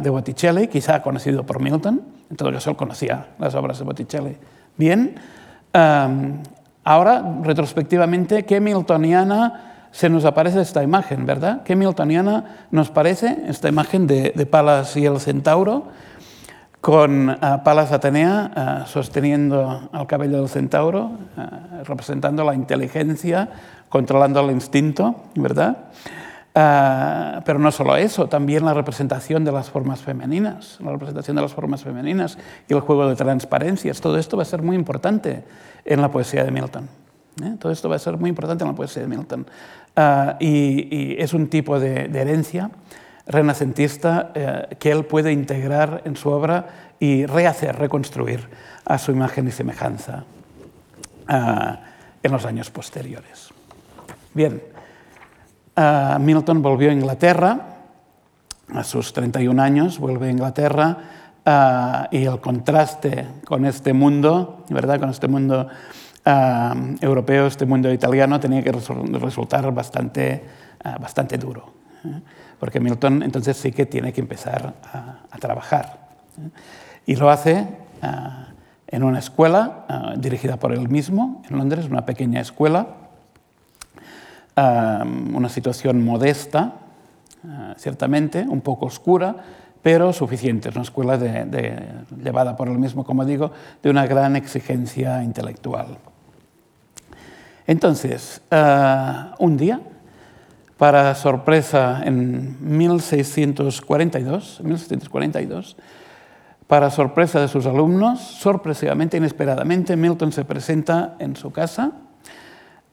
de 0.03 0.11
Botticelli, 0.11 0.69
quizá 0.69 1.03
conocido 1.03 1.45
por 1.45 1.61
Milton, 1.61 2.03
en 2.31 2.37
todo 2.37 2.53
caso 2.53 2.71
él 2.71 2.77
conocía 2.77 3.29
las 3.39 3.55
obras 3.55 3.79
de 3.79 3.85
Botticelli 3.85 4.37
bien, 4.77 5.17
um, 5.75 6.43
ahora, 6.85 7.23
retrospectivamente, 7.43 8.45
qué 8.45 8.61
miltoniana 8.61 9.89
se 9.93 10.09
nos 10.09 10.25
aparece 10.25 10.61
esta 10.61 10.83
imagen, 10.83 11.27
¿verdad? 11.27 11.63
Qué 11.65 11.77
miltoniana 11.77 12.67
nos 12.71 12.91
parece 12.91 13.45
esta 13.47 13.69
imagen 13.69 14.07
de, 14.07 14.33
de 14.35 14.47
Palas 14.47 14.97
y 14.97 15.05
el 15.05 15.21
centauro, 15.21 15.89
con 16.81 17.29
uh, 17.29 17.63
Palas 17.63 17.93
Atenea 17.93 18.85
uh, 18.85 18.89
sosteniendo 18.89 19.89
al 19.93 20.07
cabello 20.07 20.39
del 20.39 20.49
centauro, 20.49 21.11
uh, 21.37 21.85
representando 21.85 22.43
la 22.43 22.55
inteligencia, 22.55 23.49
controlando 23.89 24.41
el 24.41 24.51
instinto, 24.51 25.17
¿verdad? 25.35 25.77
pero 26.53 27.59
no 27.61 27.71
solo 27.71 27.97
eso, 27.97 28.27
también 28.27 28.65
la 28.65 28.75
representación 28.75 29.45
de 29.45 29.53
las 29.53 29.71
formas 29.71 30.01
femeninas, 30.01 30.79
la 30.85 30.91
representación 30.91 31.37
de 31.37 31.43
las 31.43 31.55
formas 31.55 31.85
femeninas 31.85 32.37
y 32.69 32.75
el 32.75 32.81
juego 32.81 33.09
de 33.09 33.15
transparencias. 33.15 34.01
Todo 34.01 34.19
esto 34.19 34.37
va 34.37 34.43
a 34.43 34.47
ser 34.47 34.61
muy 34.61 34.75
importante 34.75 35.45
en 35.85 36.01
la 36.03 36.11
poesía 36.11 36.45
de 36.45 36.51
Milton. 36.51 36.89
¿eh? 37.43 37.55
Todo 37.59 37.71
esto 37.71 37.89
va 37.89 37.97
a 37.97 38.01
ser 38.01 38.19
muy 38.19 38.29
importante 38.29 38.65
en 38.65 38.69
la 38.69 38.77
poesía 38.77 39.03
de 39.03 39.09
Milton. 39.09 39.47
Y, 40.41 40.89
y, 40.91 41.17
es 41.19 41.33
un 41.35 41.49
tipo 41.49 41.79
de, 41.79 42.09
de 42.09 42.21
herencia 42.21 42.71
renacentista 43.27 44.33
eh, 44.35 44.77
que 44.79 44.91
él 44.91 45.05
puede 45.05 45.33
integrar 45.33 46.03
en 46.05 46.17
su 46.17 46.31
obra 46.31 46.93
y 46.99 47.27
rehacer, 47.27 47.77
reconstruir 47.77 48.49
a 48.85 48.99
su 48.99 49.13
imagen 49.13 49.49
y 49.49 49.51
semejanza 49.53 50.25
uh, 51.29 51.75
en 52.23 52.33
los 52.33 52.45
años 52.45 52.71
posteriores. 52.71 53.51
Bien, 54.35 54.63
uh, 55.77 56.19
Milton 56.19 56.61
volvió 56.61 56.91
a 56.91 56.93
Inglaterra 56.93 57.59
a 58.75 58.85
sus 58.85 59.13
31 59.13 59.63
años, 59.63 59.99
vuelve 59.99 60.29
a 60.29 60.31
Inglaterra 60.31 60.99
y 62.13 62.25
el 62.25 62.39
contraste 62.41 63.27
con 63.45 63.65
este 63.65 63.93
mundo, 63.93 64.65
¿verdad? 64.69 65.01
Con 65.01 65.11
este 65.11 65.27
mundo 65.27 65.67
europeo, 67.01 67.47
este 67.47 67.67
mundo 67.67 67.93
italiano, 67.93 68.39
tenía 68.39 68.63
que 68.63 68.71
resultar 68.71 69.73
bastante, 69.73 70.45
bastante 71.01 71.39
duro. 71.39 71.73
Porque 72.61 72.79
Milton 72.79 73.23
entonces 73.23 73.57
sí 73.57 73.73
que 73.73 73.87
tiene 73.87 74.13
que 74.13 74.21
empezar 74.21 74.75
a, 74.93 75.39
trabajar. 75.39 75.99
¿eh? 76.39 76.51
Y 77.07 77.17
lo 77.17 77.31
hace 77.31 77.67
uh, 78.03 78.07
en 78.87 79.03
una 79.03 79.19
escuela 79.19 80.15
dirigida 80.19 80.59
por 80.59 80.73
él 80.73 80.89
mismo, 80.89 81.43
en 81.49 81.57
Londres, 81.57 81.87
una 81.87 82.05
pequeña 82.05 82.41
escuela, 82.41 82.89
una 84.57 85.49
situación 85.49 86.05
modesta, 86.05 86.75
ciertamente, 87.77 88.45
un 88.47 88.61
poco 88.61 88.87
oscura, 88.87 89.37
pero 89.81 90.13
suficiente. 90.13 90.69
Es 90.69 90.75
una 90.75 90.83
escuela 90.83 91.17
llevada 91.17 92.57
por 92.57 92.69
él 92.69 92.79
mismo, 92.79 93.05
como 93.05 93.25
digo, 93.25 93.53
de 93.83 93.91
una 93.91 94.07
gran 94.07 94.37
exigencia 94.37 95.23
intelectual. 95.23 95.99
Entonces, 97.67 98.43
un 99.39 99.57
día, 99.57 99.81
para 100.81 101.15
sorpresa, 101.15 102.01
en 102.07 102.57
1642, 102.59 104.63
1642, 104.65 105.77
para 106.67 106.89
sorpresa 106.89 107.39
de 107.39 107.49
sus 107.49 107.67
alumnos, 107.67 108.19
sorpresivamente, 108.19 109.19
inesperadamente, 109.19 109.95
Milton 109.95 110.33
se 110.33 110.47
presenta 110.47 111.17
en 111.19 111.37
su 111.37 111.53
casa, 111.53 111.93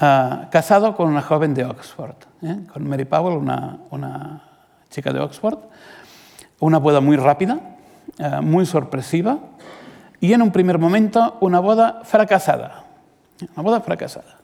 uh, 0.02 0.50
casado 0.52 0.98
con 0.98 1.08
una 1.08 1.22
joven 1.22 1.54
de 1.54 1.64
Oxford, 1.64 2.18
¿eh? 2.42 2.58
con 2.74 2.90
Mary 2.90 3.06
Powell, 3.06 3.38
una, 3.38 3.78
una 3.92 4.44
chica 4.90 5.14
de 5.14 5.22
Oxford, 5.22 5.60
una 6.60 6.80
boda 6.80 7.00
muy 7.00 7.16
rápida, 7.16 7.58
uh, 8.20 8.42
muy 8.42 8.66
sorpresiva 8.66 9.40
y 10.20 10.34
en 10.34 10.42
un 10.42 10.52
primer 10.52 10.78
momento 10.78 11.38
una 11.40 11.62
boda 11.62 12.02
fracasada. 12.04 12.84
Una 13.56 13.64
boda 13.64 13.80
fracasada. 13.80 14.36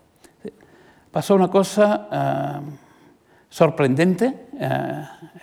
Pasó 1.12 1.36
una 1.36 1.50
cosa 1.50 2.62
uh, 2.62 2.83
sorprendente 3.54 4.34
uh, 4.54 4.66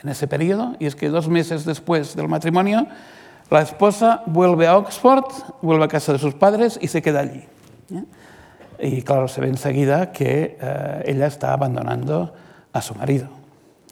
en 0.02 0.08
ese 0.08 0.26
periodo 0.26 0.74
y 0.80 0.86
es 0.86 0.96
que 0.96 1.08
dos 1.10 1.28
meses 1.28 1.64
después 1.64 2.16
del 2.16 2.26
matrimonio 2.26 2.88
la 3.50 3.62
esposa 3.62 4.24
vuelve 4.26 4.66
a 4.66 4.76
Oxford, 4.76 5.26
vuelve 5.62 5.84
a 5.84 5.88
casa 5.88 6.12
de 6.12 6.18
sus 6.18 6.34
padres 6.34 6.76
y 6.82 6.88
se 6.88 7.02
queda 7.02 7.20
allí. 7.20 7.44
¿eh? 7.92 8.04
Y 8.80 9.02
claro, 9.02 9.28
se 9.28 9.40
ve 9.40 9.46
enseguida 9.46 10.10
que 10.10 10.58
uh, 10.60 11.08
ella 11.08 11.26
está 11.26 11.52
abandonando 11.52 12.34
a 12.72 12.82
su 12.82 12.96
marido. 12.96 13.28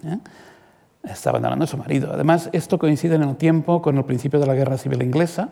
¿eh? 0.05 0.19
está 1.05 1.31
abandonando 1.31 1.65
a 1.65 1.69
su 1.69 1.77
marido. 1.77 2.11
Además, 2.13 2.51
esto 2.53 2.77
coincide 2.77 3.15
en 3.15 3.23
el 3.23 3.37
tiempo 3.37 3.81
con 3.81 3.97
el 3.99 4.05
principio 4.05 4.41
de 4.41 4.47
la 4.47 4.55
Guerra 4.55 4.79
Civil 4.79 5.01
Inglesa, 5.03 5.51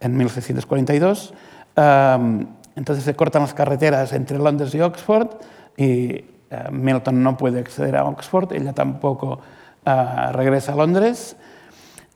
en 0.00 0.16
1642. 0.16 1.34
Um, 1.76 2.46
entonces 2.74 3.04
se 3.04 3.14
cortan 3.14 3.42
las 3.42 3.52
carreteras 3.52 4.14
entre 4.14 4.38
Londres 4.38 4.74
y 4.74 4.80
Oxford 4.80 5.28
y 5.76 6.24
Milton 6.70 7.22
no 7.22 7.36
puede 7.36 7.60
acceder 7.60 7.96
a 7.96 8.04
Oxford, 8.04 8.52
ella 8.52 8.72
tampoco 8.72 9.40
uh, 9.86 10.32
regresa 10.32 10.72
a 10.72 10.76
Londres. 10.76 11.36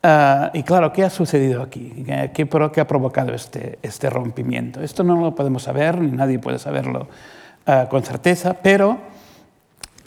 Uh, 0.03 0.51
y 0.53 0.63
claro, 0.63 0.93
¿qué 0.93 1.05
ha 1.05 1.11
sucedido 1.11 1.63
aquí? 1.63 2.05
¿Qué, 2.33 2.49
qué, 2.73 2.81
ha 2.81 2.87
provocado 2.87 3.33
este, 3.35 3.79
este, 3.83 4.11
rompimiento? 4.11 4.81
Esto 4.81 5.03
no 5.03 5.17
lo 5.17 5.35
podemos 5.35 5.65
saber, 5.65 6.01
ni 6.01 6.13
nadie 6.13 6.39
puede 6.39 6.59
saberlo 6.59 7.09
con 7.91 8.05
certeza, 8.05 8.55
pero 8.63 8.97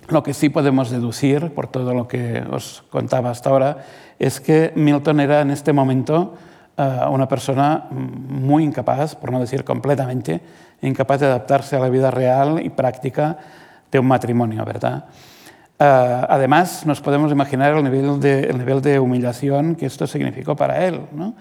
lo 0.08 0.24
que 0.24 0.34
sí 0.34 0.48
podemos 0.48 0.90
deducir, 0.92 1.54
por 1.54 1.68
todo 1.68 1.94
lo 1.94 2.08
que 2.08 2.42
os 2.50 2.86
contaba 2.90 3.32
hasta 3.32 3.50
ahora, 3.50 3.80
es 4.18 4.40
que 4.40 4.72
Milton 4.76 5.20
era 5.20 5.42
en 5.42 5.52
este 5.52 5.74
momento 5.74 6.36
una 6.78 7.28
persona 7.28 7.88
muy 7.92 8.64
incapaz, 8.64 9.16
por 9.16 9.34
no 9.34 9.42
decir 9.42 9.66
completamente, 9.66 10.40
incapaz 10.82 11.20
de 11.20 11.26
adaptarse 11.26 11.76
a 11.76 11.80
la 11.80 11.90
vida 11.90 12.10
real 12.12 12.62
y 12.64 12.70
práctica 12.70 13.38
de 13.92 14.00
un 14.00 14.08
matrimonio, 14.08 14.64
¿verdad? 14.66 15.06
Uh, 15.80 16.28
además, 16.28 16.86
nos 16.86 17.00
podemos 17.00 17.32
imaginar 17.32 17.74
el 17.74 17.84
nivel, 17.84 18.82
de, 18.82 19.00
humillación 19.00 19.76
que 19.76 19.86
esto 19.86 20.08
significó 20.08 20.56
para 20.56 20.86
él, 20.86 21.02
¿no? 21.14 21.36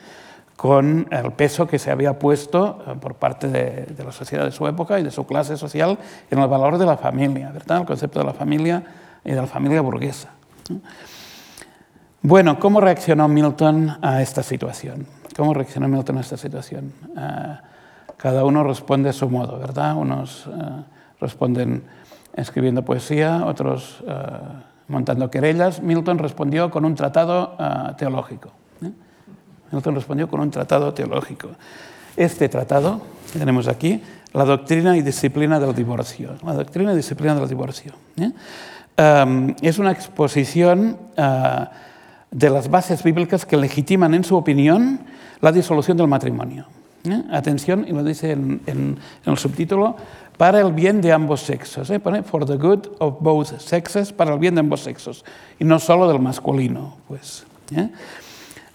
con 0.55 1.09
el 1.11 1.33
peso 1.33 1.67
que 1.67 1.79
se 1.79 1.91
había 1.91 2.19
puesto 2.19 2.85
uh, 2.87 2.99
por 2.99 3.15
parte 3.17 3.49
de, 3.49 4.05
la 4.05 4.13
sociedad 4.13 4.45
de 4.45 4.53
su 4.53 4.67
época 4.69 5.01
y 5.01 5.03
de 5.03 5.11
su 5.11 5.27
clase 5.27 5.57
social 5.57 5.99
en 6.31 6.39
el 6.39 6.47
valor 6.47 6.79
de 6.79 6.87
la 6.87 6.97
familia, 6.97 7.51
¿verdad? 7.51 7.81
el 7.81 7.87
concepto 7.87 8.21
de 8.21 8.27
la 8.27 8.33
familia 8.33 8.83
y 9.25 9.31
de 9.31 9.37
la 9.37 9.47
familia 9.49 9.81
burguesa. 9.81 10.31
¿no? 10.71 10.81
Bueno, 12.23 12.59
¿cómo 12.59 12.81
reaccionó 12.81 13.29
Milton 13.29 13.97
a 14.03 14.21
esta 14.21 14.43
situación? 14.43 15.07
¿Cómo 15.37 15.55
reaccionó 15.55 15.87
Milton 15.87 16.19
a 16.19 16.21
esta 16.21 16.37
situación? 16.37 16.93
Eh, 17.17 17.57
cada 18.17 18.45
uno 18.45 18.65
responde 18.65 19.11
a 19.11 19.13
su 19.13 19.31
modo, 19.31 19.57
¿verdad? 19.57 19.97
Unos 19.97 20.47
eh, 20.49 20.83
responden 21.21 21.85
escribiendo 22.40 22.85
poesía, 22.85 23.44
otros 23.44 24.03
eh, 24.07 24.14
montando 24.88 25.31
querellas. 25.31 25.83
Milton 25.83 26.18
respondió 26.18 26.70
con 26.70 26.85
un 26.85 26.94
tratado 26.94 27.57
teológico. 27.96 28.51
Milton 29.70 29.94
respondió 29.94 30.29
con 30.29 30.40
un 30.40 30.51
tratado 30.51 30.94
teológico. 30.94 31.51
Este 32.16 32.48
tratado 32.48 33.03
que 33.33 33.38
tenemos 33.38 33.68
aquí, 33.68 34.03
la 34.33 34.44
doctrina 34.44 34.96
y 34.96 35.03
disciplina 35.03 35.61
del 35.61 35.74
divorcio. 35.74 36.37
La 36.42 36.55
doctrina 36.55 36.92
y 36.94 36.96
disciplina 36.96 37.35
del 37.35 37.48
divorcio. 37.48 37.92
es 38.96 39.79
una 39.79 39.92
exposición 39.92 40.96
de 42.31 42.51
las 42.51 42.70
bases 42.70 43.03
bíblicas 43.03 43.46
que 43.46 43.57
legitiman, 43.57 44.14
en 44.14 44.24
su 44.24 44.37
opinión, 44.37 45.01
la 45.40 45.53
disolución 45.53 45.96
del 45.96 46.09
matrimonio. 46.09 46.66
¿eh? 47.05 47.22
Atención, 47.31 47.85
y 47.87 47.92
lo 47.92 48.05
dice 48.05 48.33
en, 48.33 48.98
el 49.24 49.38
subtítulo, 49.38 49.96
para 50.38 50.61
el 50.61 50.72
bien 50.72 51.03
de 51.03 51.12
ambos 51.12 51.42
sexos. 51.42 51.90
¿eh? 51.90 52.01
For 52.24 52.46
the 52.46 52.57
good 52.57 52.87
of 53.01 53.16
both 53.20 53.59
sexes, 53.59 54.12
para 54.12 54.33
el 54.33 54.38
bien 54.38 54.55
de 54.55 54.61
ambos 54.61 54.81
sexos, 54.81 55.24
y 55.59 55.64
no 55.64 55.79
solo 55.79 56.09
del 56.09 56.20
masculino. 56.20 56.96
Pues, 57.09 57.44
¿eh? 57.77 57.90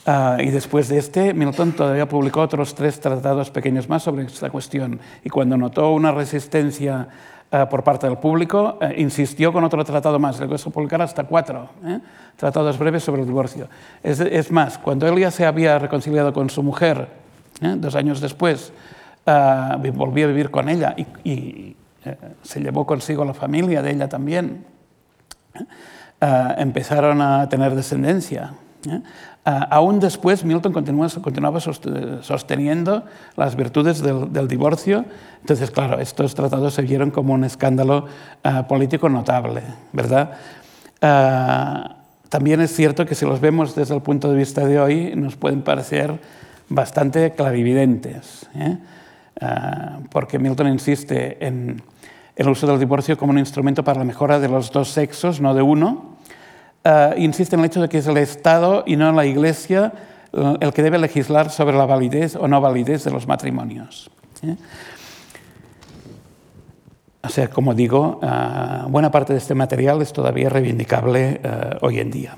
ah, 0.05 0.37
y 0.39 0.51
después 0.51 0.89
de 0.89 0.99
este, 0.99 1.33
Milton 1.33 1.71
todavía 1.71 2.07
publicó 2.07 2.41
otros 2.41 2.75
tres 2.75 2.99
tratados 2.99 3.49
pequeños 3.49 3.89
más 3.89 4.03
sobre 4.03 4.25
esta 4.25 4.51
cuestión. 4.51 4.99
Y 5.23 5.29
cuando 5.29 5.57
notó 5.57 5.91
una 5.91 6.11
resistencia 6.11 7.07
eh, 7.55 7.67
por 7.69 7.83
parte 7.83 8.07
del 8.07 8.17
público, 8.17 8.79
eh, 8.81 8.95
insistió 8.97 9.53
con 9.53 9.63
otro 9.63 9.85
tratado 9.85 10.17
más, 10.17 10.39
le 10.39 10.47
costó 10.47 10.71
publicar 10.71 11.03
hasta 11.03 11.23
cuatro 11.25 11.69
¿eh? 11.85 11.99
tratados 12.35 12.79
breves 12.79 13.03
sobre 13.03 13.21
el 13.21 13.27
divorcio. 13.27 13.69
Es, 14.01 14.51
más, 14.51 14.79
cuando 14.79 15.07
él 15.07 15.19
ya 15.19 15.29
se 15.29 15.45
había 15.45 15.77
reconciliado 15.77 16.33
con 16.33 16.49
su 16.49 16.63
mujer, 16.63 17.09
dos 17.61 17.93
años 17.93 18.19
después, 18.21 18.73
volvió 19.25 20.25
a 20.25 20.27
vivir 20.27 20.51
con 20.51 20.69
ella 20.69 20.95
y, 21.23 21.75
se 22.41 22.59
llevó 22.59 22.85
consigo 22.85 23.23
la 23.23 23.33
familia 23.33 23.81
de 23.81 23.91
ella 23.91 24.09
también. 24.09 24.65
empezaron 26.57 27.21
a 27.21 27.47
tener 27.47 27.75
descendencia. 27.75 28.53
Ah, 29.45 29.67
aún 29.71 29.99
después, 29.99 30.43
Milton 30.43 30.73
continuaba 30.73 31.59
sosteniendo 31.59 33.03
las 33.35 33.55
virtudes 33.55 34.01
del, 34.01 34.47
divorcio. 34.47 35.05
Entonces, 35.41 35.71
claro, 35.71 35.99
estos 35.99 36.35
tratados 36.35 36.73
se 36.73 36.81
vieron 36.81 37.11
como 37.11 37.33
un 37.33 37.43
escándalo 37.43 38.07
político 38.67 39.09
notable, 39.09 39.63
¿verdad? 39.93 40.31
También 42.33 42.61
es 42.61 42.75
cierto 42.75 43.05
que 43.05 43.15
si 43.15 43.25
los 43.25 43.39
vemos 43.39 43.75
desde 43.75 43.93
el 43.93 44.01
punto 44.01 44.31
de 44.31 44.37
vista 44.37 44.65
de 44.65 44.79
hoy, 44.79 45.13
nos 45.15 45.35
pueden 45.35 45.61
parecer 45.61 46.19
bastante 46.67 47.31
clarividentes, 47.31 48.47
¿eh? 48.55 48.77
Porque 50.09 50.39
Milton 50.39 50.67
insiste 50.67 51.45
en 51.45 51.81
el 52.35 52.49
uso 52.49 52.65
del 52.65 52.79
divorcio 52.79 53.17
como 53.17 53.31
un 53.31 53.37
instrumento 53.37 53.83
para 53.83 53.99
la 53.99 54.05
mejora 54.05 54.39
de 54.39 54.47
los 54.47 54.71
dos 54.71 54.89
sexos, 54.89 55.39
no 55.39 55.53
de 55.53 55.61
uno, 55.61 56.17
uh, 56.85 57.17
insiste 57.17 57.55
en 57.55 57.59
el 57.61 57.67
hecho 57.67 57.81
de 57.81 57.89
que 57.89 57.99
es 57.99 58.07
el 58.07 58.17
Estado 58.17 58.83
y 58.87 58.95
no 58.95 59.11
la 59.11 59.25
Iglesia 59.25 59.93
eh, 60.31 60.57
el 60.59 60.73
que 60.73 60.81
debe 60.81 60.97
legislar 60.97 61.51
sobre 61.51 61.77
la 61.77 61.85
validez 61.85 62.35
o 62.35 62.47
no 62.47 62.59
validez 62.59 63.03
de 63.03 63.11
los 63.11 63.27
matrimonios. 63.27 64.09
¿eh? 64.41 64.55
O 67.21 67.29
sea, 67.29 67.49
como 67.49 67.73
digo, 67.73 68.19
uh, 68.21 68.89
buena 68.89 69.09
parte 69.09 69.31
de 69.31 69.39
este 69.39 69.55
material 69.55 70.01
es 70.01 70.11
todavía 70.11 70.49
reivindicable 70.49 71.39
uh, 71.43 71.85
hoy 71.85 71.99
en 71.99 72.11
día. 72.11 72.37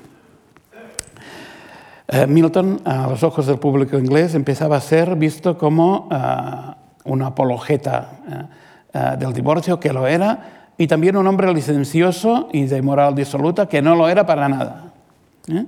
Milton, 2.27 2.81
a 2.85 3.07
los 3.07 3.23
ojos 3.23 3.47
del 3.47 3.57
público 3.57 3.97
inglés, 3.97 4.35
empezaba 4.35 4.77
a 4.77 4.79
ser 4.79 5.15
visto 5.15 5.57
como 5.57 6.07
una 7.05 7.27
apologeta 7.27 8.49
del 9.17 9.33
divorcio, 9.33 9.79
que 9.79 9.91
lo 9.91 10.07
era, 10.07 10.55
y 10.77 10.87
también 10.87 11.15
un 11.15 11.25
hombre 11.27 11.53
licencioso 11.53 12.49
y 12.51 12.65
de 12.65 12.81
moral 12.81 13.15
disoluta 13.15 13.67
que 13.67 13.81
no 13.81 13.95
lo 13.95 14.07
era 14.09 14.25
para 14.25 14.49
nada. 14.49 14.91
¿eh? 15.47 15.65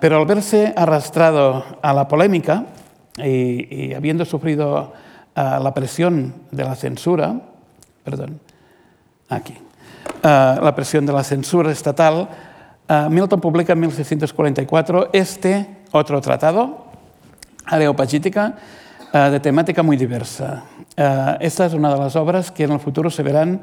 Pero 0.00 0.18
al 0.18 0.26
verse 0.26 0.72
arrastrado 0.76 1.64
a 1.82 1.92
la 1.92 2.08
polémica 2.08 2.64
y, 3.16 3.92
habiendo 3.94 4.24
sufrido 4.24 4.92
la 5.34 5.74
presión 5.74 6.34
de 6.50 6.64
la 6.64 6.74
censura, 6.74 7.34
perdón, 8.04 8.40
aquí, 9.28 9.54
la 10.22 10.72
presión 10.74 11.06
de 11.06 11.12
la 11.12 11.24
censura 11.24 11.70
estatal, 11.72 12.28
Milton 13.10 13.40
publica 13.40 13.72
en 13.72 13.80
1644 13.80 15.10
este 15.12 15.66
otro 15.92 16.20
tratado, 16.20 16.84
Areopagítica, 17.66 18.56
de 19.14 19.38
temática 19.38 19.82
muy 19.84 19.96
diversa. 19.96 20.64
Eh, 20.96 21.36
esta 21.40 21.66
es 21.66 21.74
una 21.74 21.94
de 21.94 22.00
las 22.00 22.16
obras 22.16 22.50
que 22.50 22.64
en 22.64 22.72
el 22.72 22.80
futuro 22.80 23.10
se 23.10 23.22
verán 23.22 23.60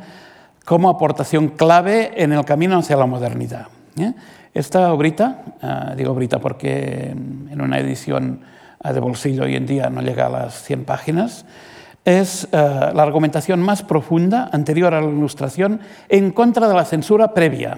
como 0.63 0.89
aportación 0.89 1.49
clave 1.49 2.13
en 2.15 2.31
el 2.31 2.45
camino 2.45 2.77
hacia 2.77 2.95
la 2.95 3.05
modernidad. 3.05 3.67
¿eh? 3.99 4.13
Esta 4.53 4.93
obrita, 4.93 5.43
eh, 5.61 5.95
digo 5.97 6.13
obrita 6.13 6.39
porque 6.39 7.09
en 7.11 7.59
una 7.59 7.79
edición 7.79 8.39
de 8.81 8.99
bolsillo 9.01 9.43
hoy 9.43 9.57
en 9.57 9.65
día 9.65 9.89
no 9.89 10.01
llega 10.01 10.27
a 10.27 10.29
las 10.29 10.63
100 10.63 10.85
páginas, 10.85 11.45
es 12.03 12.47
la 12.51 13.03
argumentación 13.03 13.61
más 13.61 13.83
profunda 13.83 14.49
anterior 14.51 14.95
a 14.95 15.01
la 15.01 15.07
Ilustración 15.07 15.81
en 16.09 16.31
contra 16.31 16.67
de 16.67 16.73
la 16.73 16.83
censura 16.83 17.31
previa 17.35 17.77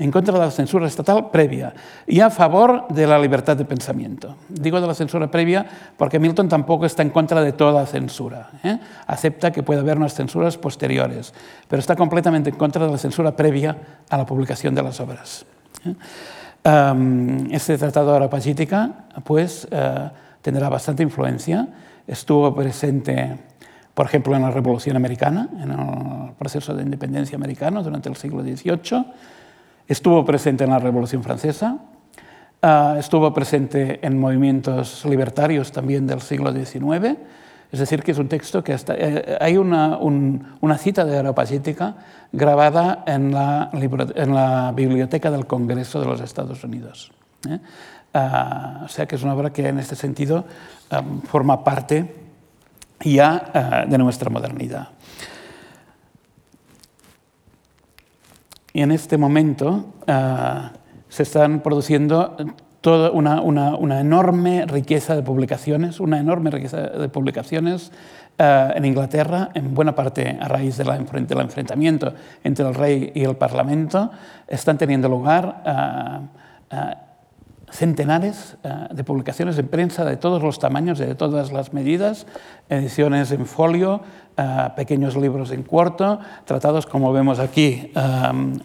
en 0.00 0.10
contra 0.10 0.32
de 0.32 0.40
la 0.40 0.50
censura 0.50 0.86
estatal 0.86 1.28
previa 1.30 1.74
y 2.06 2.20
a 2.20 2.30
favor 2.30 2.88
de 2.88 3.06
la 3.06 3.18
libertad 3.18 3.54
de 3.54 3.66
pensamiento. 3.66 4.34
Digo 4.48 4.80
de 4.80 4.86
la 4.86 4.94
censura 4.94 5.30
previa 5.30 5.66
porque 5.98 6.18
Milton 6.18 6.48
tampoco 6.48 6.86
está 6.86 7.02
en 7.02 7.10
contra 7.10 7.42
de 7.42 7.52
toda 7.52 7.84
censura. 7.84 8.48
¿eh? 8.64 8.78
Acepta 9.06 9.52
que 9.52 9.62
puede 9.62 9.80
haber 9.80 9.98
unas 9.98 10.14
censuras 10.14 10.56
posteriores, 10.56 11.34
pero 11.68 11.80
está 11.80 11.96
completamente 11.96 12.48
en 12.48 12.56
contra 12.56 12.86
de 12.86 12.92
la 12.92 12.96
censura 12.96 13.36
previa 13.36 13.76
a 14.08 14.16
la 14.16 14.24
publicación 14.24 14.74
de 14.74 14.82
las 14.82 14.98
obras. 15.00 15.44
¿eh? 15.84 15.94
este 17.50 17.76
tratado 17.76 18.10
de 18.10 18.16
Arapagítica 18.16 19.04
pues, 19.22 19.68
uh, 19.70 20.08
tendrá 20.40 20.70
bastante 20.70 21.02
influencia. 21.02 21.68
Estuvo 22.06 22.54
presente, 22.54 23.36
por 23.92 24.06
ejemplo, 24.06 24.34
en 24.34 24.42
la 24.42 24.50
Revolución 24.50 24.96
Americana, 24.96 25.48
en 25.62 25.70
el 25.70 26.32
proceso 26.38 26.74
de 26.74 26.82
independencia 26.82 27.36
americano 27.36 27.82
durante 27.82 28.08
el 28.08 28.16
siglo 28.16 28.42
XVIII 28.42 29.04
Estuvo 29.90 30.24
presente 30.24 30.62
en 30.62 30.70
la 30.70 30.78
Revolución 30.78 31.24
Francesa, 31.24 31.78
ah, 32.62 32.94
estuvo 32.96 33.34
presente 33.34 33.98
en 34.06 34.20
movimientos 34.20 35.04
libertarios 35.04 35.72
también 35.72 36.06
del 36.06 36.20
siglo 36.20 36.52
XIX, 36.52 37.18
es 37.72 37.80
decir, 37.80 38.04
que 38.04 38.12
es 38.12 38.18
un 38.18 38.28
texto 38.28 38.62
que 38.62 38.76
eh, 38.86 39.36
hay 39.40 39.56
una, 39.56 39.98
cita 40.78 41.04
de 41.04 41.16
Aeropagítica 41.16 41.96
grabada 42.30 43.02
en 43.04 43.32
la, 43.32 43.68
en 43.72 44.32
la, 44.32 44.72
Biblioteca 44.76 45.28
del 45.28 45.48
Congreso 45.48 45.98
de 45.98 46.06
los 46.06 46.20
Estados 46.20 46.62
Unidos. 46.62 47.10
¿eh? 47.48 47.58
Ah, 48.14 48.82
o 48.84 48.88
sea 48.88 49.06
que 49.06 49.16
es 49.16 49.24
una 49.24 49.34
obra 49.34 49.52
que 49.52 49.66
en 49.66 49.80
este 49.80 49.96
sentido 49.96 50.44
ah, 50.92 51.02
forma 51.24 51.64
parte 51.64 52.14
ya 53.00 53.86
de 53.88 53.98
nuestra 53.98 54.30
modernidad. 54.30 54.90
Y 58.72 58.82
en 58.82 58.92
este 58.92 59.18
momento 59.18 59.94
ah, 60.06 60.72
se 61.08 61.24
están 61.24 61.60
produciendo 61.60 62.36
toda 62.80 63.10
una, 63.10 63.40
una, 63.42 64.00
enorme 64.00 64.64
riqueza 64.66 65.14
de 65.14 65.22
publicaciones, 65.22 66.00
una 66.00 66.18
enorme 66.18 66.50
riqueza 66.50 66.80
de 66.80 67.08
publicaciones 67.08 67.92
ah, 68.38 68.72
en 68.74 68.84
Inglaterra, 68.84 69.50
en 69.54 69.74
buena 69.74 69.94
parte 69.94 70.38
a 70.40 70.48
raíz 70.48 70.76
de 70.76 70.84
del 70.84 71.40
enfrentamiento 71.40 72.14
entre 72.44 72.66
el 72.66 72.74
rey 72.74 73.12
y 73.14 73.24
el 73.24 73.36
parlamento, 73.36 74.10
están 74.46 74.78
teniendo 74.78 75.08
lugar 75.08 75.62
ah, 75.66 76.20
centenares 77.70 78.56
de 78.90 79.04
publicaciones 79.04 79.58
en 79.58 79.68
prensa 79.68 80.04
de 80.04 80.16
todos 80.16 80.42
los 80.42 80.58
tamaños 80.58 81.00
y 81.00 81.04
de 81.04 81.14
todas 81.14 81.52
las 81.52 81.72
medidas, 81.72 82.26
ediciones 82.68 83.32
en 83.32 83.46
folio, 83.46 84.00
pequeños 84.76 85.16
libros 85.16 85.50
en 85.50 85.62
cuarto, 85.62 86.18
tratados 86.44 86.86
como 86.86 87.12
vemos 87.12 87.38
aquí, 87.38 87.92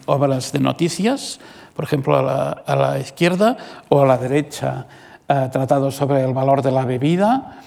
obras 0.06 0.52
de 0.52 0.60
noticias, 0.60 1.40
por 1.74 1.84
ejemplo 1.84 2.16
a 2.16 2.76
la, 2.76 2.98
izquierda 2.98 3.56
o 3.88 4.02
a 4.02 4.06
la 4.06 4.18
derecha, 4.18 4.86
tratados 5.26 5.94
sobre 5.94 6.24
el 6.24 6.32
valor 6.32 6.62
de 6.62 6.72
la 6.72 6.84
bebida. 6.84 7.60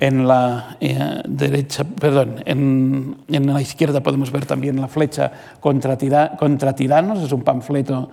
en 0.00 0.26
la 0.26 0.76
eh, 0.80 1.22
derecha, 1.26 1.84
perdón, 1.84 2.42
en, 2.44 3.16
la 3.28 3.62
izquierda 3.62 4.00
podemos 4.00 4.30
ver 4.32 4.44
también 4.44 4.80
la 4.80 4.88
flecha 4.88 5.30
contra 5.60 5.96
tiranos, 5.96 7.22
es 7.22 7.32
un 7.32 7.42
panfleto 7.42 8.10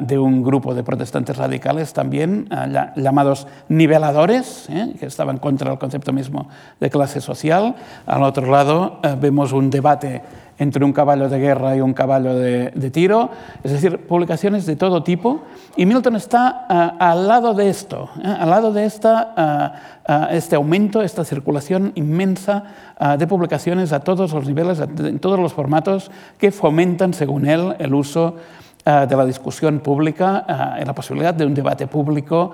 de 0.00 0.18
un 0.18 0.42
grupo 0.42 0.74
de 0.74 0.82
protestantes 0.82 1.36
radicales 1.36 1.92
también, 1.94 2.48
llamados 2.96 3.46
niveladores, 3.68 4.68
que 5.00 5.06
estaban 5.06 5.38
contra 5.38 5.72
el 5.72 5.78
concepto 5.78 6.12
mismo 6.12 6.48
de 6.78 6.90
clase 6.90 7.20
social. 7.20 7.74
Al 8.04 8.22
otro 8.22 8.50
lado 8.50 9.00
vemos 9.18 9.52
un 9.52 9.70
debate 9.70 10.22
entre 10.58 10.84
un 10.84 10.92
caballo 10.92 11.28
de 11.28 11.38
guerra 11.38 11.76
y 11.76 11.80
un 11.80 11.92
caballo 11.92 12.34
de, 12.34 12.90
tiro, 12.90 13.30
es 13.62 13.72
decir, 13.72 14.06
publicaciones 14.06 14.64
de 14.66 14.76
todo 14.76 15.02
tipo. 15.02 15.42
Y 15.76 15.84
Milton 15.84 16.16
está 16.16 16.66
uh, 16.68 17.02
al 17.02 17.28
lado 17.28 17.54
de 17.54 17.68
esto, 17.68 18.08
¿eh? 18.22 18.34
al 18.38 18.50
lado 18.50 18.72
de 18.72 18.86
esta, 18.86 19.74
uh, 20.08 20.12
uh, 20.12 20.26
este 20.30 20.56
aumento, 20.56 21.02
esta 21.02 21.24
circulación 21.24 21.92
inmensa 21.94 22.64
de 23.18 23.26
publicaciones 23.26 23.92
a 23.92 24.00
todos 24.00 24.32
los 24.32 24.46
niveles, 24.46 24.80
en 24.80 25.18
todos 25.18 25.38
los 25.38 25.52
formatos, 25.52 26.10
que 26.38 26.50
fomentan, 26.50 27.12
según 27.12 27.46
él, 27.46 27.76
el 27.78 27.94
uso 27.94 28.36
de 28.86 29.16
la 29.16 29.24
discusión 29.24 29.80
pública, 29.80 30.76
en 30.78 30.86
la 30.86 30.94
posibilidad 30.94 31.34
de 31.34 31.44
un 31.44 31.54
debate 31.54 31.88
público 31.88 32.52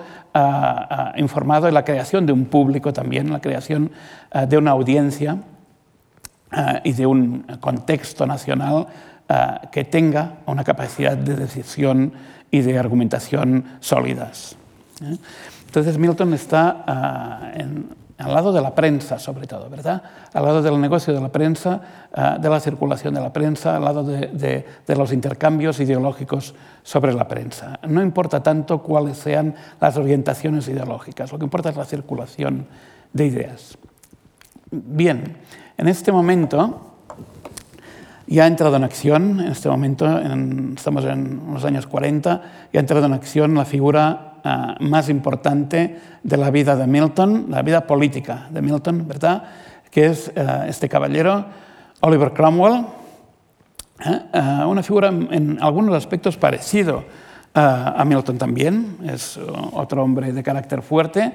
informado, 1.16 1.68
en 1.68 1.74
la 1.74 1.84
creación 1.84 2.24
de 2.24 2.32
un 2.32 2.46
público 2.46 2.90
también, 2.90 3.26
en 3.26 3.34
la 3.34 3.40
creación 3.40 3.90
de 4.48 4.56
una 4.56 4.70
audiencia 4.70 5.36
y 6.84 6.92
de 6.92 7.04
un 7.04 7.44
contexto 7.60 8.26
nacional 8.26 8.86
que 9.70 9.84
tenga 9.84 10.38
una 10.46 10.64
capacidad 10.64 11.18
de 11.18 11.36
decisión 11.36 12.14
y 12.50 12.60
de 12.62 12.78
argumentación 12.78 13.64
sólidas. 13.80 14.56
¿eh? 15.02 15.16
Entonces 15.66 15.98
Milton 15.98 16.34
está 16.34 17.50
en, 17.54 17.88
al 18.18 18.34
lado 18.34 18.52
de 18.52 18.60
la 18.60 18.74
prensa, 18.74 19.18
sobre 19.18 19.46
todo, 19.46 19.68
¿verdad? 19.68 20.02
Al 20.32 20.44
lado 20.44 20.62
del 20.62 20.80
negocio 20.80 21.12
de 21.12 21.20
la 21.20 21.30
prensa, 21.30 21.80
de 22.40 22.48
la 22.48 22.60
circulación 22.60 23.14
de 23.14 23.20
la 23.20 23.32
prensa, 23.32 23.76
al 23.76 23.84
lado 23.84 24.04
de, 24.04 24.64
los 24.86 25.12
intercambios 25.12 25.80
ideológicos 25.80 26.54
sobre 26.82 27.12
la 27.14 27.26
prensa. 27.26 27.80
No 27.88 28.02
importa 28.02 28.42
tanto 28.42 28.82
cuáles 28.82 29.16
sean 29.18 29.54
las 29.80 29.96
orientaciones 29.96 30.68
ideológicas, 30.68 31.32
lo 31.32 31.38
que 31.38 31.44
importa 31.44 31.70
es 31.70 31.76
la 31.76 31.84
circulación 31.84 32.66
de 33.12 33.26
ideas. 33.26 33.78
Bien, 34.70 35.38
en 35.76 35.88
este 35.88 36.12
momento 36.12 36.91
ya 38.26 38.44
ha 38.44 38.46
entrado 38.46 38.76
en 38.76 38.84
acción, 38.84 39.40
en 39.40 39.52
este 39.52 39.68
momento 39.68 40.06
en, 40.06 40.74
estamos 40.76 41.04
en 41.04 41.40
los 41.52 41.64
años 41.64 41.86
40, 41.86 42.42
ya 42.72 42.78
ha 42.78 42.80
entrado 42.80 43.06
en 43.06 43.12
acción 43.12 43.54
la 43.54 43.64
figura 43.64 44.34
uh, 44.44 44.82
más 44.84 45.08
importante 45.08 45.98
de 46.22 46.36
la 46.36 46.50
vida 46.50 46.76
de 46.76 46.86
Milton, 46.86 47.46
la 47.48 47.62
vida 47.62 47.86
política 47.86 48.46
de 48.50 48.62
Milton, 48.62 49.06
¿verdad? 49.06 49.44
Que 49.90 50.06
es 50.06 50.32
uh, 50.36 50.64
este 50.68 50.88
caballero, 50.88 51.44
Oliver 52.00 52.32
Cromwell, 52.32 52.84
uh, 54.04 54.68
una 54.68 54.82
figura 54.82 55.08
en 55.08 55.58
algunos 55.60 55.94
aspectos 55.96 56.36
parecido 56.36 57.04
a 57.54 58.02
Milton 58.06 58.38
también, 58.38 58.96
es 59.04 59.38
otro 59.74 60.02
hombre 60.02 60.32
de 60.32 60.42
carácter 60.42 60.80
fuerte, 60.80 61.34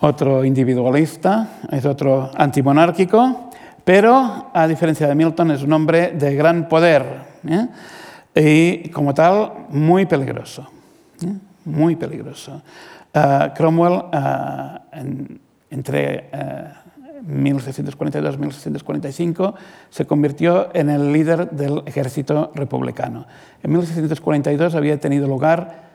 otro 0.00 0.44
individualista, 0.44 1.58
es 1.72 1.84
otro 1.84 2.30
antimonárquico, 2.36 3.45
pero 3.86 4.50
a 4.52 4.66
diferencia 4.66 5.06
de 5.06 5.14
Milton 5.14 5.52
es 5.52 5.62
un 5.62 5.72
hombre 5.72 6.10
de 6.10 6.34
gran 6.34 6.68
poder 6.68 7.04
¿eh? 7.48 7.68
y 8.34 8.88
como 8.88 9.14
tal 9.14 9.66
muy 9.68 10.06
peligroso, 10.06 10.68
¿eh? 11.22 11.32
muy 11.66 11.94
peligroso. 11.94 12.62
Uh, 13.14 13.54
Cromwell 13.54 13.92
uh, 14.12 14.78
en, 14.90 15.40
entre 15.70 16.28
uh, 16.34 17.30
1642 17.30 18.34
y 18.34 18.38
1645 18.38 19.54
se 19.88 20.04
convirtió 20.04 20.74
en 20.74 20.90
el 20.90 21.12
líder 21.12 21.50
del 21.50 21.84
ejército 21.86 22.50
republicano. 22.56 23.24
En 23.62 23.70
1642 23.70 24.74
había 24.74 24.98
tenido 24.98 25.28
lugar 25.28 25.86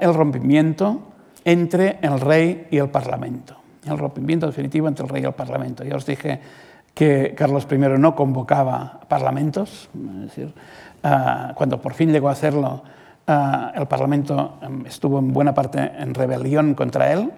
el 0.00 0.14
rompimiento 0.14 1.08
entre 1.44 1.98
el 2.02 2.20
rey 2.20 2.68
y 2.70 2.78
el 2.78 2.88
parlamento. 2.88 3.56
El 3.84 3.98
rompimiento 3.98 4.46
definitivo 4.46 4.86
entre 4.86 5.06
el 5.06 5.10
rey 5.10 5.22
y 5.22 5.26
el 5.26 5.34
parlamento. 5.34 5.82
Ya 5.82 5.96
os 5.96 6.06
dije 6.06 6.40
que 6.94 7.34
Carlos 7.36 7.66
I 7.70 7.78
no 7.78 8.14
convocaba 8.14 9.00
parlamentos, 9.08 9.88
es 9.94 10.22
decir, 10.22 10.54
uh, 11.04 11.54
cuando 11.54 11.80
por 11.80 11.94
fin 11.94 12.12
llegó 12.12 12.28
a 12.28 12.32
hacerlo, 12.32 12.82
uh, 13.26 13.78
el 13.78 13.86
parlamento 13.86 14.58
um, 14.62 14.84
estuvo 14.86 15.18
en 15.18 15.32
buena 15.32 15.54
parte 15.54 15.78
en 15.98 16.14
rebelión 16.14 16.74
contra 16.74 17.12
él 17.12 17.30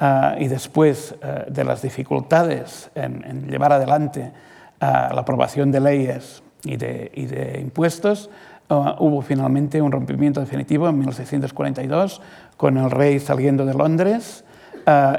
uh, 0.00 0.40
y 0.40 0.48
después 0.48 1.14
de 1.48 1.64
las 1.64 1.82
dificultades 1.82 2.90
en, 2.94 3.48
llevar 3.48 3.72
adelante 3.72 4.32
la 4.80 5.20
aprobación 5.20 5.70
de 5.70 5.80
leyes 5.80 6.42
y 6.64 6.76
de, 6.76 7.58
impuestos, 7.60 8.30
hubo 8.70 9.20
finalmente 9.20 9.82
un 9.82 9.92
rompimiento 9.92 10.40
definitivo 10.40 10.88
en 10.88 10.98
1642 11.00 12.22
con 12.56 12.78
el 12.78 12.90
rey 12.90 13.20
saliendo 13.20 13.66
de 13.66 13.74
Londres 13.74 14.42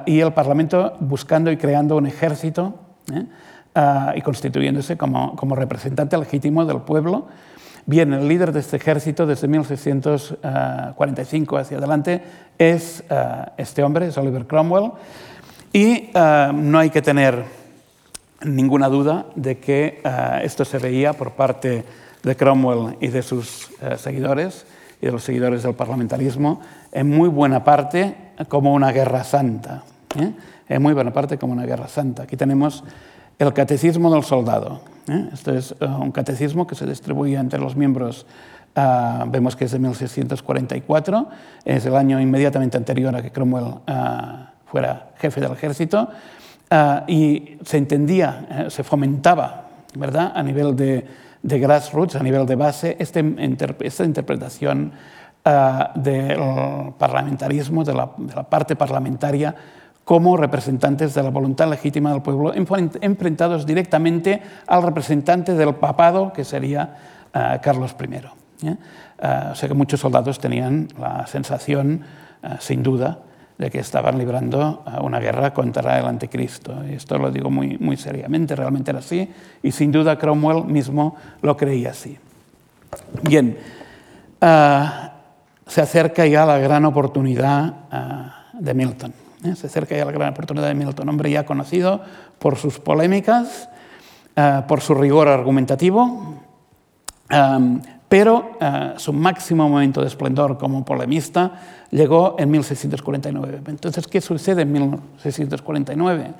y 0.07 0.19
el 0.19 0.33
Parlamento 0.33 0.97
buscando 0.99 1.51
y 1.51 1.57
creando 1.57 1.95
un 1.95 2.07
ejército 2.07 2.73
¿eh? 3.13 3.25
Uh, 3.75 4.11
y 4.15 4.21
constituyéndose 4.21 4.97
como, 4.97 5.35
como, 5.35 5.55
representante 5.55 6.17
legítimo 6.17 6.65
del 6.65 6.81
pueblo. 6.81 7.27
Bien, 7.85 8.11
el 8.13 8.27
líder 8.27 8.51
de 8.51 8.59
este 8.59 8.77
ejército 8.77 9.25
desde 9.25 9.47
1645 9.47 11.57
hacia 11.57 11.77
adelante 11.77 12.21
es 12.57 13.03
uh, 13.09 13.45
este 13.57 13.83
hombre, 13.83 14.07
es 14.07 14.17
Oliver 14.17 14.45
Cromwell, 14.45 14.91
y 15.73 16.09
no 16.13 16.79
hay 16.79 16.89
que 16.89 17.01
tener 17.01 17.45
ninguna 18.43 18.89
duda 18.89 19.27
de 19.35 19.59
que 19.59 20.01
esto 20.43 20.65
se 20.65 20.79
veía 20.79 21.13
por 21.13 21.31
parte 21.31 21.85
de 22.23 22.35
Cromwell 22.35 22.97
y 22.99 23.07
de 23.07 23.21
sus 23.21 23.71
seguidores 23.95 24.65
y 25.01 25.07
de 25.07 25.11
los 25.11 25.23
seguidores 25.23 25.63
del 25.63 25.73
parlamentarismo, 25.73 26.61
en 26.91 27.09
muy 27.09 27.27
buena 27.27 27.63
parte 27.63 28.15
como 28.47 28.73
una 28.73 28.91
guerra 28.91 29.23
santa. 29.23 29.83
¿eh? 30.19 30.31
En 30.69 30.81
muy 30.81 30.93
buena 30.93 31.11
parte 31.11 31.37
como 31.37 31.53
una 31.53 31.65
guerra 31.65 31.87
santa. 31.87 32.23
Aquí 32.23 32.37
tenemos 32.37 32.83
el 33.41 33.53
catecismo 33.53 34.13
del 34.13 34.23
soldado. 34.23 34.81
¿eh? 35.07 35.29
Esto 35.33 35.51
es 35.53 35.75
uh, 35.81 35.85
un 35.85 36.11
catecismo 36.11 36.67
que 36.67 36.75
se 36.75 36.85
distribuye 36.85 37.35
entre 37.35 37.59
los 37.59 37.75
miembros, 37.75 38.27
uh, 38.75 39.25
vemos 39.27 39.55
que 39.55 39.65
es 39.65 39.71
de 39.71 39.79
1644, 39.79 41.27
es 41.65 41.85
el 41.85 41.95
año 41.95 42.19
inmediatamente 42.21 42.77
anterior 42.77 43.15
a 43.15 43.21
que 43.21 43.31
Cromwell 43.31 43.63
uh, 43.63 43.81
fuera 44.65 45.09
jefe 45.17 45.41
del 45.41 45.51
ejército, 45.53 46.09
y 47.05 47.57
se 47.65 47.77
entendía, 47.77 48.67
se 48.69 48.81
fomentaba 48.85 49.65
¿verdad? 49.93 50.31
a 50.33 50.41
nivel 50.41 50.73
de, 50.73 51.05
grassroots, 51.43 52.15
a 52.15 52.23
nivel 52.23 52.45
de 52.45 52.55
base, 52.55 52.95
este, 52.97 53.35
esta 53.81 54.05
interpretación 54.05 54.93
del 55.95 56.39
parlamentarismo, 56.97 57.83
de 57.83 57.93
la, 57.93 58.11
de 58.17 58.33
la, 58.33 58.43
parte 58.43 58.77
parlamentaria, 58.77 59.53
como 60.03 60.35
representantes 60.35 61.13
de 61.13 61.23
la 61.23 61.29
voluntad 61.29 61.69
legítima 61.69 62.11
del 62.11 62.21
pueblo, 62.21 62.53
enfrentados 62.53 63.65
directamente 63.65 64.41
al 64.67 64.83
representante 64.83 65.53
del 65.53 65.75
papado, 65.75 66.33
que 66.33 66.43
sería 66.43 66.97
uh, 67.33 67.61
Carlos 67.61 67.95
I. 67.99 68.67
¿eh? 68.67 68.77
Uh, 69.21 69.51
o 69.51 69.55
sea 69.55 69.69
que 69.69 69.75
muchos 69.75 69.99
soldados 69.99 70.39
tenían 70.39 70.87
la 70.99 71.27
sensación, 71.27 72.01
sin 72.59 72.81
duda, 72.81 73.19
de 73.59 73.69
que 73.69 73.77
estaban 73.77 74.17
librando 74.17 74.83
una 75.03 75.19
guerra 75.19 75.53
contra 75.53 75.99
el 75.99 76.07
anticristo. 76.07 76.73
Y 76.89 76.93
esto 76.93 77.19
lo 77.19 77.29
digo 77.29 77.51
muy, 77.51 77.77
muy 77.77 77.95
seriamente, 77.95 78.55
realmente 78.55 78.89
era 78.89 78.99
así, 78.99 79.29
y 79.61 79.71
sin 79.71 79.91
duda 79.91 80.17
Cromwell 80.17 80.65
mismo 80.65 81.15
lo 81.43 81.55
creía 81.55 81.91
así. 81.91 82.17
Bien, 83.21 83.55
uh, 84.41 84.85
se 85.67 85.81
acerca 85.81 86.25
ya 86.25 86.45
la 86.47 86.57
gran 86.57 86.83
oportunidad 86.85 87.73
uh, 87.91 88.59
de 88.59 88.73
Milton. 88.73 89.20
¿Eh? 89.43 89.55
Se 89.55 89.67
acerca 89.67 89.95
ya 89.95 90.05
la 90.05 90.11
gran 90.11 90.29
oportunidad 90.29 90.67
de 90.67 90.73
Milton, 90.73 91.09
hombre 91.09 91.31
ya 91.31 91.45
conocido 91.45 92.01
por 92.39 92.57
sus 92.57 92.79
polémicas, 92.79 93.69
uh, 94.37 94.67
por 94.67 94.81
su 94.81 94.93
rigor 94.95 95.27
argumentativo, 95.27 96.37
um, 97.31 97.81
pero 98.09 98.57
uh, 98.59 98.99
su 98.99 99.13
máximo 99.13 99.69
momento 99.69 100.01
de 100.01 100.07
esplendor 100.07 100.57
como 100.57 100.83
polemista 100.83 101.87
llegó 101.91 102.35
en 102.39 102.51
1649. 102.51 103.61
Entonces, 103.67 104.07
¿qué 104.07 104.19
sucede 104.19 104.63
en 104.63 104.71
1649? 104.71 106.33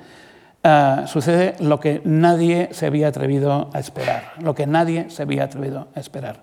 Uh, 0.64 1.08
sucede 1.08 1.56
lo 1.58 1.80
que 1.80 2.00
nadie 2.04 2.68
se 2.72 2.86
había 2.86 3.08
atrevido 3.08 3.68
a 3.72 3.80
esperar, 3.80 4.34
lo 4.40 4.54
que 4.54 4.66
nadie 4.66 5.10
se 5.10 5.22
había 5.22 5.44
atrevido 5.44 5.88
a 5.94 5.98
esperar, 5.98 6.40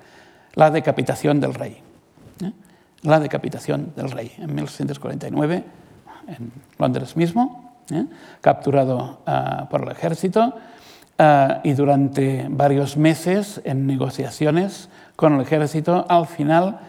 la 0.56 0.72
decapitación 0.72 1.40
del 1.40 1.54
rey. 1.54 1.78
¿eh? 2.44 2.52
La 3.04 3.22
decapitación 3.22 3.94
del 3.96 4.12
rey 4.12 4.34
en 4.40 4.56
1649, 4.56 5.64
en 6.28 6.52
Londres 6.78 7.16
mismo, 7.16 7.74
¿eh? 7.92 8.06
capturado 8.42 9.22
uh, 9.28 9.68
por 9.70 9.84
el 9.84 9.92
ejército 9.92 10.54
y 11.64 11.74
durante 11.74 12.48
varios 12.50 12.96
meses 12.96 13.60
en 13.66 13.86
negociaciones 13.86 14.90
con 15.18 15.34
el 15.34 15.42
ejército, 15.42 16.06
al 16.08 16.26
final 16.28 16.80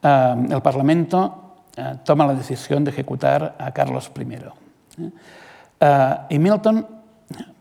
eh, 0.00 0.34
el 0.50 0.62
Parlamento 0.62 1.56
eh, 1.76 1.96
toma 2.04 2.26
la 2.26 2.34
decisión 2.34 2.84
de 2.84 2.92
ejecutar 2.92 3.56
a 3.58 3.72
Carlos 3.72 4.10
I. 4.16 5.08
Eh, 5.80 6.16
y 6.28 6.38
Milton, 6.38 6.86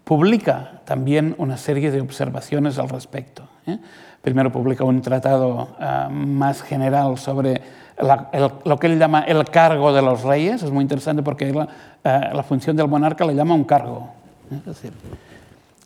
publica 0.03 0.81
también 0.85 1.33
una 1.37 1.57
serie 1.57 1.89
de 1.91 2.01
observaciones 2.01 2.77
al 2.77 2.89
respecto. 2.89 3.47
Primero 4.21 4.51
publica 4.51 4.83
un 4.83 5.01
tratado 5.01 5.75
más 6.09 6.63
general 6.63 7.17
sobre 7.19 7.61
lo 7.99 8.79
que 8.79 8.87
él 8.87 8.97
llama 8.97 9.21
el 9.21 9.45
cargo 9.49 9.91
de 9.93 10.01
los 10.01 10.23
reyes, 10.23 10.63
es 10.63 10.71
muy 10.71 10.81
interesante 10.81 11.21
porque 11.23 11.51
la, 11.53 11.67
la 12.33 12.43
función 12.43 12.75
del 12.75 12.87
monarca 12.87 13.25
le 13.25 13.35
llama 13.35 13.53
un 13.53 13.63
cargo. 13.63 14.09
Es 14.51 14.65
decir, 14.65 14.93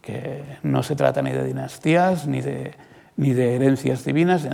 que 0.02 0.44
no 0.64 0.84
se 0.84 0.96
trata 0.96 1.22
ni 1.22 1.32
de 1.32 1.44
dinastías 1.44 2.28
ni 2.28 2.42
de, 2.42 2.74
ni 3.18 3.34
de 3.34 3.56
herencias 3.56 4.04
divinas, 4.04 4.46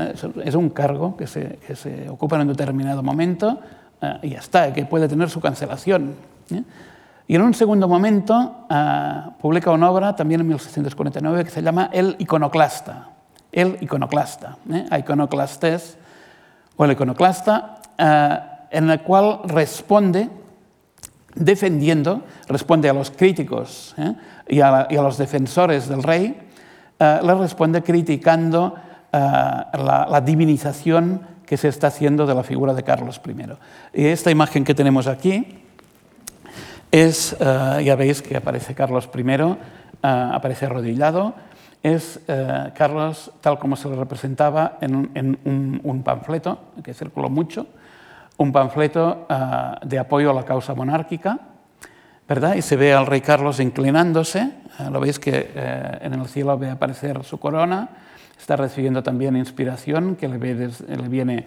es 0.43 0.55
un 0.55 0.70
cargo 0.70 1.16
que 1.18 1.28
se, 1.28 1.60
que 1.66 1.76
se 1.76 2.10
ocupa 2.10 2.36
en 2.36 2.43
un 2.43 2.47
determinado 2.49 3.01
momento 3.01 3.60
eh, 4.01 4.20
y 4.24 4.30
ya 4.30 4.39
está, 4.39 4.72
que 4.74 4.86
puede 4.86 5.07
tener 5.07 5.30
su 5.30 5.39
cancelación. 5.39 6.16
¿eh? 6.51 6.64
Y 7.28 7.36
en 7.36 7.41
un 7.41 7.53
segundo 7.53 7.88
momento 7.88 8.66
eh, 8.70 9.22
publica 9.41 9.72
una 9.72 9.89
obra, 9.89 10.16
también 10.16 10.41
en 10.41 10.47
1649, 10.47 11.45
que 11.45 11.51
se 11.51 11.62
llama 11.62 11.89
El 11.91 12.16
iconoclasta. 12.20 13.10
El 13.51 13.78
iconoclasta, 13.82 14.57
¿eh? 14.72 14.86
iconoclastes, 14.99 15.97
o 16.80 16.86
el 16.86 16.91
iconoclasta, 16.93 17.82
en 18.71 18.89
el 18.89 19.01
cual 19.01 19.41
responde 19.43 20.30
defendiendo, 21.36 22.23
responde 22.47 22.89
a 22.89 22.93
los 22.93 23.11
críticos 23.11 23.93
¿eh? 23.97 24.13
y, 24.47 24.61
a 24.61 24.88
los 24.89 25.17
defensores 25.17 25.89
del 25.89 26.03
rey, 26.03 26.39
eh, 26.97 27.19
le 27.21 27.36
responde 27.36 27.84
criticando 27.84 28.75
eh, 29.11 29.17
la, 29.17 30.21
divinización 30.23 31.21
que 31.45 31.57
se 31.57 31.67
está 31.67 31.88
haciendo 31.88 32.27
de 32.27 32.36
la 32.36 32.43
figura 32.43 32.73
de 32.73 32.84
Carlos 32.84 33.19
I. 33.25 33.36
Y 33.93 34.05
esta 34.05 34.30
imagen 34.30 34.63
que 34.63 34.75
tenemos 34.75 35.07
aquí 35.07 35.63
es, 36.91 37.36
eh, 37.39 37.82
ya 37.84 37.95
veis 37.95 38.21
que 38.21 38.38
aparece 38.38 38.75
Carlos 38.75 39.09
I, 39.15 39.21
eh, 39.21 39.57
aparece 40.01 40.67
arrodillado, 40.67 41.34
es 41.82 42.19
eh, 42.27 42.71
Carlos 42.75 43.32
tal 43.41 43.57
como 43.59 43.75
se 43.75 43.89
le 43.89 43.95
representaba 43.95 44.77
en, 44.82 44.95
un, 44.95 45.82
un 45.84 46.03
panfleto 46.03 46.59
que 46.84 46.93
circuló 46.93 47.30
mucho, 47.30 47.67
un 48.39 48.53
panfleto 48.53 49.27
uh, 49.30 49.86
de 49.86 49.99
apoyo 49.99 50.32
a 50.32 50.34
la 50.34 50.45
causa 50.45 50.73
monárquica, 50.73 51.39
¿verdad? 52.27 52.55
Y 52.55 52.61
se 52.61 52.77
ve 52.77 52.93
al 52.93 53.05
rey 53.05 53.19
Carlos 53.19 53.59
inclinándose, 53.59 54.49
uh, 54.80 54.89
lo 54.89 55.01
veis 55.01 55.19
que 55.19 55.51
uh, 55.53 56.05
en 56.05 56.13
el 56.13 56.25
cielo 56.25 56.57
ve 56.57 56.69
aparecer 56.69 57.21
su 57.25 57.38
corona, 57.38 57.89
está 58.39 58.55
recibiendo 58.55 59.03
también 59.03 59.36
inspiración 59.36 60.15
que 60.15 60.30
le, 60.30 60.38
viene 60.38 61.45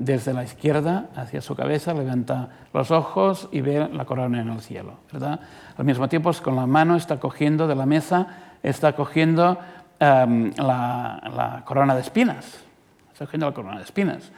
desde 0.00 0.34
la 0.34 0.42
izquierda 0.42 1.06
hacia 1.16 1.40
su 1.40 1.54
cabeza, 1.54 1.94
levanta 1.94 2.50
los 2.74 2.90
ojos 2.90 3.48
y 3.52 3.62
ve 3.62 3.88
la 3.90 4.04
corona 4.04 4.42
en 4.42 4.50
el 4.50 4.60
cielo, 4.60 4.98
¿verdad? 5.10 5.40
Al 5.78 5.84
mismo 5.86 6.08
tiempo, 6.08 6.30
con 6.42 6.56
la 6.56 6.66
mano 6.66 6.96
está 6.96 7.18
cogiendo 7.18 7.66
de 7.66 7.74
la 7.74 7.86
mesa, 7.86 8.26
está 8.64 8.94
cogiendo 8.94 9.58
um, 10.00 10.50
la, 10.56 11.20
la 11.36 11.62
corona 11.64 11.94
de 11.94 12.00
espinas, 12.00 12.64
está 13.12 13.26
cogiendo 13.26 13.46
la 13.46 13.54
corona 13.54 13.76
de 13.76 13.84
espinas. 13.84 14.32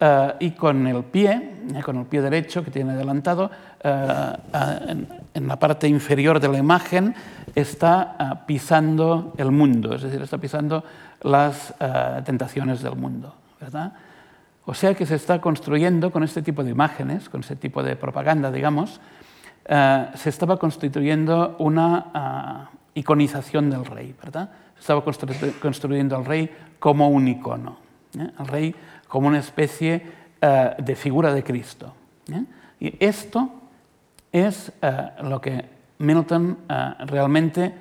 Uh, 0.00 0.34
y 0.40 0.50
con 0.50 0.84
el 0.88 1.04
pie, 1.04 1.58
eh, 1.76 1.82
con 1.84 1.96
el 1.96 2.06
pie 2.06 2.22
derecho 2.22 2.64
que 2.64 2.72
tiene 2.72 2.92
adelantado, 2.92 3.48
uh, 3.84 3.88
uh, 3.88 4.90
en, 4.90 5.08
en, 5.32 5.46
la 5.46 5.56
parte 5.56 5.86
inferior 5.86 6.40
de 6.40 6.48
la 6.48 6.58
imagen 6.58 7.14
está 7.54 8.42
pisando 8.44 9.32
el 9.36 9.52
mundo, 9.52 9.94
es 9.94 10.02
decir, 10.02 10.20
está 10.20 10.38
pisando 10.38 10.82
las 11.22 11.74
tentaciones 12.24 12.82
del 12.82 12.96
mundo. 12.96 13.32
¿verdad? 13.60 13.92
O 14.64 14.74
sea 14.74 14.94
que 14.94 15.06
se 15.06 15.14
está 15.14 15.40
construyendo 15.40 16.10
con 16.10 16.24
este 16.24 16.42
tipo 16.42 16.64
de 16.64 16.70
imágenes, 16.70 17.28
con 17.28 17.42
este 17.42 17.54
tipo 17.54 17.82
de 17.82 17.94
propaganda, 17.94 18.50
digamos, 18.50 19.00
se 19.68 20.28
estaba 20.28 20.56
constituyendo 20.56 21.54
una 21.58 22.70
iconización 22.94 23.70
del 23.70 23.84
rey, 23.84 24.14
¿verdad? 24.20 24.50
Estaba 24.78 25.02
construyendo 25.04 26.16
al 26.16 26.24
rey 26.24 26.50
como 26.78 27.08
un 27.08 27.28
icono. 27.28 27.78
¿eh? 28.18 28.30
El 28.38 28.46
rey 28.46 28.74
como 29.08 29.28
una 29.28 29.38
especie 29.38 30.02
uh, 30.42 30.82
de 30.82 30.96
figura 30.96 31.32
de 31.32 31.44
Cristo. 31.44 31.94
¿eh? 32.30 32.44
Y 32.80 33.04
esto 33.04 33.50
es 34.30 34.72
uh, 34.82 35.24
lo 35.24 35.40
que 35.40 35.64
Milton 35.98 36.58
realmente 37.06 37.74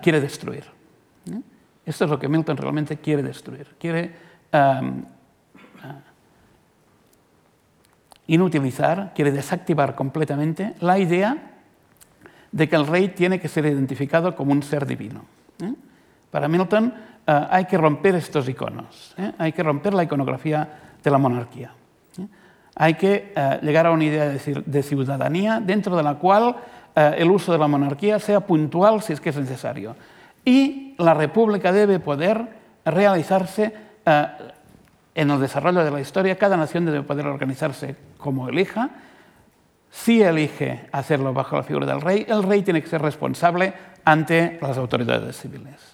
quiere 0.00 0.20
destruir. 0.20 0.64
Esto 1.84 2.04
es 2.04 2.10
lo 2.10 2.18
que 2.18 2.28
Milton 2.28 2.56
realmente 2.56 2.96
quiere 2.96 3.22
destruir. 3.22 3.76
Quiere 3.78 4.14
inutilizar, 8.26 9.12
quiere 9.14 9.32
desactivar 9.32 9.94
completamente 9.94 10.74
la 10.80 10.98
idea 10.98 11.51
de 12.52 12.68
que 12.68 12.76
el 12.76 12.86
rey 12.86 13.08
tiene 13.08 13.40
que 13.40 13.48
ser 13.48 13.66
identificado 13.66 14.36
como 14.36 14.52
un 14.52 14.62
ser 14.62 14.86
divino. 14.86 15.24
Para 16.30 16.48
Milton, 16.48 16.86
uh, 16.86 17.32
hay 17.50 17.66
que 17.66 17.76
romper 17.76 18.14
estos 18.14 18.48
iconos, 18.48 19.14
¿eh? 19.18 19.32
hay 19.36 19.52
que 19.52 19.62
romper 19.62 19.92
la 19.92 20.04
iconografía 20.04 20.66
de 21.02 21.10
la 21.10 21.18
monarquía. 21.18 21.72
¿eh? 22.18 22.26
Hay 22.74 22.94
que 22.94 23.34
uh, 23.36 23.64
llegar 23.64 23.86
a 23.86 23.90
una 23.90 24.04
idea 24.04 24.28
de, 24.30 24.82
ciudadanía 24.82 25.60
dentro 25.60 25.96
de 25.96 26.02
la 26.02 26.14
cual 26.14 26.56
el 26.94 27.30
uso 27.30 27.52
de 27.52 27.58
la 27.58 27.68
monarquía 27.68 28.18
sea 28.18 28.40
puntual 28.40 29.00
si 29.00 29.14
es 29.14 29.20
que 29.20 29.30
es 29.30 29.36
necesario. 29.36 29.96
Y 30.44 30.94
la 30.98 31.14
república 31.14 31.72
debe 31.72 32.00
poder 32.00 32.46
realizarse 32.84 33.72
en 35.14 35.30
el 35.30 35.40
desarrollo 35.40 35.84
de 35.84 35.90
la 35.90 36.02
historia, 36.02 36.36
cada 36.36 36.56
nación 36.58 36.84
debe 36.84 37.02
poder 37.02 37.26
organizarse 37.26 37.96
como 38.18 38.46
elija. 38.46 38.90
Si 39.92 40.22
elige 40.22 40.86
hacerlo 40.90 41.34
bajo 41.34 41.54
la 41.54 41.62
figura 41.62 41.84
del 41.86 42.00
rey, 42.00 42.24
el 42.26 42.42
rey 42.42 42.62
tiene 42.62 42.80
que 42.80 42.88
ser 42.88 43.02
responsable 43.02 43.74
ante 44.06 44.58
las 44.62 44.78
autoridades 44.78 45.36
civiles. 45.36 45.92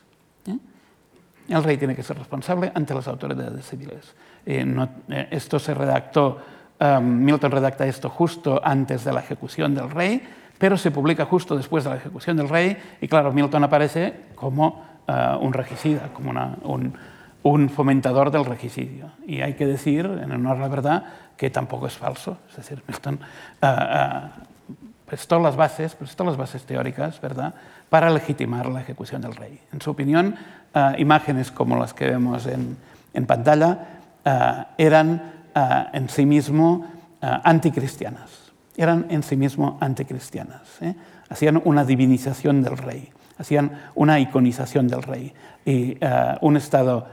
El 1.49 1.65
rey 1.65 1.77
tiene 1.79 1.97
que 1.97 2.05
ser 2.05 2.17
responsable 2.17 2.71
ante 2.75 2.95
las 2.95 3.09
autoridades 3.09 3.67
civiles. 3.67 4.15
Eh, 4.47 4.65
eh, 5.09 5.29
esto 5.33 5.59
se 5.59 5.75
redactó, 5.75 6.39
um, 6.79 7.03
Milton 7.03 7.51
redacta 7.51 7.87
esto 7.87 8.09
justo 8.09 8.61
antes 8.63 9.05
de 9.05 9.13
la 9.13 9.21
ejecución 9.21 9.75
del 9.75 9.91
rey, 9.91 10.23
pero 10.59 10.77
se 10.77 10.93
publica 10.93 11.25
justo 11.25 11.57
después 11.57 11.83
de 11.83 11.91
la 11.91 11.97
ejecución 11.97 12.37
del 12.37 12.49
rey 12.49 12.77
y 13.01 13.09
claro, 13.09 13.33
Milton 13.33 13.65
aparece 13.65 14.27
como 14.37 14.85
uh, 15.09 15.45
un 15.45 15.53
regicida, 15.53 16.11
como 16.13 16.31
un, 16.63 16.95
un, 17.43 17.69
fomentador 17.69 18.31
del 18.31 18.45
regicidio. 18.45 19.11
Y 19.27 19.41
hay 19.41 19.55
que 19.55 19.67
decir, 19.67 20.05
en 20.05 20.31
honor 20.31 20.59
a 20.59 20.61
la 20.61 20.69
verdad, 20.69 21.05
que 21.39 21.49
tampoco 21.49 21.87
es 21.87 21.97
falso. 21.97 22.37
Es 22.51 22.57
decir, 22.57 22.83
Milton 22.87 23.21
uh, 23.63 23.67
uh, 23.67 24.75
prestó 25.07 25.39
las 25.39 25.57
bases, 25.57 25.95
prestó 25.95 26.25
las 26.25 26.37
bases 26.37 26.65
teóricas, 26.65 27.19
¿verdad?, 27.21 27.55
para 27.89 28.11
legitimar 28.11 28.67
la 28.67 28.83
ejecución 28.83 29.23
del 29.23 29.35
rey. 29.35 29.59
En 29.73 29.81
su 29.81 29.91
opinión, 29.91 30.35
uh, 30.75 30.99
imágenes 30.99 31.51
como 31.51 31.79
las 31.79 31.95
que 31.95 32.11
vemos 32.11 32.47
en, 32.47 32.77
en 33.15 33.25
pantalla 33.25 33.95
eran 34.77 35.33
en 35.95 36.11
sí 36.11 36.27
mismo 36.27 36.87
anticristianas. 37.23 38.53
Eran 38.77 39.07
en 39.09 39.23
sí 39.23 39.37
mismo 39.37 39.79
anticristianas. 39.81 40.83
¿eh? 40.83 40.95
Hacían 41.31 41.63
una 41.65 41.83
divinización 41.85 42.63
del 42.63 42.77
rey, 42.77 43.11
hacían 43.39 43.81
una 43.95 44.21
iconización 44.21 44.87
del 44.87 45.03
rey. 45.03 45.33
Y 45.65 45.97
un 46.43 46.59
Estado 46.59 47.07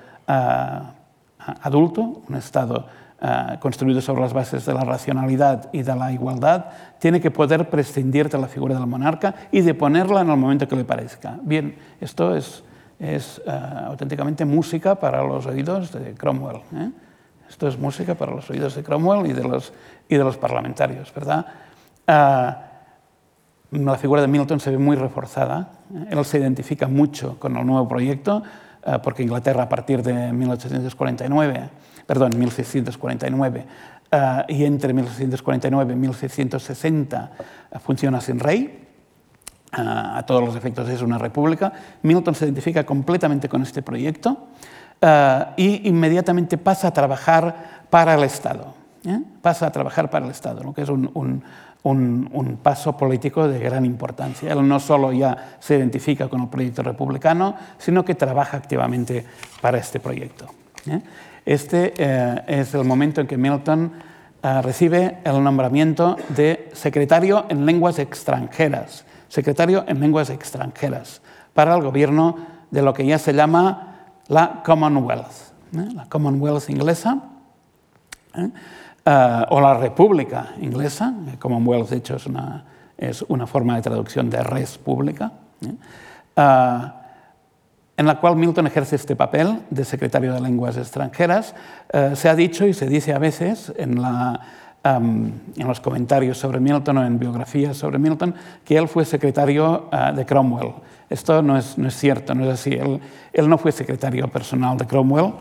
adulto, 1.63 2.21
un 2.27 2.35
Estado 2.35 2.89
Uh, 3.25 3.57
construido 3.59 4.01
sobre 4.01 4.21
las 4.21 4.33
bases 4.33 4.67
de 4.67 4.73
la 4.73 4.81
racionalidad 4.81 5.69
y 5.73 5.81
de 5.81 5.95
la 5.95 6.11
igualdad, 6.11 6.65
tiene 6.99 7.19
que 7.19 7.31
poder 7.31 7.71
prescindir 7.71 8.29
de 8.29 8.37
la 8.37 8.47
figura 8.47 8.75
del 8.75 8.85
monarca 8.85 9.33
y 9.51 9.61
de 9.61 9.73
ponerla 9.73 10.21
en 10.21 10.29
el 10.29 10.37
momento 10.37 10.67
que 10.67 10.75
le 10.75 10.83
parezca. 10.83 11.39
Bien, 11.41 11.75
esto 11.99 12.35
es 12.35 12.61
uh, 12.99 13.51
auténticamente 13.87 14.45
música 14.45 14.93
para 14.93 15.23
los 15.23 15.47
oídos 15.47 15.91
de 15.91 16.13
Cromwell. 16.13 16.61
¿eh? 16.75 16.91
Esto 17.49 17.67
es 17.67 17.79
música 17.79 18.13
para 18.13 18.31
los 18.31 18.47
oídos 18.51 18.75
de 18.75 18.83
Cromwell 18.83 19.25
y 19.25 19.33
de 19.33 19.43
los, 19.43 19.73
y 20.07 20.17
de 20.17 20.23
los 20.23 20.37
parlamentarios, 20.37 21.11
¿verdad? 21.11 21.47
La 23.71 23.95
figura 23.97 24.21
de 24.21 24.27
Milton 24.27 24.59
se 24.59 24.69
ve 24.69 24.77
muy 24.77 24.97
reforzada. 24.97 25.69
¿eh? 25.95 26.09
Él 26.11 26.25
se 26.25 26.37
identifica 26.37 26.87
mucho 26.87 27.39
con 27.39 27.57
el 27.57 27.65
nuevo 27.65 27.87
proyecto, 27.87 28.43
porque 29.01 29.23
Inglaterra 29.23 29.63
a 29.63 29.69
partir 29.69 30.03
de 30.03 30.31
1849, 30.31 31.69
perdón, 32.05 32.37
1649, 32.37 33.65
y 34.47 34.63
entre 34.63 34.93
1649 34.93 35.93
y 35.93 35.95
1660 35.95 37.31
funciona 37.79 38.21
sin 38.21 38.39
rey, 38.39 38.85
a 39.77 40.23
todos 40.25 40.43
los 40.43 40.55
efectos 40.55 40.87
es 40.89 41.01
una 41.01 41.17
república. 41.17 41.71
Milton 42.03 42.35
se 42.35 42.45
identifica 42.45 42.85
completamente 42.85 43.49
con 43.49 43.61
este 43.61 43.81
proyecto 43.81 44.47
uh, 45.01 45.51
y 45.57 45.87
inmediatamente 45.87 46.57
pasa 46.57 46.89
a 46.89 46.93
trabajar 46.93 47.85
para 47.89 48.15
el 48.15 48.23
Estado. 48.23 48.73
¿eh? 49.05 49.19
Pasa 49.41 49.67
a 49.67 49.71
trabajar 49.71 50.09
para 50.09 50.25
el 50.25 50.31
Estado, 50.31 50.63
¿no? 50.63 50.73
que 50.73 50.83
es 50.83 50.89
un, 50.89 51.09
un, 51.13 51.43
un, 51.83 52.29
un, 52.31 52.57
paso 52.57 52.95
político 52.95 53.47
de 53.47 53.59
gran 53.59 53.85
importancia. 53.85 54.51
Él 54.51 54.67
no 54.67 54.79
solo 54.79 55.11
ya 55.11 55.57
se 55.59 55.77
identifica 55.77 56.27
con 56.27 56.41
el 56.41 56.47
proyecto 56.47 56.81
republicano, 56.81 57.55
sino 57.77 58.05
que 58.05 58.15
trabaja 58.15 58.57
activamente 58.57 59.25
para 59.61 59.77
este 59.77 59.99
proyecto. 59.99 60.45
¿eh? 60.87 61.01
Este 61.45 61.93
eh, 61.97 62.43
es 62.47 62.73
el 62.73 62.83
momento 62.85 63.21
en 63.21 63.27
que 63.27 63.37
Milton 63.37 63.93
eh, 64.41 64.61
recibe 64.63 65.19
el 65.23 65.43
nombramiento 65.43 66.15
de 66.29 66.71
secretario 66.73 67.45
en 67.49 67.65
lenguas 67.67 67.99
extranjeras, 67.99 69.05
secretario 69.27 69.85
en 69.87 69.99
lenguas 69.99 70.31
extranjeras, 70.31 71.21
para 71.53 71.75
el 71.75 71.83
gobierno 71.83 72.37
de 72.71 72.81
lo 72.81 72.93
que 72.93 73.05
ya 73.05 73.19
se 73.19 73.33
llama 73.33 74.07
la 74.27 74.63
Commonwealth, 74.65 75.53
¿eh? 75.75 75.87
la 75.93 76.05
Commonwealth 76.09 76.67
inglesa, 76.71 77.21
¿eh? 78.35 78.49
o 79.49 79.61
la 79.61 79.77
República 79.77 80.55
inglesa, 80.59 81.13
Commonwealth 81.37 81.89
de 81.89 81.97
hecho 81.97 82.15
es 82.15 82.25
una, 82.25 82.65
es 82.97 83.21
una 83.21 83.45
forma 83.45 83.75
de 83.75 83.83
traducción 83.83 84.31
de 84.31 84.41
res 84.41 84.79
pública 84.79 85.31
en 87.97 88.05
la 88.05 88.19
cual 88.19 88.35
Milton 88.35 88.67
ejerce 88.67 88.95
este 88.95 89.15
papel 89.15 89.61
de 89.69 89.85
secretario 89.85 90.33
de 90.33 90.41
lenguas 90.41 90.77
extranjeras. 90.77 91.55
Eh, 91.93 92.11
se 92.15 92.29
ha 92.29 92.35
dicho 92.35 92.67
y 92.67 92.73
se 92.73 92.87
dice 92.87 93.13
a 93.13 93.19
veces 93.19 93.71
en, 93.77 94.01
los 95.55 95.79
comentarios 95.79 96.37
sobre 96.37 96.59
Milton 96.59 96.97
o 96.97 97.05
en 97.05 97.17
biografías 97.17 97.77
sobre 97.77 97.97
Milton 97.97 98.35
que 98.63 98.77
él 98.77 98.87
fue 98.87 99.05
secretario 99.05 99.89
eh, 99.91 100.11
de 100.15 100.25
Cromwell. 100.25 100.73
Esto 101.09 101.41
no 101.41 101.57
es, 101.57 101.75
cierto, 101.89 102.35
no 102.35 102.45
es 102.45 102.59
así. 102.59 102.77
Él, 103.33 103.49
no 103.49 103.57
fue 103.57 103.71
secretario 103.71 104.27
personal 104.27 104.77
de 104.77 104.85
Cromwell. 104.85 105.33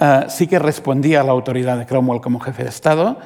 Eh, 0.00 0.24
sí 0.28 0.46
que 0.46 0.58
respondía 0.58 1.20
a 1.20 1.24
la 1.24 1.32
autoridad 1.32 1.76
de 1.76 1.84
Cromwell 1.84 2.20
como 2.20 2.40
jefe 2.40 2.62
de 2.62 2.68
Estado, 2.70 3.18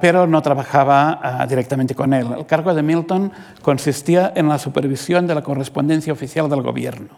pero 0.00 0.26
no 0.26 0.40
trabajaba 0.42 1.20
ah, 1.22 1.46
directamente 1.46 1.94
con 1.94 2.12
él. 2.14 2.26
El 2.38 2.46
cargo 2.46 2.72
de 2.72 2.82
Milton 2.82 3.32
consistía 3.62 4.32
en 4.34 4.48
la 4.48 4.58
supervisión 4.58 5.26
de 5.26 5.34
la 5.34 5.42
correspondencia 5.42 6.12
oficial 6.12 6.48
del 6.48 6.62
gobierno, 6.62 7.10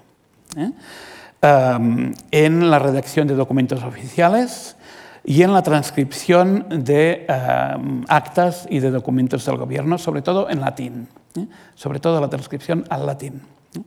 ¿eh? 0.57 0.73
en 2.31 2.71
la 2.71 2.79
redacción 2.81 3.29
de 3.29 3.35
documentos 3.35 3.85
oficiales 3.85 4.77
y 5.25 5.43
en 5.43 5.53
la 5.53 5.63
transcripción 5.63 6.67
de 6.71 7.27
actas 8.09 8.67
y 8.71 8.81
de 8.81 8.91
documentos 8.91 9.45
del 9.45 9.57
gobierno, 9.57 9.99
sobre 9.99 10.23
todo 10.23 10.49
en 10.49 10.61
latín, 10.61 11.07
¿eh? 11.37 11.47
sobre 11.75 12.01
todo 12.01 12.21
la 12.21 12.29
transcripción 12.29 12.85
al 12.89 13.07
latín. 13.07 13.43
¿eh? 13.77 13.83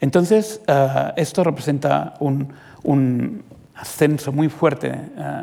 Entonces, 0.00 0.60
ah, 0.68 1.12
esto 1.16 1.42
representa 1.44 2.14
un 2.20 3.42
ascenso 3.74 4.30
muy 4.30 4.48
fuerte 4.48 4.96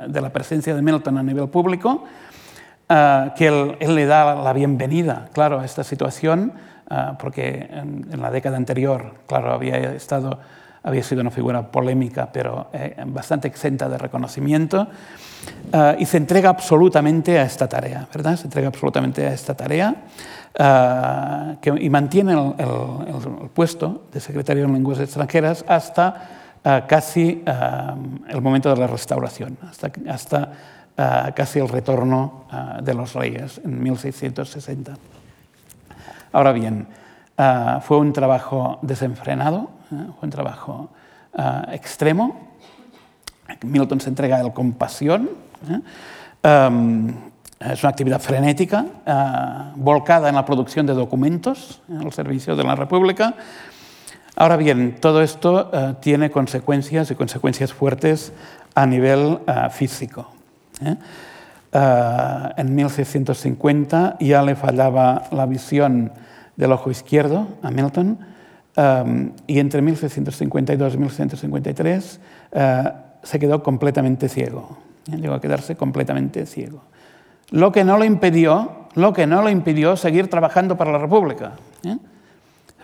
de 0.08 0.22
la 0.22 0.32
presencia 0.32 0.74
de 0.74 0.82
Milton 0.82 1.18
a 1.18 1.24
nivel 1.24 1.50
público, 1.50 2.06
Ah, 2.94 3.34
que 3.38 3.48
él, 3.48 3.96
le 3.96 4.06
da 4.06 4.36
la 4.36 4.52
bienvenida, 4.52 5.30
claro, 5.32 5.62
a 5.62 5.64
esta 5.64 5.82
situación, 5.82 6.52
ah, 6.90 7.16
porque 7.18 7.70
en, 7.72 8.22
la 8.22 8.30
década 8.30 8.58
anterior, 8.58 9.14
claro, 9.28 9.54
había, 9.54 9.78
estado, 9.94 10.40
había 10.84 11.02
sido 11.02 11.22
una 11.22 11.32
figura 11.32 11.72
polémica, 11.72 12.34
pero 12.34 12.68
eh, 12.74 13.02
bastante 13.06 13.48
exenta 13.48 13.88
de 13.88 13.98
reconocimiento, 13.98 14.90
ah, 15.72 15.96
y 15.98 16.06
se 16.06 16.18
entrega 16.18 16.50
absolutamente 16.50 17.40
a 17.40 17.44
esta 17.44 17.70
tarea, 17.70 18.10
¿verdad? 18.14 18.36
Se 18.36 18.48
entrega 18.48 18.68
absolutamente 18.68 19.26
a 19.26 19.32
esta 19.32 19.56
tarea 19.56 19.96
que, 21.62 21.74
y 21.80 21.90
mantiene 21.90 22.34
el, 22.34 23.50
puesto 23.54 24.04
de 24.12 24.20
secretario 24.20 24.66
en 24.66 24.74
lenguas 24.74 25.00
extranjeras 25.00 25.64
hasta 25.66 26.42
casi 26.88 27.42
el 28.28 28.42
momento 28.42 28.70
de 28.70 28.76
la 28.76 28.88
restauración, 28.88 29.58
hasta, 29.70 29.92
hasta 30.10 30.52
casi 30.96 31.60
el 31.60 31.70
retorno 31.70 32.46
de 32.82 32.94
los 32.94 33.14
reyes 33.14 33.62
en 33.64 33.82
1660. 33.82 34.94
Ahora 36.34 36.52
bien, 36.52 36.88
fue 37.82 37.98
un 37.98 38.14
trabajo 38.14 38.80
desenfrenado, 38.82 39.70
¿eh? 39.92 40.06
fue 40.20 40.28
un 40.28 40.30
trabajo 40.30 40.90
extremo. 41.72 42.52
Milton 43.64 44.00
se 44.00 44.10
entrega 44.10 44.38
a 44.38 44.42
él 44.42 44.54
con 44.54 44.74
pasión. 44.74 45.30
¿eh? 45.70 45.80
es 47.60 47.84
una 47.84 47.90
actividad 47.90 48.20
frenética, 48.20 48.86
volcada 49.76 50.30
en 50.30 50.36
la 50.36 50.46
producción 50.46 50.86
de 50.88 50.94
documentos 50.94 51.82
al 51.90 52.12
servicio 52.12 52.56
de 52.56 52.64
la 52.64 52.76
República. 52.76 53.36
Ahora 54.36 54.58
bien, 54.58 54.96
todo 55.00 55.22
esto 55.22 55.70
tiene 56.00 56.32
consecuencias 56.32 57.12
y 57.12 57.16
consecuencias 57.16 57.74
fuertes 57.74 58.34
a 58.74 58.86
nivel 58.88 59.40
físico. 59.72 60.32
¿Eh? 60.82 60.96
Ah, 61.74 62.54
en 62.58 62.76
1650 62.76 64.18
ya 64.20 64.42
le 64.44 64.56
fallaba 64.56 65.24
la 65.32 65.46
visión 65.46 66.12
del 66.58 66.74
ojo 66.74 66.92
izquierdo 66.92 67.48
a 67.64 67.72
Milton 67.72 68.20
y 69.48 69.60
entre 69.60 69.82
1652 69.82 70.94
y 70.94 70.98
1653 70.98 72.20
ah, 72.54 72.94
se 73.24 73.40
quedó 73.40 73.64
completamente 73.64 74.28
ciego. 74.28 74.78
¿eh? 75.12 75.18
Llegó 75.18 75.36
a 75.36 75.42
quedarse 75.42 75.76
completamente 75.76 76.46
ciego. 76.46 76.82
Lo 77.52 77.72
que 77.72 77.84
no 77.84 77.98
le 77.98 78.06
impidió, 78.06 78.88
lo 78.96 79.14
que 79.14 79.28
no 79.28 79.42
le 79.42 79.52
impidió 79.52 79.96
seguir 79.96 80.30
trabajando 80.30 80.78
para 80.78 80.92
la 80.92 80.98
República. 80.98 81.54
¿eh? 81.86 81.98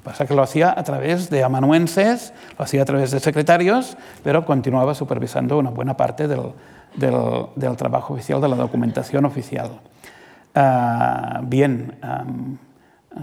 Pasa 0.04 0.26
que 0.26 0.34
lo 0.34 0.44
hacía 0.44 0.74
a 0.78 0.84
través 0.84 1.30
de 1.30 1.44
amanuenses, 1.44 2.34
lo 2.58 2.64
hacía 2.64 2.84
a 2.84 2.86
través 2.86 3.12
de 3.12 3.20
secretarios, 3.20 3.98
pero 4.24 4.46
continuaba 4.46 4.94
supervisando 4.94 5.58
una 5.58 5.70
buena 5.72 5.98
parte 5.98 6.30
del, 6.30 6.54
del, 6.96 7.76
trabajo 7.76 8.14
oficial, 8.14 8.42
de 8.42 8.48
la 8.48 8.56
documentación 8.56 9.26
oficial. 9.26 9.80
Ah, 10.56 11.42
bien, 11.44 11.98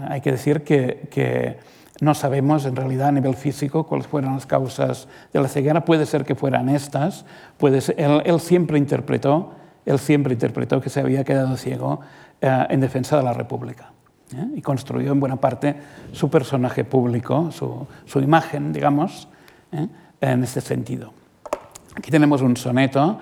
hay 0.09 0.21
que 0.21 0.31
decir 0.31 0.63
que, 0.63 1.57
no 2.01 2.13
sabemos 2.13 2.65
en 2.65 2.75
realidad 2.75 3.07
a 3.07 3.11
nivel 3.13 3.35
físico 3.35 3.85
cuáles 3.87 4.05
fueron 4.05 4.33
las 4.33 4.45
causas 4.45 5.07
de 5.31 5.41
la 5.41 5.47
ceguera. 5.47 5.85
Puede 5.85 6.05
ser 6.05 6.25
que 6.25 6.35
fueran 6.35 6.67
estas. 6.67 7.25
Puede 7.57 7.79
él, 7.95 8.39
siempre 8.41 8.77
interpretó, 8.77 9.53
él 9.85 9.97
siempre 9.97 10.33
interpretó 10.33 10.81
que 10.81 10.89
se 10.89 10.99
había 10.99 11.23
quedado 11.23 11.55
ciego 11.55 12.01
eh, 12.41 12.67
en 12.69 12.81
defensa 12.81 13.15
de 13.15 13.23
la 13.23 13.31
República. 13.31 13.93
¿eh? 14.35 14.45
Y 14.55 14.61
construyó 14.61 15.13
en 15.13 15.21
buena 15.21 15.37
parte 15.37 15.73
su 16.11 16.29
personaje 16.29 16.83
público, 16.83 17.49
su, 17.51 18.19
imagen, 18.19 18.73
digamos, 18.73 19.29
¿eh? 19.71 19.87
en 20.19 20.43
este 20.43 20.59
sentido. 20.59 21.13
Aquí 21.95 22.11
tenemos 22.11 22.41
un 22.41 22.57
soneto 22.57 23.19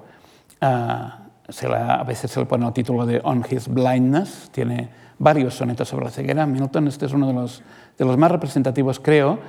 Ah, 0.61 1.25
a 1.47 2.03
veces 2.03 2.31
se 2.31 2.39
le 2.39 2.45
pone 2.45 2.65
el 2.65 2.73
título 2.73 3.05
de 3.05 3.21
On 3.23 3.43
His 3.49 3.67
Blindness. 3.67 4.49
Tiene 4.51 4.89
varios 5.19 5.55
sonetos 5.55 5.87
sobre 5.87 6.05
la 6.05 6.11
ceguera. 6.11 6.45
Milton, 6.45 6.87
este 6.87 7.05
es 7.05 7.13
uno 7.13 7.27
de 7.27 7.33
los, 7.33 7.61
de 7.97 8.05
los 8.05 8.17
más 8.17 8.31
representativos, 8.31 8.99
creo, 8.99 9.39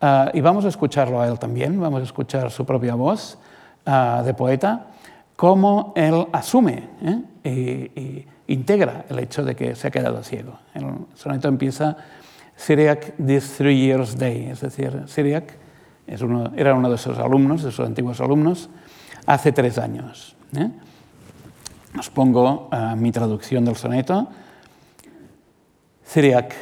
Ah, 0.00 0.30
y 0.32 0.40
vamos 0.40 0.64
a 0.64 0.68
escucharlo 0.68 1.20
a 1.20 1.26
él 1.26 1.38
también, 1.38 1.80
vamos 1.80 2.00
a 2.00 2.04
escuchar 2.04 2.50
su 2.52 2.64
propia 2.64 2.94
voz 2.94 3.36
ah, 3.84 4.22
de 4.24 4.32
poeta, 4.32 4.86
cómo 5.34 5.92
él 5.96 6.26
asume 6.32 6.88
¿eh? 7.02 7.90
y, 7.96 8.26
integra 8.52 9.04
el 9.10 9.18
hecho 9.18 9.44
de 9.44 9.54
que 9.56 9.74
se 9.74 9.88
ha 9.88 9.90
quedado 9.90 10.22
ciego. 10.22 10.58
El 10.72 10.86
soneto 11.14 11.48
empieza 11.48 11.96
Syriac 12.56 13.14
this 13.16 13.56
three 13.56 13.76
years 13.76 14.16
day, 14.16 14.46
es 14.46 14.60
decir, 14.60 15.02
Syriac 15.06 15.56
es 16.06 16.22
uno, 16.22 16.52
era 16.56 16.74
uno 16.74 16.88
de 16.90 16.96
sus 16.96 17.18
alumnos, 17.18 17.62
de 17.62 17.72
sus 17.72 17.84
antiguos 17.84 18.20
alumnos, 18.20 18.70
hace 19.26 19.52
tres 19.52 19.78
años. 19.78 20.36
¿eh? 20.56 20.70
Os 21.98 22.08
pongo 22.08 22.68
ah, 22.70 22.94
mi 22.96 23.10
traducción 23.10 23.64
del 23.64 23.76
soneto. 23.76 24.28
Syriac, 26.04 26.54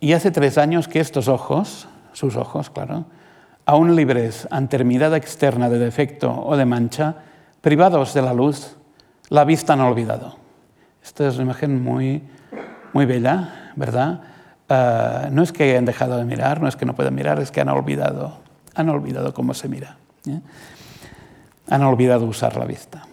y 0.00 0.14
hace 0.14 0.30
tres 0.30 0.58
años 0.58 0.88
que 0.88 0.98
estos 0.98 1.28
ojos, 1.28 1.86
sus 2.20 2.36
ojos, 2.36 2.68
claro, 2.68 3.06
aún 3.64 3.96
libres 3.96 4.46
ante 4.50 4.82
mirada 4.84 5.16
externa 5.16 5.70
de 5.70 5.78
defecto 5.78 6.30
o 6.30 6.54
de 6.54 6.66
mancha, 6.66 7.16
privados 7.62 8.12
de 8.12 8.20
la 8.20 8.34
luz, 8.34 8.76
la 9.30 9.44
vista 9.44 9.72
han 9.72 9.80
olvidado. 9.80 10.36
Esta 11.02 11.26
es 11.26 11.36
una 11.36 11.44
imagen 11.44 11.82
muy, 11.82 12.22
muy 12.92 13.06
bella, 13.06 13.72
¿verdad? 13.74 14.20
Eh, 14.68 15.28
no 15.32 15.42
es 15.42 15.50
que 15.50 15.70
hayan 15.70 15.86
dejado 15.86 16.18
de 16.18 16.24
mirar, 16.24 16.60
no 16.60 16.68
es 16.68 16.76
que 16.76 16.84
no 16.84 16.94
puedan 16.94 17.14
mirar, 17.14 17.40
es 17.40 17.50
que 17.50 17.62
han 17.62 17.70
olvidado, 17.70 18.40
han 18.74 18.90
olvidado 18.90 19.32
cómo 19.32 19.54
se 19.54 19.68
mira. 19.68 19.96
¿eh? 20.26 20.40
Han 21.70 21.82
olvidado 21.82 22.26
usar 22.26 22.56
la 22.56 22.66
vista. 22.66 23.06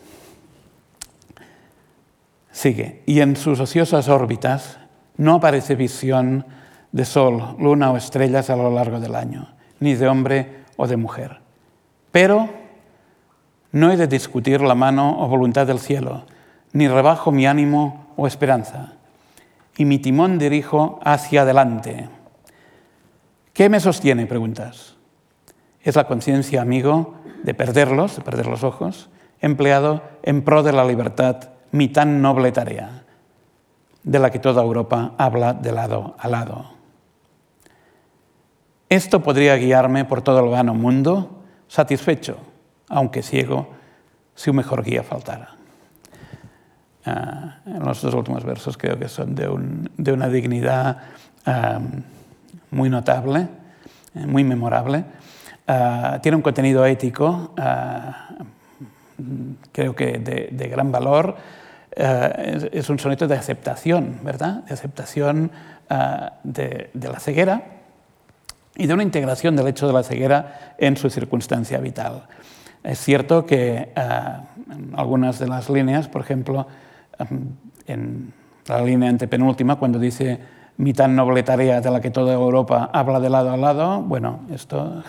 Sigue. 2.52 3.04
Y 3.06 3.22
en 3.22 3.38
sus 3.38 3.62
ociosas 3.62 4.10
órbitas 4.10 4.80
no 5.16 5.36
aparece 5.36 5.76
visión 5.76 6.46
de 6.92 7.06
sol, 7.06 7.56
luna 7.60 7.92
o 7.92 7.98
estrellas 7.98 8.50
a 8.50 8.56
lo 8.56 8.70
largo 8.70 9.00
del 9.00 9.16
año, 9.16 9.50
ni 9.80 9.96
de 9.96 10.08
hombre 10.08 10.64
o 10.78 10.88
de 10.88 10.98
mujer. 10.98 11.40
Pero 12.12 12.50
no 13.72 13.92
he 13.92 13.98
de 13.98 14.08
discutir 14.08 14.62
la 14.62 14.76
mano 14.76 15.22
o 15.22 15.28
voluntad 15.28 15.68
del 15.68 15.80
cielo, 15.80 16.24
ni 16.74 16.88
rebajo 16.88 17.32
mi 17.32 17.46
ánimo 17.46 18.08
o 18.16 18.28
esperanza, 18.28 18.94
y 19.78 19.86
mi 19.86 20.00
timón 20.00 20.40
dirijo 20.40 21.00
hacia 21.04 21.42
adelante. 21.42 22.10
¿Qué 23.54 23.70
me 23.70 23.80
sostiene? 23.80 24.26
Preguntas. 24.26 24.96
es 25.82 25.96
la 25.96 26.08
conciencia 26.08 26.62
amigo 26.62 27.16
de 27.44 27.54
perderlos, 27.54 28.18
de 28.18 28.22
perder 28.22 28.48
los 28.48 28.64
ojos, 28.64 29.10
empleado 29.40 30.02
en 30.24 30.44
pro 30.44 30.64
de 30.64 30.74
la 30.74 30.84
libertad, 30.84 31.50
mi 31.72 31.88
tan 31.88 32.22
noble 32.22 32.52
tarea, 32.52 33.04
de 34.04 34.20
la 34.20 34.30
que 34.30 34.40
toda 34.40 34.64
Europa 34.64 35.14
habla 35.18 35.54
de 35.54 35.72
lado 35.72 36.16
a 36.18 36.28
lado. 36.28 36.77
Esto 38.90 39.22
podría 39.22 39.58
guiarme 39.58 40.06
por 40.06 40.22
todo 40.22 40.40
el 40.40 40.50
vano 40.50 40.74
mundo, 40.74 41.44
satisfecho, 41.68 42.38
aunque 42.88 43.22
ciego, 43.22 43.68
si 44.34 44.50
un 44.50 44.56
mejor 44.56 44.82
guía 44.82 45.04
faltara. 45.04 45.56
Ah, 47.06 47.58
los 47.66 48.02
dos 48.02 48.14
últimos 48.14 48.46
versos 48.46 48.78
creo 48.78 48.98
que 48.98 49.10
son 49.10 49.36
de, 49.36 49.50
un, 49.50 49.92
de 49.98 50.14
una 50.14 50.30
dignidad 50.30 51.00
um, 51.46 52.02
muy 52.72 52.90
notable, 52.90 53.48
eh, 54.16 54.26
muy 54.26 54.46
memorable. 54.46 55.04
Uh, 55.68 56.20
tiene 56.22 56.38
un 56.38 56.42
contenido 56.42 56.86
ético, 56.86 57.54
creo 59.74 59.96
que 59.96 60.18
de, 60.18 60.68
gran 60.70 60.94
valor. 60.94 61.36
Es, 61.92 62.90
un 62.90 63.00
soneto 63.00 63.28
de 63.28 63.36
aceptación, 63.36 64.20
¿verdad? 64.24 64.64
De 64.64 64.74
aceptación 64.74 65.52
de 66.44 66.90
la 66.94 67.20
ceguera 67.20 67.77
y 68.78 68.88
de 68.88 68.94
una 68.94 69.04
integración 69.04 69.56
del 69.56 69.68
hecho 69.68 69.88
de 69.88 69.94
la 69.94 70.04
ceguera 70.04 70.76
en 70.78 70.96
su 70.96 71.10
circunstancia 71.10 71.80
vital. 71.80 72.28
Es 72.84 73.00
cierto 73.00 73.46
que 73.46 73.92
en 73.96 74.94
algunas 74.96 75.40
de 75.40 75.48
las 75.48 75.70
líneas, 75.70 76.08
por 76.08 76.22
ejemplo, 76.22 76.68
en 77.88 78.34
la 78.68 78.82
línea 78.82 79.10
antepenúltima, 79.10 79.78
cuando 79.78 79.98
dice 80.00 80.40
mi 80.78 80.94
tan 80.94 81.16
noble 81.16 81.42
tarea 81.42 81.82
de 81.82 81.90
la 81.90 82.00
que 82.00 82.12
toda 82.12 82.34
Europa 82.34 82.92
habla 82.94 83.20
de 83.20 83.30
lado 83.30 83.52
a 83.52 83.58
lado, 83.58 84.02
bueno, 84.02 84.42
esto, 84.52 85.04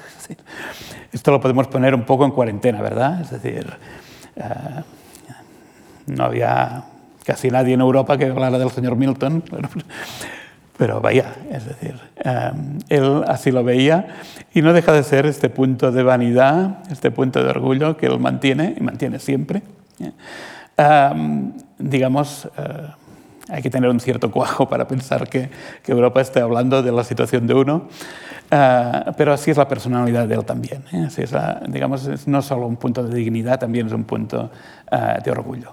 esto 1.13 1.31
lo 1.31 1.41
podemos 1.41 1.69
poner 1.69 1.95
un 1.95 2.05
poco 2.05 2.25
en 2.25 2.31
cuarentena, 2.31 2.81
¿verdad? 2.81 3.21
Es 3.21 3.31
decir, 3.31 3.71
uh, 4.37 4.81
no 6.07 6.25
había 6.25 6.85
casi 7.23 7.51
nadie 7.51 7.75
en 7.75 7.83
Europa 7.83 8.17
que 8.17 8.25
hablara 8.25 8.59
del 8.59 8.71
señor 8.71 8.97
Milton, 8.97 9.45
pero 10.79 11.01
vaya, 11.01 11.35
es 11.51 11.67
decir, 11.67 11.97
um, 12.25 12.79
él 12.89 13.25
así 13.27 13.51
lo 13.51 13.65
veía 13.65 14.21
y 14.55 14.63
no 14.63 14.73
deja 14.73 14.93
de 14.93 15.03
ser 15.03 15.27
este 15.27 15.51
punto 15.51 15.91
de 15.91 16.05
vanidad, 16.05 16.89
este 16.89 17.11
punto 17.11 17.43
de 17.43 17.51
orgullo 17.51 17.97
que 17.97 18.07
él 18.07 18.21
mantiene 18.21 18.77
y 18.79 18.81
mantiene 18.81 19.19
siempre. 19.19 19.63
Um, 20.79 21.53
digamos, 21.81 22.45
uh, 22.45 23.53
hay 23.53 23.61
que 23.61 23.71
tener 23.71 23.91
un 23.91 23.99
cierto 23.99 24.31
cuajo 24.31 24.69
para 24.69 24.87
pensar 24.87 25.29
que, 25.29 25.51
que 25.83 25.91
Europa 25.91 26.21
esté 26.21 26.39
hablando 26.39 26.81
de 26.81 26.93
la 26.93 27.03
situación 27.03 27.49
de 27.49 27.55
uno, 27.55 27.89
pero 28.49 29.33
así 29.33 29.51
es 29.51 29.57
la 29.57 29.67
personalidad 29.67 30.29
de 30.29 30.37
él 30.37 30.45
también. 30.45 30.85
¿eh? 30.93 31.05
Así 31.09 31.23
es 31.23 31.35
digamos, 31.67 32.07
es 32.07 32.29
no 32.29 32.41
solo 32.41 32.67
un 32.67 32.77
punto 32.77 33.03
de 33.03 33.17
dignidad, 33.17 33.59
también 33.59 33.89
es 33.89 33.93
un 33.93 34.05
punto 34.05 34.51
de 34.91 35.31
orgullo. 35.31 35.73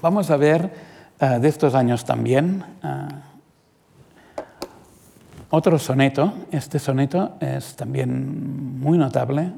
Vamos 0.00 0.30
a 0.30 0.36
ver 0.36 0.70
de 1.18 1.48
estos 1.48 1.74
años 1.74 2.04
también 2.04 2.62
otro 5.50 5.78
soneto. 5.78 6.32
Este 6.50 6.78
soneto 6.78 7.34
es 7.40 7.76
también 7.76 8.78
muy 8.80 8.98
notable. 8.98 9.52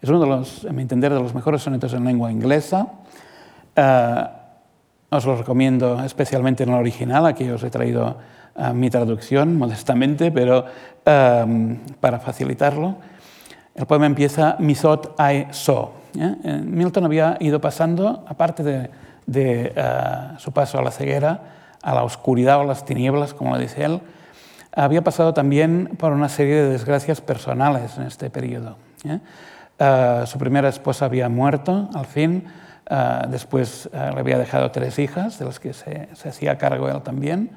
es 0.00 0.08
uno 0.08 0.20
de 0.20 0.26
los, 0.26 0.64
a 0.64 0.72
mi 0.72 0.82
entender, 0.82 1.12
de 1.12 1.20
los 1.20 1.34
mejores 1.34 1.62
sonetos 1.62 1.92
en 1.94 2.04
lengua 2.04 2.30
inglesa. 2.30 2.86
Os 5.08 5.24
lo 5.24 5.36
recomiendo 5.36 6.02
especialmente 6.02 6.64
en 6.64 6.70
el 6.70 6.74
original, 6.76 7.26
aquí 7.26 7.48
os 7.48 7.62
he 7.62 7.70
traído 7.70 8.18
uh, 8.56 8.74
mi 8.74 8.90
traducción 8.90 9.56
modestamente, 9.56 10.32
pero 10.32 10.64
para 11.04 12.18
facilitarlo. 12.18 12.96
El 13.74 13.86
poema 13.86 14.06
empieza 14.06 14.56
Misot 14.58 15.14
ai 15.16 15.46
so. 15.52 15.92
¿eh? 16.18 16.60
Milton 16.64 17.04
había 17.04 17.36
ido 17.38 17.60
pasando, 17.60 18.24
aparte 18.26 18.64
de, 18.64 18.90
de 19.26 19.72
su 20.38 20.50
paso 20.50 20.78
a 20.78 20.82
la 20.82 20.90
ceguera, 20.90 21.40
a 21.82 21.94
la 21.94 22.02
oscuridad 22.02 22.58
o 22.58 22.64
las 22.64 22.84
tinieblas, 22.84 23.32
como 23.32 23.54
lo 23.54 23.58
dice 23.58 23.84
él, 23.84 24.00
había 24.76 25.02
pasado 25.02 25.34
también 25.34 25.90
por 25.98 26.12
una 26.12 26.28
serie 26.28 26.56
de 26.56 26.68
desgracias 26.68 27.20
personales 27.20 27.96
en 27.96 28.04
este 28.04 28.30
periodo. 28.30 28.76
¿eh? 29.04 29.20
Uh, 29.78 30.26
su 30.26 30.38
primera 30.38 30.68
esposa 30.68 31.06
había 31.06 31.28
muerto, 31.28 31.90
al 31.94 32.06
fin, 32.06 32.44
Uh, 32.88 33.28
después 33.28 33.90
uh, 33.92 34.14
le 34.14 34.20
había 34.20 34.38
dejado 34.38 34.70
tres 34.70 35.00
hijas, 35.00 35.40
de 35.40 35.44
las 35.44 35.58
que 35.58 35.72
se, 35.72 36.08
se 36.14 36.28
hacía 36.28 36.56
cargo 36.56 36.88
él 36.88 37.02
también. 37.02 37.50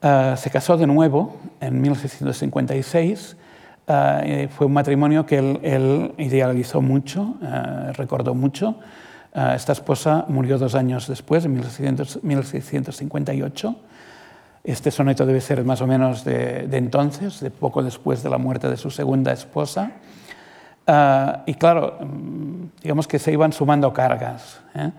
Se 0.00 0.50
casó 0.50 0.76
de 0.76 0.86
nuevo 0.86 1.38
en 1.60 1.80
1656. 1.80 3.36
fue 3.86 4.66
un 4.66 4.72
matrimonio 4.72 5.26
que 5.26 5.38
él, 5.38 5.58
él 5.62 6.14
idealizó 6.18 6.80
mucho, 6.82 7.36
recordó 7.94 8.32
mucho. 8.32 8.78
esta 9.34 9.72
esposa 9.72 10.24
murió 10.28 10.56
dos 10.56 10.76
años 10.76 11.08
después, 11.08 11.46
en 11.46 11.54
1600, 11.54 12.22
1658. 12.22 13.76
Este 14.68 14.90
soneto 14.90 15.24
debe 15.24 15.40
ser 15.40 15.64
más 15.64 15.80
o 15.80 15.86
menos 15.86 16.24
de, 16.24 16.66
de 16.66 16.76
entonces, 16.76 17.40
de 17.40 17.50
poco 17.50 17.82
después 17.82 18.22
de 18.22 18.28
la 18.28 18.36
muerte 18.36 18.68
de 18.68 18.76
su 18.76 18.90
segunda 18.90 19.32
esposa. 19.32 19.92
Uh, 20.86 21.40
y 21.46 21.54
claro, 21.54 21.96
mm, 21.98 22.82
digamos 22.82 23.08
que 23.08 23.18
se 23.18 23.32
iban 23.32 23.50
sumando 23.50 23.90
cargas. 23.94 24.60
¿eh? 24.74 24.90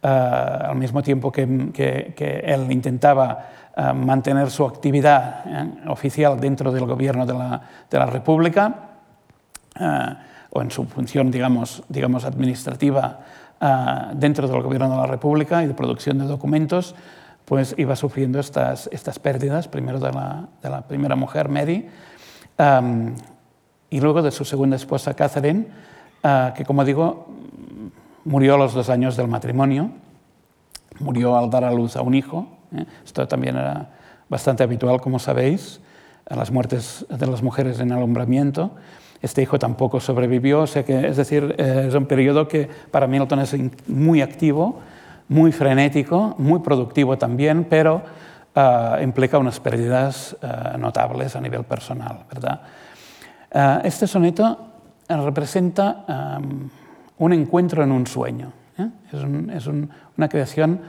Uh, 0.00 0.70
al 0.70 0.76
mismo 0.76 1.02
tiempo 1.02 1.32
que, 1.32 1.72
que, 1.74 2.14
que 2.16 2.38
él 2.38 2.70
intentaba 2.70 3.48
uh, 3.76 3.92
mantener 3.94 4.48
su 4.48 4.64
actividad 4.64 5.42
¿eh? 5.44 5.88
oficial 5.88 6.38
dentro 6.38 6.70
del 6.70 6.86
gobierno 6.86 7.26
de 7.26 7.34
la, 7.34 7.60
de 7.90 7.98
la 7.98 8.06
República, 8.06 8.74
o 10.50 10.62
en 10.62 10.70
su 10.70 10.84
función, 10.84 11.32
digamos, 11.32 11.82
digamos 11.88 12.24
administrativa 12.24 13.18
dentro 14.14 14.46
del 14.46 14.62
gobierno 14.62 14.88
de 14.88 14.96
la 14.96 15.06
República 15.06 15.64
y 15.64 15.66
de 15.66 15.74
producción 15.74 16.16
de 16.18 16.26
documentos, 16.26 16.94
pues 17.46 17.74
iba 17.78 17.96
sufriendo 17.96 18.38
estas, 18.40 18.88
estas 18.92 19.18
pérdidas, 19.18 19.68
primero 19.68 19.98
de 19.98 20.12
la, 20.12 20.84
primera 20.86 21.16
mujer, 21.16 21.48
Mary, 21.48 21.88
y 23.88 24.00
luego 24.00 24.20
de 24.20 24.30
su 24.32 24.44
segunda 24.44 24.76
esposa, 24.76 25.14
Catherine, 25.14 25.66
uh, 26.24 26.52
que 26.54 26.64
como 26.64 26.84
digo, 26.84 27.28
murió 28.24 28.56
a 28.56 28.58
los 28.58 28.74
dos 28.74 28.90
años 28.90 29.16
del 29.16 29.28
matrimonio, 29.28 29.90
murió 30.98 31.36
al 31.36 31.48
dar 31.48 31.64
a 31.64 31.70
luz 31.70 31.96
a 31.96 32.02
un 32.02 32.14
hijo. 32.14 32.48
¿eh? 32.74 32.84
Esto 33.04 33.26
también 33.28 33.56
era 33.56 33.90
bastante 34.28 34.64
habitual, 34.64 35.00
como 35.00 35.20
sabéis, 35.20 35.80
a 36.28 36.34
las 36.34 36.50
muertes 36.50 37.06
de 37.08 37.26
las 37.26 37.42
mujeres 37.42 37.78
en 37.78 37.92
alumbramiento. 37.92 38.72
Este 39.22 39.42
hijo 39.42 39.58
tampoco 39.58 40.00
sobrevivió, 40.00 40.62
o 40.62 40.66
sea 40.66 40.84
que, 40.84 41.06
es 41.06 41.16
decir, 41.16 41.54
eh, 41.58 41.86
es 41.88 41.94
un 41.94 42.06
periodo 42.06 42.48
que 42.48 42.68
para 42.90 43.06
Milton 43.06 43.40
es 43.40 43.54
muy 43.86 44.20
activo, 44.20 44.80
muy 45.28 45.52
frenético, 45.52 46.34
muy 46.38 46.60
productivo 46.60 47.18
también, 47.18 47.64
pero 47.64 48.02
uh, 48.54 49.02
implica 49.02 49.38
unas 49.38 49.60
pérdidas 49.60 50.36
uh, 50.42 50.78
notables 50.78 51.34
a 51.36 51.40
nivel 51.40 51.64
personal, 51.64 52.24
¿verdad? 52.32 52.60
Uh, 53.52 53.86
este 53.86 54.06
soneto 54.06 54.58
representa 55.08 56.04
un 57.18 57.32
encuentro 57.32 57.82
en 57.84 57.92
un 57.92 58.06
sueño. 58.06 58.52
¿eh? 58.76 58.88
Es, 59.12 59.22
un, 59.22 59.50
es 59.50 59.66
un, 59.66 59.88
una 60.16 60.28
creación 60.28 60.80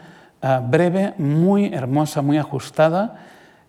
breve, 0.70 1.14
muy 1.20 1.72
hermosa, 1.74 2.24
muy 2.24 2.38
ajustada, 2.38 3.16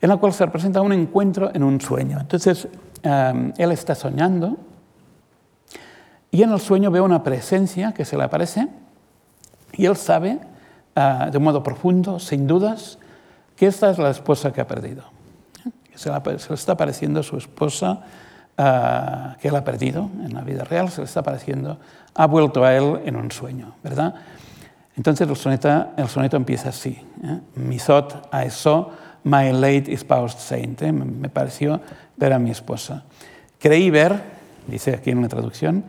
en 0.00 0.08
la 0.08 0.16
cual 0.16 0.32
se 0.32 0.46
representa 0.46 0.80
un 0.80 0.92
encuentro 0.92 1.50
en 1.54 1.62
un 1.62 1.80
sueño. 1.80 2.18
Entonces, 2.18 2.66
él 3.02 3.72
está 3.72 3.94
soñando 3.94 4.56
y 6.30 6.42
en 6.42 6.52
el 6.52 6.60
sueño 6.60 6.90
ve 6.90 7.00
una 7.00 7.22
presencia 7.22 7.92
que 7.92 8.04
se 8.04 8.16
le 8.16 8.24
aparece 8.24 8.68
y 9.72 9.86
él 9.86 9.96
sabe, 9.96 10.38
uh, 10.99 11.30
de 11.30 11.38
un 11.38 11.44
modo 11.44 11.62
profundo, 11.62 12.18
sin 12.18 12.46
dudas, 12.46 12.99
que 13.57 13.66
esta 13.66 13.90
es 13.90 13.99
la 13.99 14.11
esposa 14.11 14.53
que 14.53 14.61
ha 14.61 14.66
perdido. 14.66 15.05
Se, 15.94 16.11
se 16.38 16.49
le 16.49 16.55
está 16.55 16.72
apareciendo 16.72 17.22
su 17.22 17.36
esposa 17.36 18.01
uh, 18.59 19.38
que 19.40 19.49
él 19.49 19.57
ha 19.57 19.64
perdido 19.64 20.11
en 20.24 20.34
la 20.34 20.42
vida 20.42 20.64
real, 20.64 20.90
se 20.90 21.01
le 21.01 21.07
está 21.07 21.20
apareciendo, 21.20 21.78
ha 22.14 22.26
vuelto 22.26 22.64
a 22.64 22.74
él 22.74 23.01
en 23.05 23.16
un 23.16 23.30
sueño, 23.30 23.74
¿verdad? 23.82 24.14
Entonces 24.96 25.28
el 25.28 25.36
soneto, 25.36 26.36
empieza 26.36 26.70
así. 26.70 26.99
¿eh? 27.22 27.38
Mi 27.55 27.78
thought 27.78 28.14
I 28.34 28.51
saw 28.51 28.88
my 29.22 29.53
late 29.53 29.92
espoused 29.92 30.40
saint. 30.40 30.82
¿eh? 30.82 30.90
Me 30.90 31.28
pareció 31.28 31.80
ver 32.16 32.32
a 32.32 32.38
mi 32.40 32.51
esposa. 32.51 33.05
Creí 33.61 33.90
ver, 33.90 34.20
dice 34.66 34.94
aquí 34.94 35.11
en 35.11 35.22
la 35.22 35.28
traducción, 35.28 35.84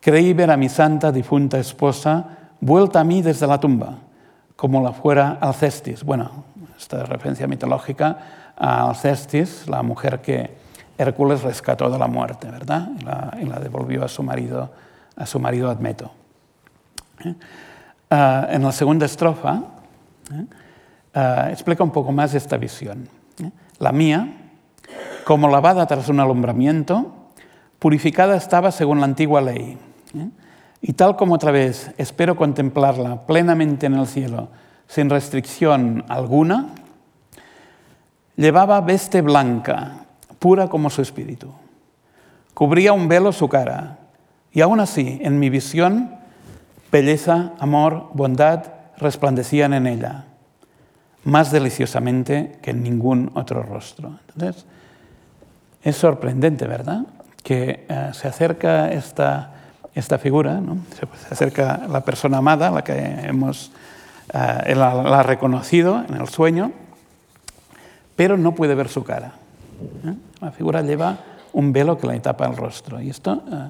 creí 0.00 0.32
ver 0.34 0.50
a 0.50 0.56
mi 0.56 0.68
santa 0.68 1.12
difunta 1.12 1.58
esposa 1.58 2.24
vuelta 2.60 3.00
a 3.00 3.04
mí 3.04 3.22
desde 3.22 3.46
la 3.46 3.60
tumba, 3.60 3.98
como 4.56 4.82
la 4.82 4.92
fuera 4.92 5.38
Alcestis. 5.40 6.02
Bueno, 6.02 6.44
esta 6.76 7.04
referencia 7.04 7.46
mitológica 7.46 8.18
a 8.56 8.88
Alcestis, 8.88 9.68
la 9.68 9.82
mujer 9.82 10.20
que 10.20 10.56
Hércules 10.98 11.42
rescató 11.42 11.90
de 11.90 11.98
la 11.98 12.06
muerte, 12.06 12.50
¿verdad? 12.50 12.88
Y 12.98 13.04
la, 13.04 13.38
y 13.40 13.44
la 13.44 13.60
devolvió 13.60 14.04
a 14.04 14.08
su 14.08 14.22
marido, 14.22 14.72
a 15.14 15.26
su 15.26 15.38
marido 15.38 15.70
Admeto. 15.70 16.10
¿Eh? 17.24 17.34
Uh, 18.08 18.54
en 18.54 18.62
la 18.62 18.70
segunda 18.70 19.04
estrofa 19.04 19.62
¿eh? 20.32 20.44
uh, 21.16 21.50
explica 21.50 21.82
un 21.82 21.90
poco 21.90 22.12
más 22.12 22.34
esta 22.34 22.56
visión. 22.56 23.08
¿eh? 23.42 23.50
La 23.78 23.90
mía, 23.90 24.28
como 25.24 25.48
lavada 25.48 25.86
tras 25.86 26.08
un 26.08 26.20
alumbramiento, 26.20 27.12
Purificada 27.78 28.36
estaba 28.36 28.72
según 28.72 29.00
la 29.00 29.04
antigua 29.04 29.40
ley. 29.40 29.76
Y 30.80 30.92
tal 30.92 31.16
como 31.16 31.34
otra 31.34 31.50
vez 31.50 31.90
espero 31.96 32.36
contemplarla 32.36 33.26
plenamente 33.26 33.86
en 33.86 33.94
el 33.94 34.06
cielo, 34.06 34.48
sin 34.86 35.10
restricción 35.10 36.04
alguna, 36.08 36.68
llevaba 38.36 38.80
veste 38.80 39.22
blanca, 39.22 40.06
pura 40.38 40.68
como 40.68 40.90
su 40.90 41.02
espíritu. 41.02 41.50
Cubría 42.54 42.92
un 42.92 43.08
velo 43.08 43.32
su 43.32 43.48
cara, 43.48 43.98
y 44.52 44.60
aún 44.60 44.80
así, 44.80 45.18
en 45.22 45.38
mi 45.38 45.50
visión, 45.50 46.14
belleza, 46.90 47.52
amor, 47.58 48.10
bondad 48.14 48.64
resplandecían 48.96 49.74
en 49.74 49.86
ella, 49.86 50.24
más 51.24 51.50
deliciosamente 51.50 52.58
que 52.62 52.70
en 52.70 52.82
ningún 52.82 53.30
otro 53.34 53.62
rostro. 53.62 54.18
Entonces, 54.28 54.64
es 55.82 55.96
sorprendente, 55.96 56.66
¿verdad? 56.66 57.02
Que 57.42 57.84
eh, 57.88 58.10
se 58.12 58.28
acerca 58.28 58.90
esta, 58.90 59.52
esta 59.96 60.18
figura, 60.18 60.60
¿no? 60.60 60.76
se, 60.94 61.08
acerca 61.32 61.86
la 61.88 62.02
persona 62.02 62.38
amada, 62.38 62.70
la 62.70 62.84
que 62.84 62.92
hemos 62.92 63.72
eh, 64.32 64.74
la, 64.74 64.94
la, 64.94 65.20
ha 65.20 65.22
reconocido 65.22 66.04
en 66.06 66.20
el 66.20 66.28
sueño, 66.28 66.72
pero 68.14 68.36
no 68.36 68.54
puede 68.54 68.74
ver 68.74 68.88
su 68.88 69.04
cara. 69.04 69.32
¿eh? 70.04 70.14
La 70.42 70.50
figura 70.50 70.82
lleva 70.82 71.18
un 71.54 71.72
velo 71.72 71.96
que 71.96 72.06
le 72.06 72.20
tapa 72.20 72.46
el 72.46 72.56
rostro. 72.56 73.00
Y 73.00 73.08
esto 73.08 73.42
eh, 73.50 73.68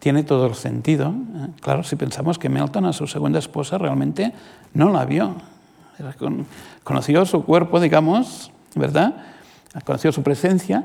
tiene 0.00 0.24
todo 0.24 0.46
el 0.46 0.56
sentido. 0.56 1.14
Claro, 1.60 1.84
si 1.84 1.94
pensamos 1.94 2.36
que 2.36 2.48
Melton 2.48 2.86
a 2.86 2.92
su 2.92 3.06
segunda 3.06 3.38
esposa 3.38 3.78
realmente 3.78 4.32
no 4.74 4.90
la 4.90 5.04
vio. 5.04 5.36
Con, 6.18 6.46
conoció 6.82 7.24
su 7.26 7.44
cuerpo, 7.44 7.78
digamos, 7.78 8.50
¿verdad? 8.74 9.14
Conoció 9.84 10.10
su 10.10 10.22
presencia, 10.22 10.82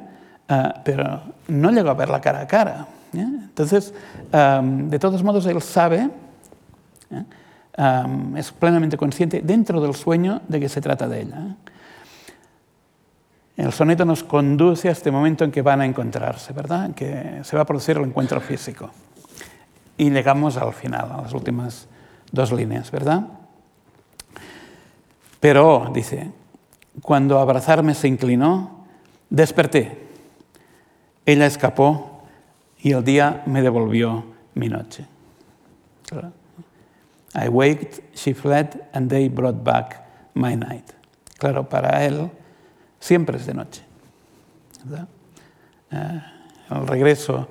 pero 0.83 1.21
no 1.47 1.71
llegó 1.71 1.89
a 1.89 1.93
ver 1.93 2.09
la 2.09 2.19
cara 2.19 2.41
a 2.41 2.47
cara. 2.47 2.87
¿Eh? 3.17 3.27
Entonces, 3.27 3.93
de 4.31 4.99
todos 4.99 5.23
modos, 5.23 5.45
él 5.45 5.61
sabe, 5.61 6.09
es 8.35 8.51
plenamente 8.51 8.97
consciente 8.97 9.41
dentro 9.41 9.81
del 9.81 9.93
sueño 9.93 10.41
de 10.47 10.59
que 10.59 10.69
se 10.69 10.81
trata 10.81 11.07
de 11.07 11.21
ella. 11.21 11.55
El 13.57 13.71
soneto 13.71 14.03
nos 14.03 14.23
conduce 14.23 14.89
a 14.89 14.91
este 14.91 15.11
momento 15.11 15.45
en 15.45 15.51
que 15.51 15.61
van 15.61 15.79
a 15.79 15.85
encontrarse, 15.85 16.51
¿verdad? 16.51 16.93
Que 16.93 17.39
se 17.43 17.55
va 17.55 17.61
a 17.61 17.65
producir 17.65 17.97
el 17.97 18.03
encuentro 18.03 18.41
físico. 18.41 18.89
Y 19.97 20.09
llegamos 20.09 20.57
al 20.57 20.73
final, 20.73 21.09
a 21.09 21.21
las 21.21 21.33
últimas 21.33 21.87
dos 22.31 22.51
líneas, 22.51 22.91
¿verdad? 22.91 23.27
Pero, 25.39 25.89
dice, 25.93 26.31
cuando 27.01 27.39
abrazarme 27.39 27.93
se 27.93 28.09
inclinó, 28.09 28.85
desperté. 29.29 30.05
Ella 31.25 31.45
escapó 31.45 32.14
y 32.85 32.91
el 32.91 33.03
día 33.03 33.41
me 33.47 33.63
devolvió 33.63 34.23
mi 34.53 34.69
noche. 34.69 35.07
I 37.33 37.49
waked, 37.49 38.03
she 38.13 38.31
fled, 38.31 38.79
and 38.93 39.09
they 39.09 39.27
brought 39.27 39.63
back 39.63 40.05
my 40.35 40.55
night. 40.55 40.93
Claro, 41.39 41.67
para 41.67 42.05
él 42.05 42.29
siempre 42.99 43.37
es 43.37 43.47
de 43.47 43.55
noche. 43.55 43.81
Eh, 45.91 46.21
el 46.69 46.85
regreso 46.85 47.49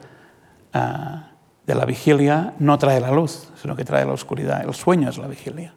uh, 0.73 0.79
de 1.67 1.75
la 1.75 1.85
vigilia 1.85 2.55
no 2.61 2.79
trae 2.79 3.01
la 3.01 3.11
luz, 3.11 3.51
sino 3.61 3.75
que 3.75 3.85
trae 3.85 4.05
la 4.05 4.13
oscuridad. 4.13 4.63
El 4.65 4.73
sueño 4.73 5.09
es 5.09 5.19
la 5.19 5.27
vigilia. 5.27 5.75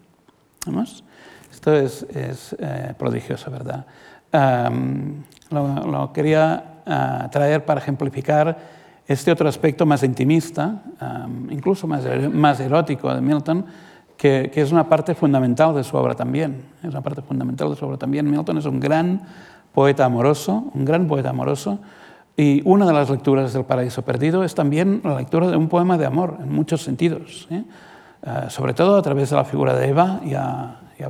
¿Vamos? 0.68 1.04
Esto 1.52 1.74
es, 1.74 2.04
es 2.14 2.56
eh, 2.60 2.94
prodigioso, 2.96 3.50
¿verdad? 3.50 3.88
Um, 4.32 5.24
lo, 5.50 5.88
lo, 5.88 6.14
quería 6.14 6.82
uh, 6.86 7.30
traer 7.32 7.66
para 7.66 7.82
ejemplificar 7.82 8.77
este 9.08 9.32
otro 9.32 9.48
aspecto 9.48 9.86
más 9.86 10.04
intimista, 10.04 10.84
incluso 11.50 11.88
más, 11.88 12.04
más 12.32 12.60
erótico 12.60 13.14
de 13.14 13.22
Milton, 13.22 13.66
que, 14.18 14.52
que, 14.54 14.62
es 14.62 14.72
una 14.72 14.90
parte 14.90 15.16
fundamental 15.16 15.74
de 15.76 15.84
su 15.84 15.96
obra 15.96 16.14
también. 16.16 16.64
Es 16.84 16.90
una 16.90 17.02
parte 17.02 17.22
fundamental 17.22 17.70
de 17.70 17.76
su 17.76 17.86
obra 17.86 17.98
también. 17.98 18.30
Milton 18.30 18.58
es 18.58 18.66
un 18.66 18.80
gran 18.80 19.22
poeta 19.74 20.06
amoroso, 20.06 20.72
un 20.74 20.84
gran 20.84 21.08
poeta 21.08 21.30
amoroso, 21.30 21.80
y 22.36 22.62
una 22.66 22.86
de 22.86 22.94
las 22.94 23.10
lecturas 23.10 23.54
del 23.54 23.66
Paraíso 23.66 24.04
Perdido 24.04 24.44
es 24.44 24.54
también 24.54 25.02
la 25.04 25.18
lectura 25.18 25.48
de 25.48 25.58
un 25.58 25.70
poema 25.70 25.98
de 25.98 26.06
amor, 26.06 26.38
en 26.40 26.54
muchos 26.54 26.84
sentidos. 26.84 27.48
Uh, 27.50 28.50
sobre 28.50 28.74
todo 28.74 28.98
a 28.98 29.02
través 29.02 29.30
de 29.30 29.36
la 29.36 29.46
figura 29.46 29.76
de 29.76 29.88
Eva, 29.88 30.20
ya, 30.26 30.82
ya 31.00 31.10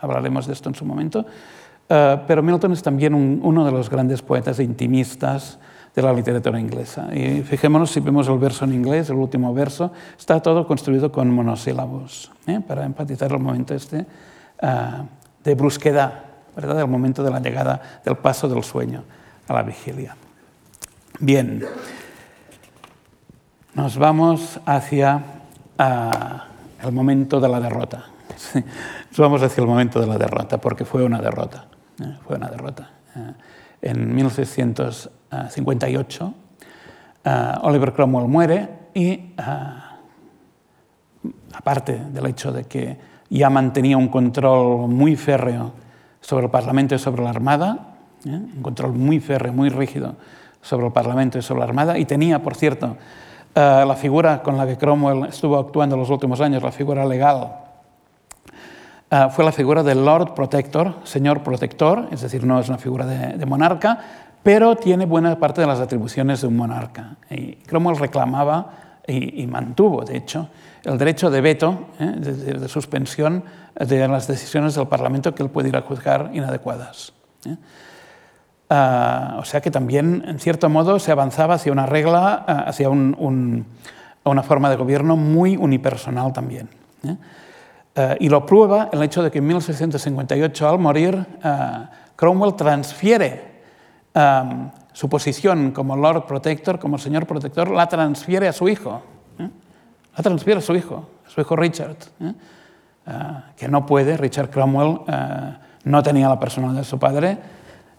hablaremos 0.00 0.46
de 0.46 0.52
esto 0.52 0.68
en 0.68 0.74
su 0.74 0.84
momento, 0.84 1.20
uh, 1.20 2.18
pero 2.26 2.42
Milton 2.42 2.72
es 2.72 2.82
también 2.82 3.14
un, 3.14 3.40
uno 3.42 3.64
de 3.64 3.72
los 3.72 3.90
grandes 3.90 4.22
poetas 4.22 4.58
intimistas 4.60 5.58
de 5.94 6.02
la 6.02 6.12
literatura 6.12 6.58
inglesa. 6.58 7.08
Y 7.14 7.42
fijémonos 7.42 7.90
si 7.90 8.00
vemos 8.00 8.28
el 8.28 8.38
verso 8.38 8.64
en 8.64 8.74
inglés, 8.74 9.10
el 9.10 9.16
último 9.16 9.54
verso, 9.54 9.92
está 10.18 10.40
todo 10.40 10.66
construido 10.66 11.12
con 11.12 11.30
monosílabos, 11.30 12.32
¿eh? 12.46 12.60
para 12.66 12.84
empatizar 12.84 13.30
el 13.30 13.38
momento 13.38 13.74
este 13.74 14.06
uh, 14.62 15.04
de 15.44 15.54
brusquedad, 15.54 16.24
¿verdad? 16.56 16.80
el 16.80 16.88
momento 16.88 17.22
de 17.22 17.30
la 17.30 17.38
llegada 17.38 18.00
del 18.04 18.16
paso 18.16 18.48
del 18.48 18.64
sueño 18.64 19.04
a 19.46 19.52
la 19.52 19.62
vigilia. 19.62 20.16
Bien, 21.20 21.64
nos 23.74 23.96
vamos 23.96 24.60
hacia 24.66 25.22
uh, 25.78 26.86
el 26.86 26.92
momento 26.92 27.38
de 27.40 27.48
la 27.48 27.60
derrota. 27.60 28.06
Sí, 28.36 28.58
nos 29.10 29.18
vamos 29.18 29.42
hacia 29.42 29.60
el 29.60 29.68
momento 29.68 30.00
de 30.00 30.08
la 30.08 30.18
derrota, 30.18 30.58
porque 30.58 30.84
fue 30.84 31.04
una 31.04 31.20
derrota. 31.20 31.66
¿eh? 32.02 32.16
Fue 32.26 32.34
una 32.36 32.48
derrota. 32.48 32.90
Eh, 33.14 33.32
en 33.84 34.14
1658, 34.14 36.26
uh, 36.26 36.32
Oliver 37.62 37.92
Cromwell 37.92 38.28
muere 38.28 38.68
y, 38.94 39.34
aparte 41.52 42.00
del 42.10 42.26
hecho 42.26 42.50
de 42.50 42.64
que 42.64 42.96
ya 43.28 43.50
mantenía 43.50 43.98
un 43.98 44.08
control 44.08 44.88
muy 44.88 45.14
férreo 45.16 45.72
sobre 46.20 46.46
el 46.46 46.50
Parlamento 46.50 46.94
y 46.94 46.98
sobre 46.98 47.22
la 47.22 47.30
Armada, 47.30 47.96
¿eh? 48.24 48.30
un 48.30 48.62
control 48.62 48.94
muy 48.94 49.20
férreo, 49.20 49.52
muy 49.52 49.68
rígido 49.68 50.16
sobre 50.62 50.86
el 50.86 50.92
Parlamento 50.92 51.38
y 51.38 51.42
sobre 51.42 51.60
la 51.60 51.66
Armada, 51.66 51.98
y 51.98 52.06
tenía, 52.06 52.42
por 52.42 52.54
cierto, 52.54 52.96
eh, 53.54 53.84
la 53.86 53.96
figura 53.96 54.42
con 54.42 54.56
la 54.56 54.66
que 54.66 54.78
Cromwell 54.78 55.28
estuvo 55.28 55.58
actuando 55.58 55.96
en 55.96 56.00
los 56.00 56.08
últimos 56.08 56.40
años, 56.40 56.62
la 56.62 56.72
figura 56.72 57.04
legal, 57.04 57.63
eh, 59.14 59.28
fue 59.30 59.44
la 59.44 59.52
figura 59.52 59.84
del 59.84 60.04
Lord 60.04 60.34
Protector, 60.34 60.96
señor 61.04 61.44
protector, 61.44 62.08
es 62.10 62.20
decir, 62.20 62.44
no 62.44 62.58
es 62.58 62.68
una 62.68 62.78
figura 62.78 63.06
de, 63.06 63.46
monarca, 63.46 63.98
pero 64.42 64.74
tiene 64.74 65.06
buena 65.06 65.38
parte 65.38 65.60
de 65.60 65.68
las 65.68 65.78
atribuciones 65.78 66.40
de 66.40 66.48
un 66.48 66.56
monarca. 66.56 67.16
Y 67.30 67.52
Cromwell 67.66 67.96
reclamaba 67.96 68.70
y, 69.06 69.46
mantuvo, 69.46 70.04
de 70.04 70.16
hecho, 70.16 70.48
el 70.82 70.98
derecho 70.98 71.30
de 71.30 71.40
veto, 71.40 71.90
¿eh? 72.00 72.12
de, 72.16 72.34
de, 72.54 72.68
suspensión 72.68 73.44
de 73.78 74.08
las 74.08 74.26
decisiones 74.26 74.74
del 74.74 74.88
Parlamento 74.88 75.32
que 75.32 75.44
él 75.44 75.50
puede 75.50 75.68
ir 75.68 75.76
a 75.76 75.82
juzgar 75.82 76.30
inadecuadas. 76.32 77.12
¿eh? 77.46 77.56
Uh, 78.70 79.38
o 79.38 79.44
sea 79.44 79.60
que 79.60 79.70
también, 79.70 80.24
en 80.26 80.38
cierto 80.40 80.68
modo, 80.70 80.98
se 80.98 81.12
avanzaba 81.12 81.54
hacia 81.54 81.70
una 81.70 81.84
regla, 81.84 82.44
uh, 82.48 82.68
hacia 82.68 82.88
un, 82.88 83.14
un, 83.18 83.66
una 84.24 84.42
forma 84.42 84.70
de 84.70 84.76
gobierno 84.76 85.16
muy 85.16 85.56
unipersonal 85.56 86.32
también. 86.32 86.70
¿eh? 87.06 87.16
Uh, 87.96 88.16
y 88.18 88.28
lo 88.28 88.44
prueba 88.44 88.88
el 88.92 89.02
hecho 89.02 89.22
de 89.22 89.30
que 89.30 89.38
en 89.38 89.46
1658, 89.46 90.68
al 90.68 90.78
morir, 90.78 91.24
Cromwell 92.16 92.54
transfiere 92.54 93.62
um, 94.14 94.70
su 94.92 95.08
posición 95.08 95.70
como 95.70 95.96
Lord 95.96 96.26
Protector, 96.26 96.78
como 96.78 96.98
Señor 96.98 97.26
Protector, 97.26 97.70
la 97.70 97.86
transfiere 97.88 98.48
a 98.48 98.52
su 98.52 98.68
hijo. 98.68 99.00
La 100.16 100.22
transfiere 100.22 100.58
a 100.58 100.62
su 100.62 100.74
hijo, 100.74 101.08
a 101.26 101.30
su 101.30 101.40
hijo 101.40 101.56
Richard. 101.56 101.96
que 103.56 103.68
no 103.68 103.86
puede, 103.86 104.16
Richard 104.16 104.50
Cromwell 104.50 105.00
no 105.84 106.02
tenía 106.02 106.28
la 106.28 106.40
personalidad 106.40 106.80
de 106.80 106.84
su 106.86 106.98
padre, 106.98 107.38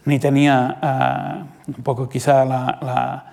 ni 0.05 0.19
tenía 0.19 1.45
uh, 1.67 1.71
un 1.71 1.83
poco 1.83 2.07
quizá 2.07 2.45
la, 2.45 2.77
la, 2.81 3.25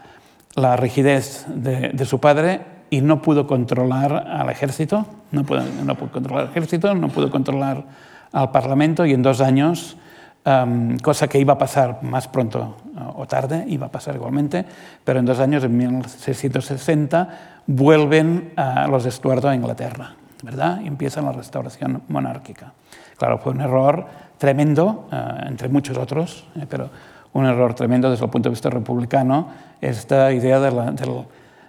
la 0.54 0.76
rigidez 0.76 1.44
de, 1.48 1.90
de, 1.90 2.04
su 2.04 2.18
padre 2.18 2.60
y 2.92 3.00
no 3.00 3.22
pudo 3.22 3.46
controlar 3.46 4.12
al 4.12 4.50
ejército, 4.50 5.06
no 5.30 5.44
pudo, 5.44 5.62
no 5.82 5.94
pudo 5.94 6.12
controlar 6.12 6.44
al 6.44 6.50
ejército, 6.50 6.94
no 6.94 7.08
pudo 7.08 7.30
controlar 7.30 7.84
al 8.32 8.50
parlamento 8.50 9.06
y 9.06 9.14
en 9.14 9.22
dos 9.22 9.40
años, 9.40 9.96
um, 10.44 10.98
cosa 10.98 11.26
que 11.26 11.38
iba 11.38 11.54
a 11.54 11.58
pasar 11.58 12.02
más 12.02 12.28
pronto 12.28 12.76
o 13.16 13.26
tarde, 13.26 13.64
iba 13.66 13.86
a 13.86 13.90
pasar 13.90 14.14
igualmente, 14.16 14.66
pero 15.04 15.20
en 15.20 15.24
dos 15.24 15.40
años, 15.40 15.64
en 15.64 15.74
1660, 15.74 17.62
vuelven 17.66 18.52
a 18.56 18.86
los 18.88 19.06
Estuardo 19.06 19.48
a 19.48 19.54
Inglaterra, 19.54 20.14
¿verdad? 20.42 20.82
Y 20.84 20.86
empieza 20.86 21.22
la 21.22 21.32
restauración 21.32 22.02
monárquica. 22.08 22.74
Claro, 23.16 23.38
fue 23.38 23.52
un 23.52 23.62
error 23.62 24.04
tremendo, 24.36 25.08
uh, 25.10 25.48
entre 25.48 25.70
muchos 25.70 25.96
otros, 25.96 26.46
eh, 26.56 26.66
pero 26.68 26.90
un 27.32 27.46
error 27.46 27.72
tremendo 27.72 28.10
desde 28.10 28.26
el 28.26 28.30
punto 28.30 28.50
de 28.50 28.52
vista 28.52 28.68
republicano, 28.68 29.48
esta 29.80 30.30
idea 30.30 30.60
de 30.60 30.70
la, 30.70 30.90
de, 30.90 31.06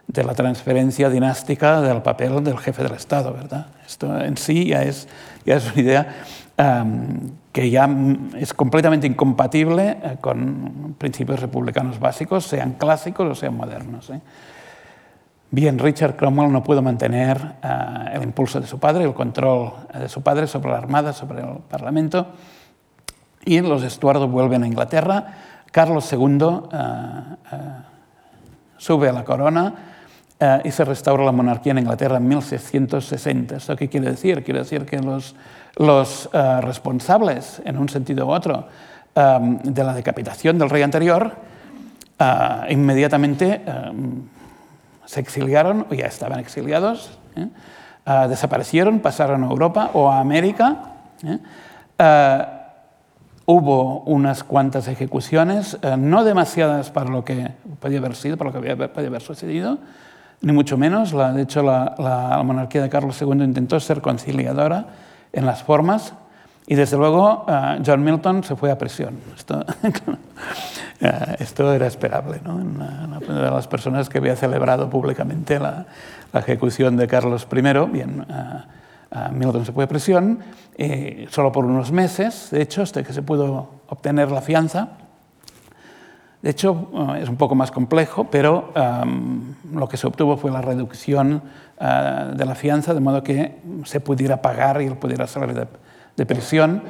de 0.07 0.23
la, 0.23 0.33
transferencia 0.33 1.09
dinástica 1.09 1.81
del 1.81 2.01
papel 2.01 2.43
del 2.43 2.57
jefe 2.57 2.83
del 2.83 2.93
Estado, 2.93 3.33
¿verdad? 3.33 3.67
Esto 3.85 4.19
en 4.19 4.37
sí 4.37 4.65
ya 4.65 4.83
es, 4.83 5.07
ya 5.45 5.55
es 5.55 5.71
una 5.71 5.81
idea 5.81 6.07
que 7.51 7.69
ya 7.69 7.89
es 8.37 8.53
completamente 8.53 9.07
incompatible 9.07 9.97
eh, 10.03 10.17
con 10.21 10.95
principios 10.97 11.39
republicanos 11.39 11.99
básicos, 11.99 12.45
sean 12.45 12.73
clásicos 12.73 13.27
o 13.29 13.35
sean 13.35 13.55
modernos. 13.55 14.09
¿eh? 14.11 14.21
Bien, 15.49 15.77
Richard 15.79 16.15
Cromwell 16.15 16.51
no 16.51 16.63
pudo 16.63 16.81
mantener 16.81 17.37
uh, 17.63 18.15
el 18.15 18.23
impulso 18.23 18.59
de 18.59 18.67
su 18.67 18.79
padre, 18.79 19.03
el 19.03 19.13
control 19.13 19.71
de 19.93 20.09
su 20.09 20.21
padre 20.21 20.47
sobre 20.47 20.71
la 20.71 20.77
Armada, 20.77 21.13
sobre 21.13 21.41
el 21.41 21.57
Parlamento, 21.69 22.27
y 23.45 23.59
los 23.61 23.83
Estuardo 23.83 24.27
vuelven 24.27 24.63
a 24.63 24.67
Inglaterra. 24.67 25.25
Carlos 25.71 26.11
II 26.11 26.39
sube 28.77 29.09
a 29.09 29.11
la 29.11 29.23
corona 29.23 29.92
y 30.63 30.71
se 30.71 30.83
restaura 30.83 31.23
la 31.23 31.31
monarquía 31.31 31.71
en 31.71 31.79
Inglaterra 31.79 32.17
en 32.17 32.27
1660. 32.27 33.57
¿Esto 33.57 33.75
qué 33.75 33.87
quiere 33.87 34.11
decir? 34.11 34.43
Quiere 34.43 34.59
decir 34.59 34.85
que 34.85 34.99
los, 34.99 35.35
los 35.77 36.29
responsables, 36.61 37.61
en 37.65 37.77
un 37.77 37.87
sentido 37.87 38.27
u 38.27 38.31
otro, 38.31 38.67
um, 39.15 39.59
de 39.59 39.83
la 39.83 39.93
decapitación 39.93 40.57
del 40.57 40.69
rey 40.69 40.81
anterior, 40.81 41.35
inmediatamente 42.69 43.61
se 45.05 45.19
exiliaron, 45.19 45.85
o 45.89 45.93
ya 45.93 46.05
estaban 46.05 46.39
exiliados, 46.39 47.17
¿eh? 47.35 47.47
uh, 48.07 48.27
desaparecieron, 48.27 48.99
pasaron 48.99 49.43
a 49.43 49.47
Europa 49.47 49.91
o 49.93 50.09
a 50.09 50.19
América. 50.19 50.77
¿eh? 51.23 51.39
Hubo 53.45 53.99
unas 54.05 54.43
cuantas 54.43 54.87
ejecuciones, 54.87 55.77
uh, 55.83 55.97
no 55.97 56.23
demasiadas 56.23 56.91
para 56.91 57.09
lo 57.09 57.25
que 57.25 57.51
podía 57.79 57.99
haber 57.99 58.15
sido, 58.15 58.37
para 58.37 58.51
lo 58.51 58.61
que 58.61 58.87
podía 58.87 59.07
haber 59.07 59.21
sucedido, 59.21 59.77
ni 60.43 60.51
mucho 60.51 60.77
menos. 60.77 61.13
La, 61.13 61.33
de 61.33 61.41
hecho, 61.41 61.63
la, 61.63 62.39
monarquía 62.45 62.83
de 62.83 62.89
Carlos 62.89 63.19
II 63.19 63.43
intentó 63.43 63.79
ser 63.79 64.01
conciliadora 64.01 64.85
en 65.31 65.47
las 65.47 65.63
formas, 65.63 66.13
y 66.67 66.75
desde 66.75 66.95
luego 66.95 67.45
John 67.85 68.03
Milton 68.03 68.43
se 68.43 68.55
fue 68.55 68.71
a 68.71 68.77
prisión. 68.77 69.19
Esto, 69.35 69.65
Eh, 71.03 71.45
era 71.75 71.87
esperable. 71.87 72.39
¿no? 72.45 72.55
Una, 72.55 73.19
una, 73.27 73.41
de 73.41 73.51
las 73.51 73.67
personas 73.67 74.07
que 74.07 74.19
había 74.19 74.37
celebrado 74.37 74.89
públicamente 74.89 75.59
la, 75.59 75.85
ejecución 76.33 76.95
de 76.95 77.07
Carlos 77.07 77.45
I, 77.51 77.61
bien, 77.91 78.25
uh, 78.27 79.31
Milton 79.33 79.65
se 79.65 79.71
fue 79.71 79.83
a 79.83 79.87
prisión, 79.87 80.39
eh, 80.77 81.27
solo 81.29 81.51
por 81.51 81.65
unos 81.65 81.91
meses, 81.91 82.47
de 82.51 82.61
hecho, 82.61 82.81
hasta 82.81 83.03
que 83.03 83.13
se 83.13 83.21
pudo 83.21 83.81
obtener 83.87 84.31
la 84.31 84.41
fianza. 84.41 84.87
De 86.43 86.49
hecho, 86.49 86.73
uh, 86.73 87.15
es 87.15 87.29
un 87.29 87.37
poco 87.37 87.55
más 87.55 87.71
complejo, 87.71 88.27
pero 88.29 88.73
um, 88.75 89.55
lo 89.73 89.87
que 89.87 89.95
se 89.95 90.05
obtuvo 90.05 90.35
fue 90.35 90.51
la 90.51 90.61
reducción 90.61 91.41
de 91.79 92.45
la 92.45 92.55
fianza, 92.55 92.93
de 92.93 93.01
modo 93.01 93.23
que 93.23 93.59
se 93.83 93.99
pudiera 93.99 94.41
pagar 94.41 94.81
y 94.81 94.85
él 94.85 94.95
pudiera 94.95 95.27
salir 95.27 95.53
de, 95.53 95.67
de 96.15 96.25
prisión. 96.25 96.81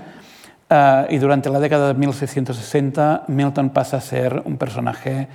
Uh, 0.69 1.05
y 1.09 1.17
durante 1.17 1.49
la 1.49 1.59
década 1.59 1.89
de 1.89 1.93
1660 1.93 3.25
Milton 3.27 3.69
pasa 3.69 3.97
a 3.97 4.01
ser 4.01 4.41
un 4.45 4.57
personaje 4.57 5.27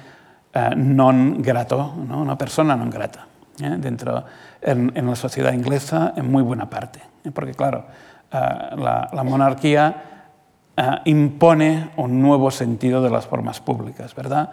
uh, 0.54 0.74
non 0.74 1.38
grato, 1.38 1.94
una 1.94 2.34
persona 2.34 2.74
non 2.74 2.90
grata, 2.90 3.26
¿eh? 3.62 3.76
dentro, 3.78 4.24
en, 4.62 4.90
la 4.94 5.14
sociedad 5.14 5.52
inglesa 5.52 6.14
en 6.16 6.30
muy 6.30 6.42
buena 6.42 6.68
parte. 6.68 7.00
¿eh? 7.24 7.30
Porque 7.30 7.54
claro, 7.54 7.86
la, 8.32 9.08
la, 9.12 9.22
monarquía 9.22 10.17
impone 11.04 11.90
un 11.96 12.22
nuevo 12.22 12.50
sentido 12.50 13.02
de 13.02 13.10
las 13.10 13.26
formas 13.26 13.60
públicas, 13.60 14.14
¿verdad? 14.14 14.50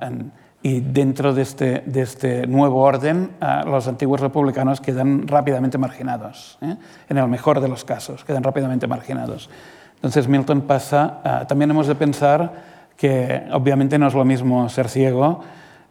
En, 0.00 0.32
y 0.64 0.80
dentro 0.80 1.34
de 1.34 1.42
este, 1.42 1.82
de 1.84 2.00
este 2.00 2.46
nuevo 2.46 2.80
orden, 2.80 3.32
uh, 3.38 3.68
los 3.68 3.86
antiguos 3.86 4.22
republicanos 4.22 4.80
quedan 4.80 5.28
rápidamente 5.28 5.76
marginados, 5.76 6.56
¿eh? 6.62 6.76
en 7.10 7.18
el 7.18 7.28
mejor 7.28 7.60
de 7.60 7.68
los 7.68 7.84
casos, 7.84 8.24
quedan 8.24 8.42
rápidamente 8.42 8.86
marginados. 8.86 9.50
Entonces 9.96 10.26
Milton 10.26 10.62
pasa, 10.62 11.44
también 11.48 11.70
hemos 11.70 11.86
de 11.86 11.94
pensar 11.94 12.52
que 12.96 13.42
obviamente 13.52 13.98
no 13.98 14.06
es 14.06 14.14
lo 14.14 14.24
mismo 14.24 14.66
ser 14.70 14.88
ciego 14.88 15.40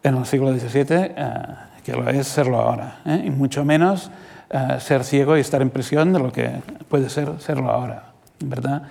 en 0.02 0.18
el 0.18 0.26
siglo 0.26 0.52
XVII 0.52 1.14
que 1.84 1.94
lo 1.94 2.10
es 2.10 2.28
serlo 2.28 2.60
ahora, 2.60 3.00
¿eh? 3.06 3.24
y 3.26 3.30
mucho 3.30 3.64
menos 3.64 4.10
ser 4.80 5.04
ciego 5.04 5.38
y 5.38 5.42
estar 5.42 5.62
en 5.62 5.70
prisión 5.70 6.14
de 6.14 6.20
lo 6.20 6.32
que 6.32 6.50
puede 6.90 7.10
ser 7.10 7.40
serlo 7.40 7.70
ahora, 7.70 8.13
¿verdad? 8.50 8.84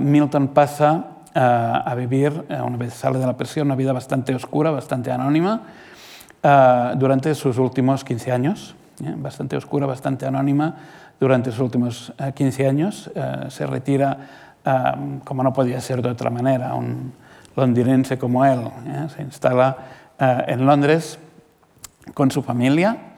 Milton 0.00 0.48
pasa 0.48 1.04
a 1.34 1.94
vivir, 1.94 2.46
una 2.48 2.76
vez 2.76 2.94
sale 2.94 3.18
de 3.18 3.26
la 3.26 3.36
prisión, 3.36 3.68
una 3.68 3.76
vida 3.76 3.92
bastante 3.92 4.34
oscura, 4.34 4.70
bastante 4.70 5.10
anónima, 5.10 5.62
durante 6.96 7.34
sus 7.34 7.58
últimos 7.58 8.04
15 8.04 8.32
años, 8.32 8.74
¿eh? 9.04 9.14
bastante 9.16 9.56
oscura, 9.56 9.86
bastante 9.86 10.26
anónima, 10.26 10.76
durante 11.18 11.50
sus 11.50 11.60
últimos 11.60 12.12
15 12.34 12.62
eh, 12.62 12.68
años. 12.68 13.10
Eh, 13.14 13.46
se 13.48 13.66
retira, 13.66 14.18
como 15.24 15.42
no 15.42 15.52
podía 15.52 15.80
ser 15.80 16.02
de 16.02 16.10
otra 16.10 16.28
manera, 16.28 16.74
un 16.74 17.12
londinense 17.56 18.18
como 18.18 18.44
él, 18.44 18.60
se 19.16 19.22
instala 19.22 19.76
en 20.18 20.66
Londres 20.66 21.18
con 22.12 22.30
su 22.30 22.42
familia, 22.42 23.14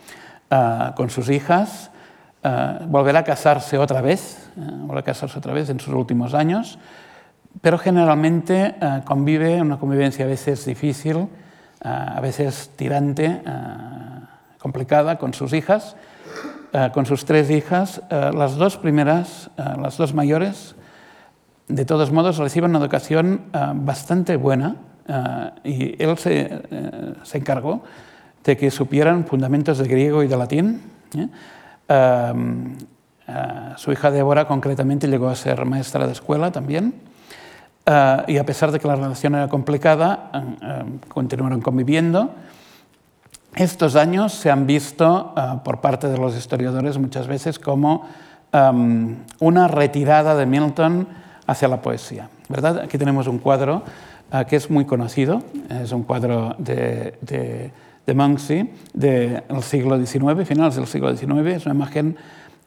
con 0.95 1.11
sus 1.11 1.29
hijas, 1.29 1.91
volverá 2.87 3.21
a 3.21 3.25
casarse 3.25 3.79
otra 3.79 4.01
vez, 4.01 4.40
volverá 4.61 5.01
a 5.01 5.05
casarse 5.05 5.39
otra 5.39 5.53
vez 5.53 5.71
en 5.71 5.81
sus 5.81 5.95
últimos 5.95 6.35
años, 6.35 6.79
pero 7.61 7.79
generalmente 7.79 8.75
uh, 8.81 9.05
convive 9.05 9.61
una 9.61 9.79
convivencia 9.79 10.25
a 10.25 10.29
veces 10.29 10.65
difícil, 10.65 11.17
uh, 11.17 11.29
a 11.83 12.21
veces 12.21 12.71
tirante, 12.77 13.43
complicada 14.59 15.17
con 15.19 15.33
sus 15.33 15.53
hijas, 15.55 15.97
con 16.93 17.07
sus 17.07 17.25
tres 17.25 17.51
hijas. 17.51 18.03
las 18.11 18.57
dos 18.57 18.77
primeras, 18.77 19.51
las 19.57 19.97
dos 19.97 20.13
mayores, 20.13 20.77
de 21.67 21.87
todos 21.87 22.13
modos 22.13 22.37
reciben 22.37 22.71
una 22.71 22.79
educación 22.81 23.47
bastante 23.77 24.37
buena 24.37 24.77
y 25.65 26.01
él 26.03 26.19
se, 26.19 26.63
se, 27.23 27.39
encargó 27.39 27.83
de 28.45 28.59
que 28.59 28.71
supieran 28.71 29.25
fundamentos 29.25 29.79
de 29.79 29.89
griego 29.89 30.23
y 30.23 30.29
de 30.29 30.37
latín. 30.37 30.83
¿Eh? 33.31 33.73
su 33.77 33.93
hija 33.93 34.11
Débora 34.11 34.47
concretamente 34.47 35.09
llegó 35.09 35.29
a 35.29 35.37
ser 35.37 35.65
maestra 35.65 36.07
de 36.07 36.13
escuela 36.13 36.51
también. 36.51 36.95
Uh, 37.87 38.31
y 38.31 38.37
a 38.37 38.45
pesar 38.45 38.71
de 38.73 38.79
que 38.79 38.87
la 38.87 38.95
relación 38.95 39.35
era 39.35 39.49
complicada, 39.49 40.31
uh, 40.35 41.09
continuaron 41.09 41.61
conviviendo. 41.61 42.35
Estos 43.55 43.97
años 43.97 44.33
se 44.33 44.51
han 44.51 44.67
visto 44.67 45.35
por 45.65 45.81
parte 45.81 46.09
de 46.09 46.17
los 46.17 46.37
historiadores 46.37 46.99
muchas 46.99 47.27
veces 47.27 47.59
como 47.59 48.07
una 49.41 49.67
retirada 49.67 50.37
de 50.37 50.47
Milton 50.47 51.09
hacia 51.49 51.67
la 51.67 51.83
poesía. 51.83 52.29
¿verdad? 52.49 52.79
Aquí 52.79 52.97
tenemos 52.97 53.27
un 53.27 53.39
cuadro 53.39 53.83
que 54.49 54.55
es 54.55 54.71
muy 54.71 54.85
conocido, 54.85 55.43
es 55.69 55.91
un 55.91 56.05
cuadro 56.05 56.55
de, 56.59 57.19
de, 57.23 57.73
de 58.07 58.15
del 58.95 59.63
siglo 59.63 59.99
XIX, 60.05 60.47
finales 60.47 60.77
del 60.77 60.87
siglo 60.87 61.17
XIX, 61.17 61.47
es 61.47 61.67
una 61.67 61.75
imagen 61.75 62.17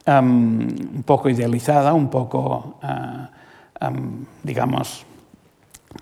um, 0.08 0.60
un 0.62 1.04
poco 1.06 1.30
idealizada, 1.30 1.94
un 1.94 2.10
poco 2.10 2.80
um, 3.82 4.26
digamos, 4.44 5.06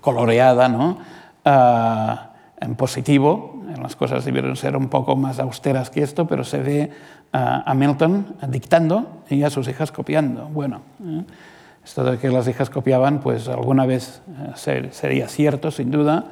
coloreada, 0.00 0.68
¿no? 0.68 0.98
Uh, 1.44 2.32
en 2.60 2.76
positivo, 2.76 3.64
las 3.80 3.96
cosas 3.96 4.24
debieron 4.24 4.54
ser 4.54 4.76
un 4.76 4.88
poco 4.88 5.16
más 5.16 5.40
austeras 5.40 5.90
que 5.90 6.02
esto, 6.02 6.26
pero 6.26 6.44
se 6.44 6.58
ve 6.58 6.90
uh, 7.34 7.36
a 7.66 7.74
Milton 7.74 8.36
dictando 8.48 9.24
y 9.28 9.42
a 9.42 9.50
sus 9.50 9.66
hijas 9.68 9.90
copiando. 9.90 10.46
Bueno, 10.46 10.82
¿eh? 11.04 11.24
esto 11.84 12.04
de 12.04 12.18
que 12.18 12.30
las 12.30 12.46
hijas 12.46 12.70
copiaban, 12.70 13.18
pues 13.18 13.48
alguna 13.48 13.84
vez 13.84 14.22
uh, 14.28 14.56
ser, 14.56 14.94
sería 14.94 15.26
cierto, 15.28 15.72
sin 15.72 15.90
duda, 15.90 16.26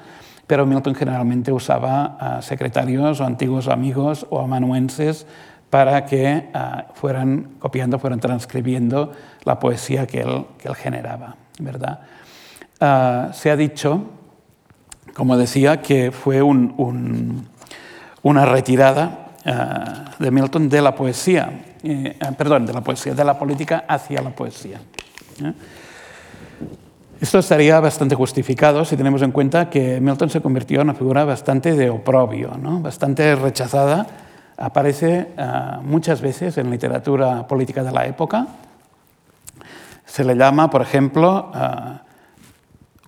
pero 0.47 0.67
Milton 0.67 0.95
generalmente 0.95 1.53
usaba 1.53 2.41
secretarios 2.43 3.21
o 3.21 3.25
antiguos 3.25 3.69
amigos 3.69 4.27
o 4.31 4.41
amanuenses 4.41 5.25
para 5.71 6.05
que 6.05 6.51
fueran 6.95 7.55
copiando, 7.59 7.99
fueran 7.99 8.21
transcribiendo 8.21 9.13
la 9.45 9.59
poesía 9.59 10.07
que 10.07 10.21
él, 10.21 10.45
que 10.59 10.69
él 10.69 10.75
generaba. 10.75 11.37
¿verdad? 11.61 12.01
Uh, 12.81 13.33
se 13.33 13.51
ha 13.51 13.57
dicho, 13.57 14.03
como 15.15 15.37
decía, 15.37 15.81
que 15.83 16.11
fue 16.11 16.43
un, 16.43 16.75
un, 16.79 17.49
una 18.23 18.47
retirada 18.47 19.29
uh, 19.45 20.23
de 20.23 20.31
Milton 20.31 20.69
de 20.69 20.83
la 20.83 20.95
poesía, 20.95 21.77
eh, 21.83 22.19
perdón, 22.37 22.67
de 22.67 22.73
la 22.73 22.81
poesía, 22.81 23.15
de 23.15 23.25
la 23.25 23.39
política 23.39 23.85
hacia 23.87 24.23
la 24.23 24.31
poesía. 24.31 24.81
¿eh? 25.43 25.53
Esto 27.21 27.39
estaría 27.39 27.79
bastante 27.81 28.15
justificado 28.15 28.83
si 28.87 28.97
tenemos 28.97 29.21
en 29.21 29.31
cuenta 29.31 29.69
que 29.69 30.01
Milton 30.01 30.31
se 30.31 30.41
convirtió 30.41 30.81
en 30.81 30.89
una 30.89 30.95
figura 30.95 31.25
bastante 31.25 31.75
de 31.75 31.91
oprobio, 31.91 32.57
¿no? 32.59 32.81
bastante 32.81 33.35
rechazada. 33.35 34.07
Aparece 34.61 35.33
uh, 35.39 35.83
muchas 35.83 36.21
veces 36.21 36.59
en 36.59 36.71
literatura 36.71 37.49
política 37.49 37.83
de 37.83 37.93
la 37.93 38.07
época, 38.07 38.47
se 40.05 40.23
le 40.23 40.37
llama, 40.37 40.69
por 40.69 40.83
ejemplo, 40.83 41.51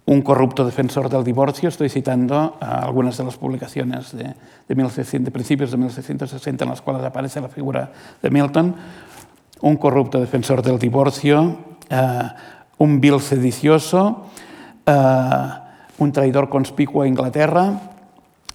un 0.07 0.23
corrupto 0.23 0.65
defensor 0.65 1.09
del 1.09 1.25
divorcio. 1.25 1.69
Estoy 1.69 1.89
citando 1.89 2.57
algunas 2.61 3.19
de 3.19 3.25
las 3.25 3.37
publicaciones 3.37 4.17
de, 4.17 4.35
de, 4.69 4.75
1600, 4.75 5.25
de 5.25 5.31
principios 5.31 5.73
de 5.73 5.77
1660 5.79 6.65
en 6.65 6.71
las 6.71 6.81
cuales 6.81 7.05
aparece 7.05 7.41
la 7.41 7.49
figura 7.49 7.91
de 8.23 8.31
Milton. 8.31 8.77
Un 9.61 9.77
corrupto 9.77 10.21
defensor 10.21 10.63
del 10.63 10.79
divorcio, 10.79 11.59
un 12.79 13.01
vil 13.01 13.21
sedicioso, 13.21 14.27
un 15.99 16.13
traidor 16.13 16.49
conspicuo 16.49 17.03
a 17.03 17.09
Inglaterra, 17.09 17.92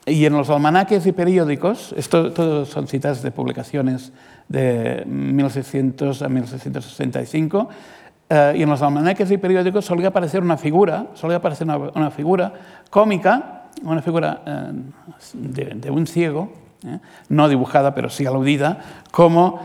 y 0.08 0.26
en 0.26 0.34
los 0.34 0.50
almanaques 0.50 1.06
y 1.06 1.12
periódicos, 1.12 1.94
esto 1.98 2.32
todos 2.32 2.70
son 2.70 2.88
citas 2.88 3.22
de 3.22 3.32
publicaciones 3.32 4.14
de 4.48 5.04
1600 5.06 6.22
a 6.22 6.30
1665, 6.30 7.70
eh, 8.30 8.54
y 8.58 8.64
en 8.64 8.70
los 8.70 8.82
almanaques 8.82 9.30
y 9.32 9.38
periódicos 9.38 9.84
solía 9.84 10.08
aparecer 10.08 10.42
una 10.42 10.58
figura, 10.58 11.08
solía 11.14 11.38
aparecer 11.38 11.68
una, 11.68 12.10
figura 12.10 12.54
cómica, 12.90 13.66
una 13.84 14.02
figura 14.02 14.42
eh, 14.46 14.72
de, 15.34 15.92
un 15.92 16.08
ciego, 16.08 16.54
eh, 16.86 17.00
no 17.28 17.50
dibujada 17.50 17.94
pero 17.94 18.10
sí 18.10 18.26
aludida, 18.26 18.80
como 19.12 19.60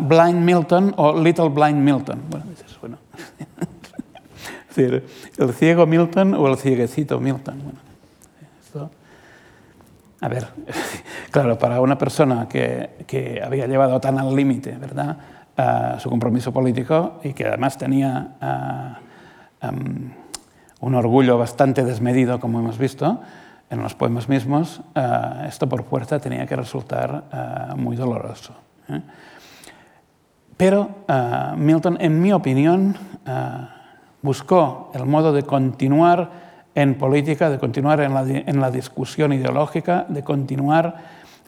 Blind 0.00 0.40
Milton 0.40 0.94
o 0.96 1.20
Little 1.22 1.50
Blind 1.50 1.78
Milton. 1.78 2.22
Bueno, 2.30 2.46
dices, 2.48 2.78
bueno. 2.80 2.96
es 4.70 4.76
decir, 4.76 5.06
el 5.36 5.52
ciego 5.52 5.86
Milton 5.86 6.32
o 6.32 6.48
el 6.48 6.56
cieguecito 6.56 7.20
Milton. 7.20 7.93
A 10.24 10.28
ver, 10.28 10.48
claro, 11.30 11.58
para 11.58 11.82
una 11.82 11.98
persona 11.98 12.48
que, 12.48 13.42
había 13.44 13.66
llevado 13.66 14.00
tan 14.00 14.18
al 14.18 14.34
límite, 14.34 14.72
¿verdad?, 14.72 15.18
su 15.98 16.08
compromiso 16.08 16.50
político 16.50 17.20
y 17.22 17.34
que 17.34 17.46
además 17.46 17.76
tenía 17.76 18.98
un 20.80 20.94
orgullo 20.94 21.36
bastante 21.36 21.84
desmedido, 21.84 22.40
como 22.40 22.58
hemos 22.58 22.78
visto 22.78 23.20
en 23.68 23.82
los 23.82 23.94
poemas 23.94 24.30
mismos, 24.30 24.80
esto 25.46 25.68
por 25.68 25.84
fuerza 25.84 26.18
tenía 26.20 26.46
que 26.46 26.56
resultar 26.56 27.74
muy 27.76 27.94
doloroso. 27.94 28.54
¿eh? 28.88 29.02
Pero 30.56 30.88
Milton, 31.58 31.98
en 32.00 32.18
mi 32.22 32.32
opinión, 32.32 32.96
buscó 34.22 34.90
el 34.94 35.04
modo 35.04 35.34
de 35.34 35.42
continuar 35.42 36.53
en 36.74 36.94
política, 36.96 37.50
de 37.50 37.58
continuar 37.58 38.00
en 38.00 38.14
la, 38.14 38.22
en 38.22 38.60
la 38.60 38.70
discusión 38.70 39.32
ideológica, 39.32 40.06
de 40.08 40.22
continuar 40.22 40.96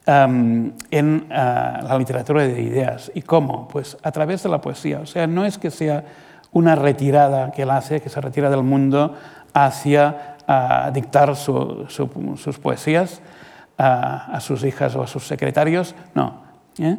um, 0.07 0.73
en 0.91 1.27
uh, 1.29 1.87
la 1.87 1.97
literatura 1.99 2.43
de 2.43 2.63
ideas. 2.63 3.11
¿Y 3.15 3.23
cómo? 3.23 3.67
Pues 3.69 3.97
a 4.03 4.13
través 4.13 4.43
de 4.43 4.49
la 4.49 4.61
poesía. 4.61 5.01
O 5.01 5.07
sea, 5.07 5.27
no 5.27 5.45
es 5.45 5.59
que 5.59 5.71
sea 5.71 6.05
una 6.53 6.75
retirada 6.75 7.51
que 7.51 7.63
él 7.63 7.71
hace, 7.71 8.01
que 8.01 8.09
se 8.09 8.21
retira 8.21 8.49
del 8.51 8.63
mundo 8.63 9.15
hacia 9.53 10.37
uh, 10.47 10.93
dictar 10.93 11.35
su, 11.35 11.87
su, 11.89 12.37
sus 12.37 12.59
poesías 12.59 13.21
uh, 13.79 13.83
a 13.83 14.39
sus 14.41 14.65
hijas 14.65 14.95
o 14.95 15.03
a 15.03 15.07
sus 15.07 15.27
secretarios, 15.27 15.95
no. 16.15 16.43
¿eh? 16.79 16.97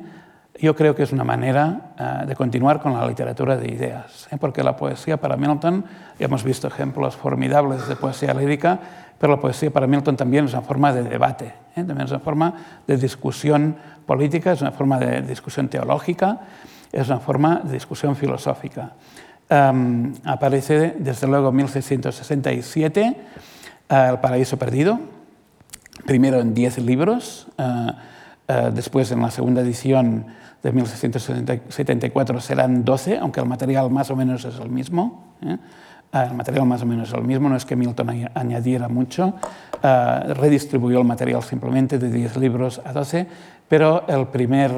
Yo 0.60 0.76
creo 0.76 0.96
que 0.96 1.04
es 1.04 1.12
una 1.12 1.24
manera 1.24 1.94
uh, 2.00 2.26
de 2.26 2.36
continuar 2.36 2.82
con 2.82 2.94
la 2.94 3.06
literatura 3.08 3.58
de 3.58 3.72
ideas, 3.72 4.28
¿eh? 4.32 4.38
porque 4.40 4.64
la 4.64 4.76
poesía 4.76 5.18
para 5.18 5.38
Milton, 5.38 5.86
hemos 6.20 6.44
visto 6.44 6.68
ejemplos 6.68 7.16
formidables 7.16 7.88
de 7.88 7.96
poesía 7.96 8.34
lírica, 8.34 8.80
pero 9.20 9.34
la 9.36 9.40
poesía 9.40 9.72
para 9.72 9.88
Milton 9.88 10.16
también 10.16 10.46
es 10.46 10.54
una 10.54 10.62
forma 10.62 10.94
de 10.94 11.04
debate, 11.04 11.46
¿eh? 11.76 11.84
también 11.84 12.02
es 12.02 12.12
una 12.12 12.20
forma 12.20 12.54
de 12.88 12.98
discusión 12.98 13.76
política, 14.06 14.52
es 14.52 14.62
una 14.62 14.72
forma 14.72 15.00
de 15.00 15.22
discusión 15.22 15.68
teológica, 15.68 16.40
es 16.92 17.08
una 17.08 17.20
forma 17.20 17.62
de 17.64 17.74
discusión 17.74 18.16
filosófica. 18.16 18.94
Um, 19.50 20.14
aparece 20.26 20.96
desde 21.00 21.26
luego 21.26 21.50
en 21.50 21.56
1667 21.56 23.16
uh, 23.90 23.94
El 23.94 24.20
paraíso 24.20 24.58
perdido, 24.58 25.00
primero 26.06 26.42
en 26.42 26.54
diez 26.54 26.78
libros, 26.80 27.48
uh, 27.58 27.94
después 28.74 29.12
en 29.12 29.22
la 29.22 29.32
segunda 29.32 29.62
edición 29.62 30.26
de 30.64 30.72
1674 30.72 32.42
serán 32.42 32.84
12, 32.84 33.20
aunque 33.20 33.40
el 33.40 33.46
material 33.46 33.90
más 33.90 34.10
o 34.10 34.16
menos 34.16 34.44
es 34.46 34.60
el 34.60 34.70
mismo. 34.70 35.36
¿eh? 35.42 35.58
Ah, 36.12 36.24
el 36.24 36.34
material 36.36 36.66
más 36.66 36.82
o 36.82 36.86
menos 36.86 37.10
es 37.10 37.14
el 37.14 37.26
mismo, 37.26 37.50
no 37.50 37.58
es 37.58 37.66
que 37.66 37.76
Milton 37.76 38.30
añadiera 38.34 38.88
mucho, 38.88 39.36
uh, 39.84 40.34
redistribuyó 40.36 41.00
el 41.00 41.06
material 41.06 41.44
simplemente 41.44 42.00
de 42.00 42.10
10 42.10 42.38
libros 42.38 42.80
a 42.86 42.94
12, 42.94 43.28
pero 43.68 44.08
el 44.08 44.28
primer, 44.28 44.72
uh, 44.72 44.78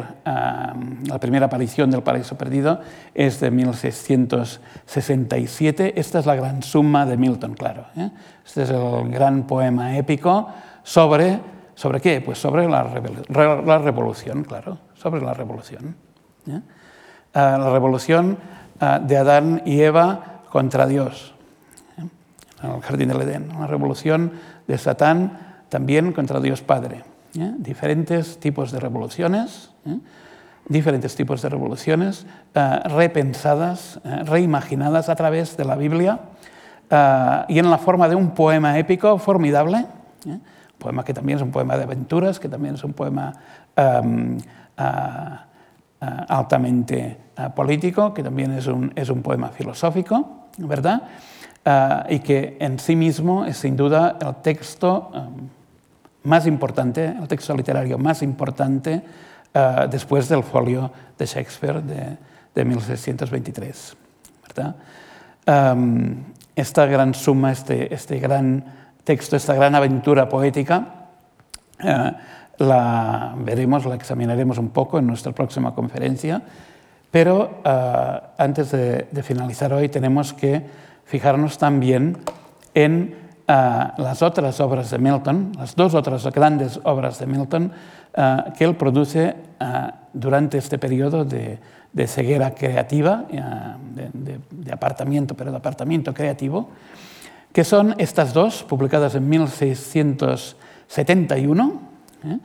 la 1.06 1.20
primera 1.20 1.46
aparición 1.46 1.92
del 1.92 2.02
Paraíso 2.02 2.36
Perdido 2.36 2.82
es 3.14 3.40
de 3.40 3.52
1667. 3.52 6.00
Esta 6.00 6.18
es 6.18 6.26
la 6.26 6.34
gran 6.34 6.64
suma 6.64 7.06
de 7.06 7.16
Milton, 7.16 7.54
claro. 7.54 7.86
¿eh? 7.96 8.10
Este 8.44 8.64
es 8.64 8.72
el 8.72 9.12
gran 9.12 9.44
poema 9.44 9.96
épico 9.98 10.50
sobre, 10.82 11.40
¿sobre 11.80 12.02
qué? 12.02 12.20
Pues 12.20 12.38
sobre 12.38 12.68
la, 12.68 12.84
la 13.66 13.78
revolución, 13.78 14.44
claro 14.44 14.90
sobre 15.00 15.22
la 15.22 15.34
revolución. 15.34 15.96
¿eh? 16.48 16.62
Ah, 17.34 17.58
la 17.60 17.72
revolución 17.72 18.38
ah, 18.80 19.00
de 19.00 19.18
Adán 19.18 19.62
y 19.66 19.82
Eva 19.82 20.42
contra 20.50 20.86
Dios, 20.86 21.34
¿eh? 21.98 22.08
en 22.64 22.72
el 22.72 22.82
jardín 22.82 23.10
del 23.10 23.22
Edén. 23.22 23.50
La 23.60 23.68
revolución 23.68 24.34
de 24.68 24.78
Satán 24.78 25.64
también 25.70 26.12
contra 26.12 26.40
Dios 26.40 26.62
Padre. 26.62 27.04
¿eh? 27.38 27.54
Diferentes 27.58 28.40
tipos 28.40 28.72
de 28.72 28.80
revoluciones, 28.80 29.72
diferentes 30.68 31.16
tipos 31.16 31.42
de 31.42 31.50
revoluciones 31.50 32.26
ah, 32.56 32.82
repensadas, 32.86 34.02
reimaginadas 34.26 35.08
a 35.10 35.16
través 35.16 35.56
de 35.56 35.66
la 35.66 35.76
Biblia 35.76 36.20
y 37.48 37.60
en 37.60 37.70
la 37.70 37.78
forma 37.78 38.10
de 38.10 38.16
un 38.16 38.32
poema 38.32 38.80
épico 38.80 39.18
formidable. 39.20 39.86
Poema 40.80 41.04
que 41.04 41.14
también 41.14 41.38
es 41.38 41.44
un 41.44 41.52
poema 41.52 41.78
de 41.78 41.84
aventuras, 41.84 42.40
que 42.40 42.50
también 42.50 42.76
es 42.76 42.84
un 42.84 42.94
poema 42.94 43.34
altamente 46.00 47.18
político, 47.56 48.14
que 48.14 48.24
también 48.24 48.52
es 48.54 48.68
un, 48.68 48.92
es 48.96 49.10
un 49.10 49.22
poema 49.22 49.50
filosófico, 49.50 50.48
¿verdad? 50.58 51.04
y 52.10 52.20
que 52.20 52.58
en 52.60 52.80
sí 52.80 52.96
mismo 52.96 53.46
es 53.46 53.58
sin 53.58 53.76
duda 53.76 54.18
el 54.22 54.36
texto 54.38 55.12
más 56.24 56.48
importante, 56.48 57.06
el 57.06 57.28
texto 57.28 57.56
literario 57.56 57.98
más 57.98 58.24
importante 58.24 59.04
después 59.90 60.30
del 60.30 60.44
folio 60.44 60.92
de 61.18 61.26
Shakespeare 61.26 61.84
de, 61.84 62.18
de 62.56 62.66
1623. 62.66 63.98
¿verdad? 64.48 64.76
esta 66.56 66.86
gran 66.86 67.14
suma, 67.14 67.52
este, 67.52 67.94
este 67.94 68.20
gran 68.20 68.64
texto, 69.04 69.36
esta 69.36 69.54
gran 69.54 69.76
aventura 69.76 70.30
poética, 70.30 71.08
la 72.60 73.34
veremos, 73.38 73.86
la 73.86 73.96
examinaremos 73.96 74.58
un 74.58 74.70
poco 74.70 75.00
en 75.00 75.08
nuestra 75.08 75.32
próxima 75.32 75.74
conferencia, 75.74 76.42
pero 77.12 77.62
uh, 77.66 78.42
antes 78.42 78.72
de, 78.72 79.08
de, 79.12 79.24
finalizar 79.24 79.74
hoy 79.74 79.90
tenemos 79.90 80.34
que 80.34 80.64
fijarnos 81.06 81.58
también 81.58 82.18
en 82.74 83.16
uh, 83.48 84.02
las 84.02 84.22
otras 84.22 84.60
obras 84.60 84.92
de 84.92 85.00
Milton, 85.00 85.54
las 85.58 85.76
dos 85.76 85.96
otras 85.96 86.26
grandes 86.28 86.80
obras 86.84 87.18
de 87.18 87.26
Milton 87.26 87.72
uh, 88.16 88.54
que 88.54 88.66
él 88.66 88.76
produce 88.76 89.36
durante 90.14 90.58
este 90.58 90.78
periodo 90.78 91.26
de, 91.26 91.60
de 91.92 92.08
ceguera 92.08 92.56
creativa, 92.56 93.26
de, 93.28 94.10
de, 94.14 94.40
de, 94.50 94.72
apartamiento, 94.72 95.36
pero 95.36 95.52
de 95.52 95.58
apartamiento 95.58 96.14
creativo, 96.14 96.70
que 97.52 97.64
son 97.64 97.96
estas 97.98 98.34
dos, 98.34 98.64
publicadas 98.64 99.16
en 99.16 99.28
1671, 99.30 101.82
¿eh? 102.26 102.38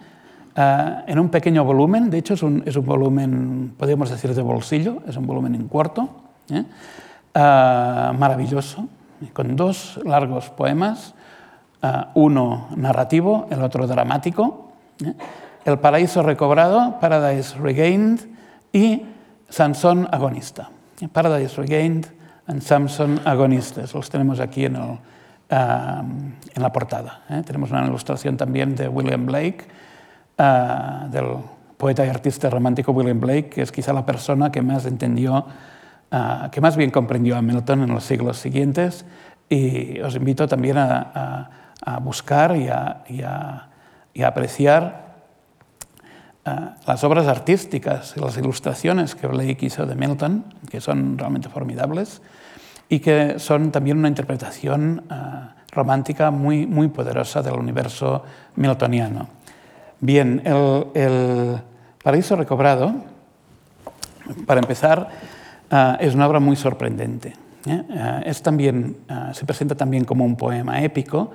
Uh, 0.57 1.03
en 1.09 1.19
un 1.19 1.31
pequeño 1.31 1.65
volumen, 1.65 2.11
de 2.11 2.19
hecho 2.19 2.35
es 2.35 2.43
un, 2.45 2.63
es 2.65 2.77
un, 2.77 2.87
volumen, 2.87 3.75
podríamos 3.77 4.09
decir, 4.09 4.33
de 4.33 4.41
bolsillo, 4.41 5.03
es 5.05 5.17
un 5.17 5.27
volumen 5.27 5.57
en 5.57 5.67
cuarto, 5.67 6.11
¿eh? 6.49 6.61
uh, 6.61 8.15
maravilloso, 8.17 8.87
con 9.33 9.57
dos 9.57 9.99
largos 10.05 10.51
poemas, 10.51 11.17
uh, 11.83 12.05
uno 12.15 12.69
narrativo, 12.77 13.49
el 13.51 13.65
otro 13.65 13.89
dramático, 13.89 14.71
¿eh? 15.05 15.15
El 15.65 15.81
paraíso 15.81 16.23
recobrado, 16.23 17.01
Paradise 17.01 17.59
Regained, 17.59 18.21
y 18.73 19.03
Sansón 19.49 20.09
agonista. 20.11 20.71
Paradise 21.13 21.57
Regained 21.57 22.07
and 22.47 22.63
Samson 22.63 23.21
agonistas, 23.25 23.95
los 23.95 24.11
tenemos 24.11 24.41
aquí 24.41 24.67
en, 24.67 24.77
el, 24.77 24.99
en 25.51 26.63
la 26.63 26.73
portada. 26.73 27.23
Tenemos 27.45 27.71
una 27.71 27.87
ilustración 27.87 28.37
también 28.37 28.75
de 28.75 28.89
William 28.89 29.27
Blake, 29.27 29.67
uh, 30.39 31.09
del 31.11 31.37
poeta 31.77 32.05
y 32.05 32.09
artista 32.09 32.51
romántico 32.51 32.93
William 32.93 33.21
Blake, 33.21 33.49
que 33.49 33.63
es 33.63 33.73
quizá 33.73 33.93
la 33.93 34.05
persona 34.05 34.51
que 34.53 34.63
más 34.63 34.87
entendió, 34.87 35.47
uh, 36.13 36.51
que 36.51 36.61
más 36.61 36.77
bien 36.77 36.91
comprendió 36.91 37.37
a 37.37 37.43
Milton 37.43 37.83
en 37.83 37.91
los 37.91 38.05
siglos 38.05 38.37
siguientes. 38.37 39.05
Y 39.49 40.01
os 40.01 40.15
invito 40.17 40.47
también 40.49 40.79
a, 40.79 41.51
a, 41.85 41.95
a 41.95 41.99
buscar 41.99 42.57
y 42.57 42.69
a, 42.69 43.05
y 43.09 43.23
y 44.17 44.23
apreciar 44.23 45.17
uh, 46.47 46.51
las 46.87 47.03
obras 47.03 47.27
artísticas 47.27 48.15
y 48.17 48.21
las 48.21 48.37
ilustraciones 48.37 49.17
que 49.17 49.27
Blake 49.27 49.59
hizo 49.67 49.87
de 49.87 49.97
Milton, 49.97 50.45
que 50.71 50.81
son 50.81 51.19
realmente 51.19 51.49
formidables 51.49 52.23
y 52.89 53.01
que 53.01 53.39
son 53.39 53.71
también 53.71 53.99
una 53.99 54.09
interpretación 54.09 55.03
romántica 55.71 56.31
muy, 56.31 56.67
muy 56.67 56.89
poderosa 56.89 57.43
del 57.43 57.55
universo 57.55 58.23
miltoniano. 58.57 59.29
Bien, 60.01 60.43
el, 60.45 61.59
Paraíso 62.03 62.37
Recobrado, 62.37 62.95
para 64.47 64.61
empezar, 64.61 65.09
ah, 65.71 65.97
es 65.99 66.15
una 66.15 66.27
obra 66.27 66.41
muy 66.41 66.57
sorprendente. 66.57 67.33
¿eh? 67.67 68.23
Es 68.27 68.43
también, 68.43 68.99
se 69.33 69.47
presenta 69.47 69.75
también 69.75 70.05
como 70.05 70.25
un 70.25 70.37
poema 70.37 70.83
épico, 70.83 71.31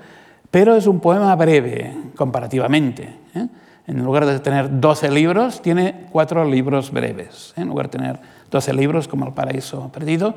pero 0.52 0.76
es 0.76 0.88
un 0.88 1.00
poema 1.00 1.36
breve 1.36 1.94
comparativamente. 2.16 3.10
¿eh? 3.36 3.48
En 3.88 4.04
lugar 4.04 4.26
de 4.26 4.40
tener 4.40 4.80
12 4.80 5.10
libros, 5.12 5.62
tiene 5.62 6.06
cuatro 6.12 6.46
libros 6.46 6.92
breves. 6.92 7.54
¿eh? 7.56 7.62
En 7.62 7.68
lugar 7.70 7.90
de 7.90 7.98
tener 7.98 8.20
12 8.50 8.74
libros 8.74 9.08
como 9.08 9.26
El 9.26 9.34
Paraíso 9.34 9.92
Perdido, 9.92 10.36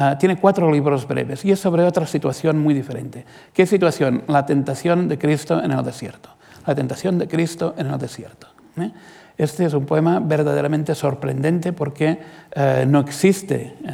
uh, 0.00 0.18
tiene 0.18 0.36
cuatro 0.36 0.70
libros 0.72 1.06
breves. 1.06 1.44
Y 1.44 1.52
es 1.52 1.60
sobre 1.60 1.84
otra 1.84 2.06
situación 2.06 2.58
muy 2.58 2.74
diferente. 2.74 3.24
¿Qué 3.52 3.66
situación? 3.66 4.24
La 4.26 4.46
tentación 4.46 5.08
de 5.08 5.18
Cristo 5.18 5.62
en 5.62 5.72
el 5.72 5.84
desierto. 5.84 6.30
La 6.66 6.74
tentación 6.74 7.18
de 7.18 7.28
Cristo 7.28 7.74
en 7.76 7.86
el 7.86 7.98
desierto. 7.98 8.48
¿eh? 8.78 8.90
Este 9.36 9.64
es 9.64 9.74
un 9.74 9.86
poema 9.86 10.20
verdaderamente 10.20 10.94
sorprendente 10.94 11.72
porque 11.72 12.18
uh, 12.56 12.86
no 12.86 13.00
existe 13.00 13.76
uh, 13.84 13.88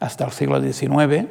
hasta 0.00 0.24
el 0.24 0.32
siglo 0.32 0.60
XIX, 0.60 1.26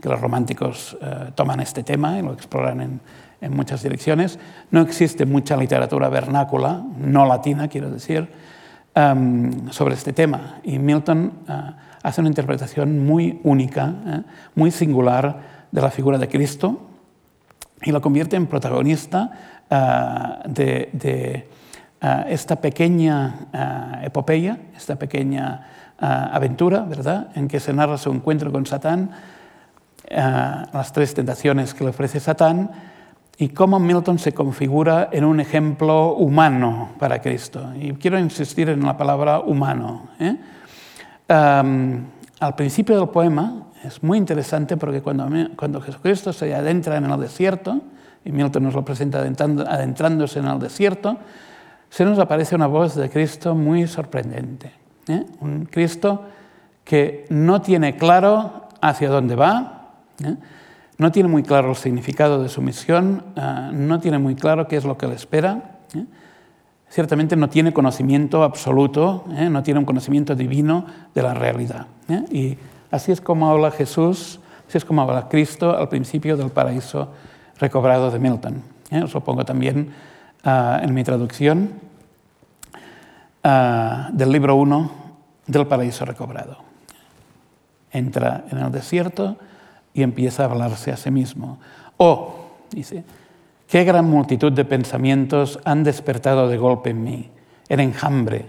que 0.00 0.08
los 0.08 0.20
románticos 0.20 0.98
toman 1.36 1.60
este 1.60 1.84
tema 1.84 2.18
y 2.18 2.22
lo 2.22 2.32
exploran 2.32 2.80
en, 2.80 3.00
en 3.40 3.54
muchas 3.54 3.82
direcciones. 3.82 4.38
No 4.72 4.80
existe 4.80 5.26
mucha 5.26 5.56
literatura 5.56 6.08
vernácula, 6.08 6.82
no 6.98 7.24
latina, 7.24 7.68
quiero 7.68 7.90
decir, 7.90 8.28
um, 8.96 9.70
sobre 9.70 9.94
este 9.94 10.12
tema. 10.12 10.58
Y 10.64 10.78
Milton 10.80 11.32
hace 12.06 12.20
una 12.20 12.28
interpretación 12.28 13.04
muy 13.04 13.40
única, 13.42 13.94
¿eh? 14.06 14.22
muy 14.54 14.70
singular 14.70 15.66
de 15.72 15.80
la 15.80 15.90
figura 15.90 16.18
de 16.18 16.28
Cristo 16.28 16.80
y 17.82 17.90
lo 17.90 18.00
convierte 18.00 18.36
en 18.36 18.46
protagonista 18.46 19.30
uh, 19.68 20.48
de, 20.48 21.48
uh, 22.00 22.28
esta 22.28 22.56
pequeña 22.56 23.48
epopeya, 24.02 24.56
esta 24.76 24.94
pequeña 24.96 25.66
aventura, 25.98 26.80
¿verdad?, 26.82 27.28
en 27.34 27.48
que 27.48 27.58
se 27.58 27.72
narra 27.72 27.98
su 27.98 28.12
encuentro 28.12 28.52
con 28.52 28.66
Satán, 28.66 29.10
las 30.10 30.92
tres 30.92 31.14
tentaciones 31.14 31.72
que 31.72 31.84
le 31.84 31.90
ofrece 31.90 32.20
Satán, 32.20 32.70
y 33.38 33.48
cómo 33.48 33.78
Milton 33.78 34.18
se 34.18 34.32
configura 34.32 35.08
en 35.12 35.24
un 35.24 35.40
ejemplo 35.40 36.14
humano 36.14 36.90
para 36.98 37.20
Cristo. 37.20 37.72
Y 37.78 37.92
quiero 37.94 38.18
insistir 38.18 38.68
en 38.68 38.84
la 38.84 38.96
palabra 38.96 39.40
humano. 39.40 40.08
¿eh? 40.20 40.36
Al 41.28 42.54
principio 42.56 42.98
del 42.98 43.08
poema 43.08 43.66
es 43.82 44.02
muy 44.02 44.18
interesante 44.18 44.76
porque 44.76 45.02
cuando, 45.02 45.28
cuando, 45.56 45.80
Jesucristo 45.80 46.32
se 46.32 46.54
adentra 46.54 46.96
en 46.96 47.04
el 47.04 47.20
desierto, 47.20 47.80
y 48.24 48.32
Milton 48.32 48.64
nos 48.64 48.74
lo 48.74 48.84
presenta 48.84 49.20
adentrándose 49.20 50.38
en 50.40 50.46
el 50.46 50.58
desierto, 50.58 51.16
se 51.88 52.04
nos 52.04 52.18
aparece 52.18 52.54
una 52.54 52.66
voz 52.66 52.94
de 52.94 53.08
Cristo 53.08 53.54
muy 53.54 53.86
sorprendente. 53.86 54.72
¿eh? 55.08 55.24
Un 55.40 55.66
Cristo 55.66 56.24
que 56.84 57.26
no 57.30 57.62
tiene 57.62 57.96
claro 57.96 58.68
hacia 58.80 59.08
dónde 59.08 59.34
va, 59.34 59.92
¿eh? 60.24 60.36
no 60.98 61.12
tiene 61.12 61.28
muy 61.28 61.42
claro 61.42 61.70
el 61.70 61.76
significado 61.76 62.42
de 62.42 62.48
su 62.48 62.62
misión, 62.62 63.22
uh, 63.36 63.72
no 63.72 64.00
tiene 64.00 64.18
muy 64.18 64.34
claro 64.34 64.66
qué 64.66 64.76
es 64.76 64.84
lo 64.84 64.96
que 64.96 65.06
le 65.06 65.14
espera. 65.14 65.78
¿eh? 65.94 66.04
Ciertamente 66.88 67.36
no 67.36 67.48
tiene 67.48 67.72
conocimiento 67.72 68.42
absoluto, 68.42 69.24
¿eh? 69.36 69.50
no 69.50 69.62
tiene 69.62 69.80
un 69.80 69.86
conocimiento 69.86 70.34
divino 70.34 70.86
de 71.14 71.22
la 71.22 71.34
realidad. 71.34 71.86
¿eh? 72.08 72.24
Y 72.30 72.58
así 72.90 73.12
es 73.12 73.20
como 73.20 73.50
habla 73.50 73.70
Jesús, 73.70 74.40
así 74.68 74.78
es 74.78 74.84
como 74.84 75.02
habla 75.02 75.28
Cristo 75.28 75.76
al 75.76 75.88
principio 75.88 76.36
del 76.36 76.50
paraíso 76.50 77.12
recobrado 77.58 78.10
de 78.10 78.18
Milton. 78.18 78.62
Os 79.02 79.12
lo 79.12 79.20
pongo 79.22 79.44
también 79.44 79.90
uh, 80.44 80.82
en 80.82 80.94
mi 80.94 81.02
traducción 81.02 81.72
uh, 83.44 84.12
del 84.12 84.30
libro 84.30 84.54
1 84.56 84.90
del 85.46 85.66
paraíso 85.66 86.04
recobrado. 86.04 86.58
Entra 87.90 88.44
en 88.50 88.58
el 88.58 88.70
desierto, 88.70 89.36
y 89.96 90.02
empieza 90.02 90.42
a 90.42 90.46
hablarse 90.46 90.92
a 90.92 90.96
sí 90.98 91.10
mismo. 91.10 91.58
Oh, 91.96 92.34
dice, 92.70 93.02
qué 93.68 93.84
gran 93.84 94.08
multitud 94.08 94.52
de 94.52 94.64
pensamientos 94.64 95.58
han 95.64 95.84
despertado 95.84 96.48
de 96.48 96.56
golpe 96.56 96.90
en 96.90 97.02
mí, 97.02 97.30
en 97.68 97.80
enjambre, 97.80 98.46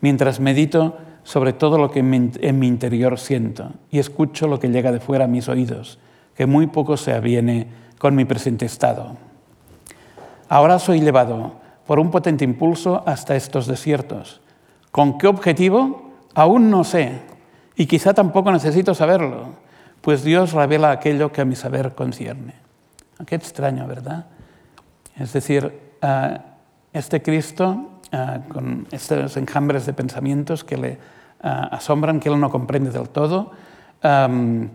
mientras 0.00 0.40
medito 0.40 0.98
sobre 1.22 1.52
todo 1.52 1.78
lo 1.78 1.90
que 1.90 2.00
en 2.00 2.58
mi 2.58 2.66
interior 2.66 3.18
siento 3.18 3.72
y 3.90 3.98
escucho 3.98 4.48
lo 4.48 4.58
que 4.58 4.68
llega 4.68 4.92
de 4.92 5.00
fuera 5.00 5.26
a 5.26 5.28
mis 5.28 5.48
oídos, 5.48 5.98
que 6.34 6.46
muy 6.46 6.66
poco 6.66 6.96
se 6.96 7.12
aviene 7.12 7.68
con 7.98 8.14
mi 8.14 8.24
presente 8.24 8.66
estado. 8.66 9.16
Ahora 10.48 10.78
soy 10.78 11.00
llevado 11.00 11.54
por 11.86 11.98
un 11.98 12.10
potente 12.10 12.44
impulso 12.44 13.02
hasta 13.06 13.36
estos 13.36 13.66
desiertos. 13.66 14.40
¿Con 14.90 15.18
qué 15.18 15.26
objetivo? 15.26 16.10
Aún 16.34 16.70
no 16.70 16.84
sé, 16.84 17.20
y 17.76 17.86
quizá 17.86 18.14
tampoco 18.14 18.50
necesito 18.50 18.94
saberlo 18.94 19.70
pues 20.00 20.24
Dios 20.24 20.52
revela 20.52 20.90
aquello 20.90 21.30
que 21.32 21.40
a 21.40 21.44
mi 21.44 21.56
saber 21.56 21.94
concierne. 21.94 22.54
Qué 23.26 23.34
extraño, 23.34 23.86
¿verdad? 23.86 24.26
Es 25.16 25.32
decir, 25.32 25.72
uh, 26.02 26.38
este 26.92 27.22
Cristo, 27.22 27.90
uh, 28.12 28.52
con 28.52 28.86
estos 28.90 29.36
enjambres 29.36 29.86
de 29.86 29.92
pensamientos 29.92 30.64
que 30.64 30.76
le 30.76 30.92
uh, 31.42 31.72
asombran, 31.72 32.20
que 32.20 32.28
él 32.28 32.38
no 32.40 32.50
comprende 32.50 32.90
del 32.90 33.08
todo, 33.08 33.52
um, 34.02 34.68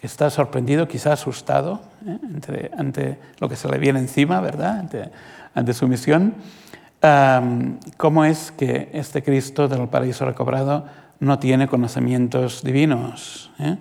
está 0.00 0.30
sorprendido, 0.30 0.86
quizá 0.86 1.12
asustado 1.12 1.80
¿eh? 2.06 2.70
ante, 2.76 3.18
lo 3.40 3.48
que 3.48 3.56
se 3.56 3.68
le 3.68 3.78
viene 3.78 3.98
encima, 3.98 4.40
¿verdad? 4.40 5.10
Ante, 5.54 5.72
su 5.72 5.88
misión. 5.88 6.34
Um, 7.02 7.78
¿Cómo 7.96 8.24
es 8.24 8.52
que 8.52 8.90
este 8.92 9.22
Cristo 9.22 9.68
del 9.68 9.88
paraíso 9.88 10.24
recobrado 10.24 10.86
no 11.20 11.38
tiene 11.38 11.68
conocimientos 11.68 12.62
divinos? 12.62 13.50
¿eh? 13.58 13.76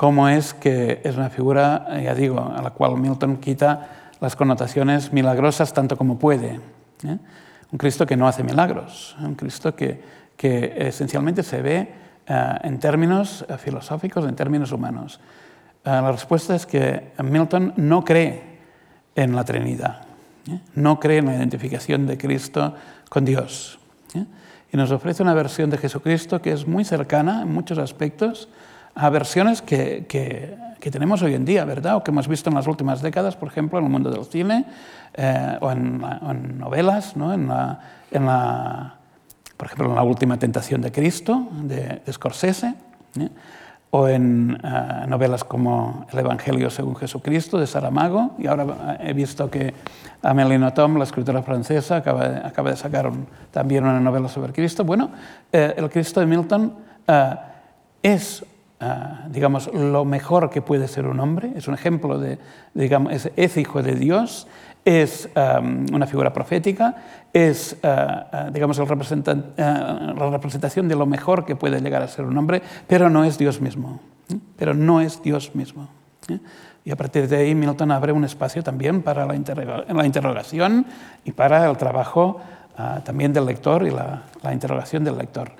cómo 0.00 0.30
es 0.30 0.54
que 0.54 1.02
es 1.04 1.16
una 1.16 1.28
figura, 1.28 1.86
ya 2.02 2.14
digo, 2.14 2.40
a 2.56 2.62
la 2.62 2.70
cual 2.70 2.96
Milton 2.96 3.36
quita 3.36 3.99
las 4.20 4.36
connotaciones 4.36 5.12
milagrosas 5.12 5.72
tanto 5.72 5.96
como 5.96 6.18
puede. 6.18 6.60
¿eh? 7.04 7.18
Un 7.72 7.78
Cristo 7.78 8.06
que 8.06 8.16
no 8.16 8.26
hace 8.28 8.42
milagros, 8.42 9.16
un 9.20 9.34
Cristo 9.34 9.74
que, 9.74 10.02
que 10.36 10.74
esencialmente 10.76 11.42
se 11.42 11.62
ve 11.62 11.92
uh, 12.28 12.66
en 12.66 12.78
términos 12.78 13.44
uh, 13.48 13.56
filosóficos, 13.56 14.24
en 14.26 14.34
términos 14.34 14.72
humanos. 14.72 15.20
Uh, 15.84 15.88
la 15.88 16.12
respuesta 16.12 16.54
es 16.54 16.66
que 16.66 17.12
Milton 17.22 17.74
no 17.76 18.04
cree 18.04 18.42
en 19.14 19.34
la 19.34 19.44
Trinidad, 19.44 20.02
¿eh? 20.48 20.60
no 20.74 20.98
cree 20.98 21.18
en 21.18 21.26
la 21.26 21.36
identificación 21.36 22.06
de 22.06 22.18
Cristo 22.18 22.74
con 23.08 23.24
Dios. 23.24 23.78
¿eh? 24.14 24.24
Y 24.72 24.76
nos 24.76 24.90
ofrece 24.90 25.22
una 25.22 25.34
versión 25.34 25.70
de 25.70 25.78
Jesucristo 25.78 26.40
que 26.40 26.52
es 26.52 26.66
muy 26.66 26.84
cercana 26.84 27.42
en 27.42 27.52
muchos 27.52 27.78
aspectos 27.78 28.48
a 28.94 29.08
versiones 29.10 29.62
que, 29.62 30.56
que, 30.80 30.90
tenemos 30.90 31.22
hoy 31.22 31.34
en 31.34 31.44
día, 31.44 31.64
¿verdad? 31.64 31.96
O 31.96 32.04
que 32.04 32.10
hemos 32.10 32.28
visto 32.28 32.50
en 32.50 32.56
las 32.56 32.66
últimas 32.66 33.02
décadas, 33.02 33.36
por 33.36 33.48
ejemplo, 33.48 33.78
en 33.78 33.84
el 33.84 33.90
mundo 33.90 34.10
del 34.10 34.24
cine 34.24 34.64
eh, 35.14 35.58
o, 35.60 35.70
en, 35.70 36.02
en, 36.28 36.58
novelas, 36.58 37.16
¿no? 37.16 37.32
En 37.32 37.48
la, 37.48 37.80
en 38.10 38.26
la, 38.26 38.94
por 39.56 39.66
ejemplo, 39.66 39.88
en 39.88 39.94
La 39.94 40.02
Última 40.02 40.38
Tentación 40.38 40.80
de 40.80 40.90
Cristo, 40.90 41.48
de, 41.62 42.00
de 42.04 42.12
Scorsese, 42.12 42.74
¿eh? 43.18 43.28
o 43.90 44.06
en 44.06 44.58
uh, 44.62 45.08
novelas 45.08 45.42
como 45.42 46.06
El 46.12 46.20
Evangelio 46.20 46.70
según 46.70 46.94
Jesucristo, 46.96 47.58
de 47.58 47.66
Saramago, 47.66 48.36
y 48.38 48.46
ahora 48.46 48.98
he 49.00 49.12
visto 49.12 49.50
que 49.50 49.74
Amélie 50.22 50.58
Nothomb, 50.58 50.96
la 50.96 51.04
escritora 51.04 51.42
francesa, 51.42 51.96
acaba 51.96 52.46
acaba 52.46 52.70
de 52.70 52.76
sacar 52.76 53.08
un, 53.08 53.26
también 53.50 53.84
una 53.84 53.98
novela 53.98 54.28
sobre 54.28 54.52
Cristo. 54.52 54.84
Bueno, 54.84 55.10
eh, 55.52 55.74
el 55.76 55.90
Cristo 55.90 56.20
de 56.20 56.26
Milton 56.26 56.72
uh, 57.08 57.12
es 58.02 58.44
Uh, 58.82 59.28
digamos, 59.28 59.70
lo 59.74 60.06
mejor 60.06 60.48
que 60.48 60.62
puede 60.62 60.88
ser 60.88 61.06
un 61.06 61.20
hombre, 61.20 61.52
es 61.54 61.68
un 61.68 61.74
ejemplo 61.74 62.18
de, 62.18 62.38
digamos, 62.72 63.28
es, 63.36 63.56
hijo 63.58 63.82
de 63.82 63.94
Dios, 63.94 64.46
es 64.86 65.28
una 65.34 66.06
figura 66.06 66.32
profética, 66.32 66.96
es, 67.30 67.76
uh, 67.82 67.86
uh, 67.86 68.50
digamos, 68.50 68.78
el 68.78 68.88
representan, 68.88 69.52
la 69.58 70.30
representación 70.30 70.88
de 70.88 70.96
lo 70.96 71.04
mejor 71.04 71.44
que 71.44 71.56
puede 71.56 71.78
llegar 71.82 72.00
a 72.00 72.08
ser 72.08 72.24
un 72.24 72.38
hombre, 72.38 72.62
pero 72.86 73.10
no 73.10 73.22
es 73.22 73.36
Dios 73.36 73.60
mismo, 73.60 74.00
¿eh? 74.30 74.38
pero 74.56 74.72
no 74.72 75.02
es 75.02 75.22
Dios 75.22 75.54
mismo. 75.54 75.90
¿eh? 76.28 76.38
Y 76.86 76.90
a 76.90 76.96
partir 76.96 77.28
de 77.28 77.36
ahí 77.36 77.54
Milton 77.54 77.90
abre 77.90 78.12
un 78.12 78.24
espacio 78.24 78.62
también 78.62 79.02
para 79.02 79.26
la, 79.26 79.36
interroga 79.36 79.84
la 79.92 80.06
interrogación 80.06 80.86
y 81.26 81.32
para 81.32 81.68
el 81.68 81.76
trabajo 81.76 82.40
también 83.04 83.34
del 83.34 83.44
lector 83.44 83.86
y 83.86 83.90
la 83.90 84.54
interrogación 84.54 85.04
del 85.04 85.18
lector. 85.18 85.52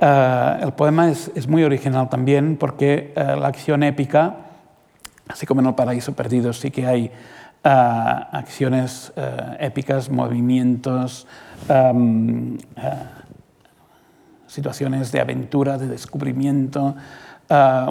Uh, 0.00 0.64
el 0.64 0.72
poema 0.72 1.08
es, 1.08 1.46
muy 1.46 1.62
original 1.62 2.08
también 2.08 2.56
porque 2.56 3.14
uh, 3.16 3.38
la 3.38 3.46
acción 3.46 3.84
épica, 3.84 4.36
así 5.28 5.46
como 5.46 5.60
en 5.60 5.68
El 5.68 5.74
Paraíso 5.76 6.14
Perdido, 6.14 6.52
sí 6.52 6.72
que 6.72 6.84
hay 6.84 7.12
uh, 7.64 7.68
acciones 7.68 9.12
épicas, 9.60 10.10
movimientos, 10.10 11.28
um, 11.68 12.58
situaciones 14.48 15.12
de 15.12 15.20
aventura, 15.20 15.78
de 15.78 15.86
descubrimiento, 15.88 16.96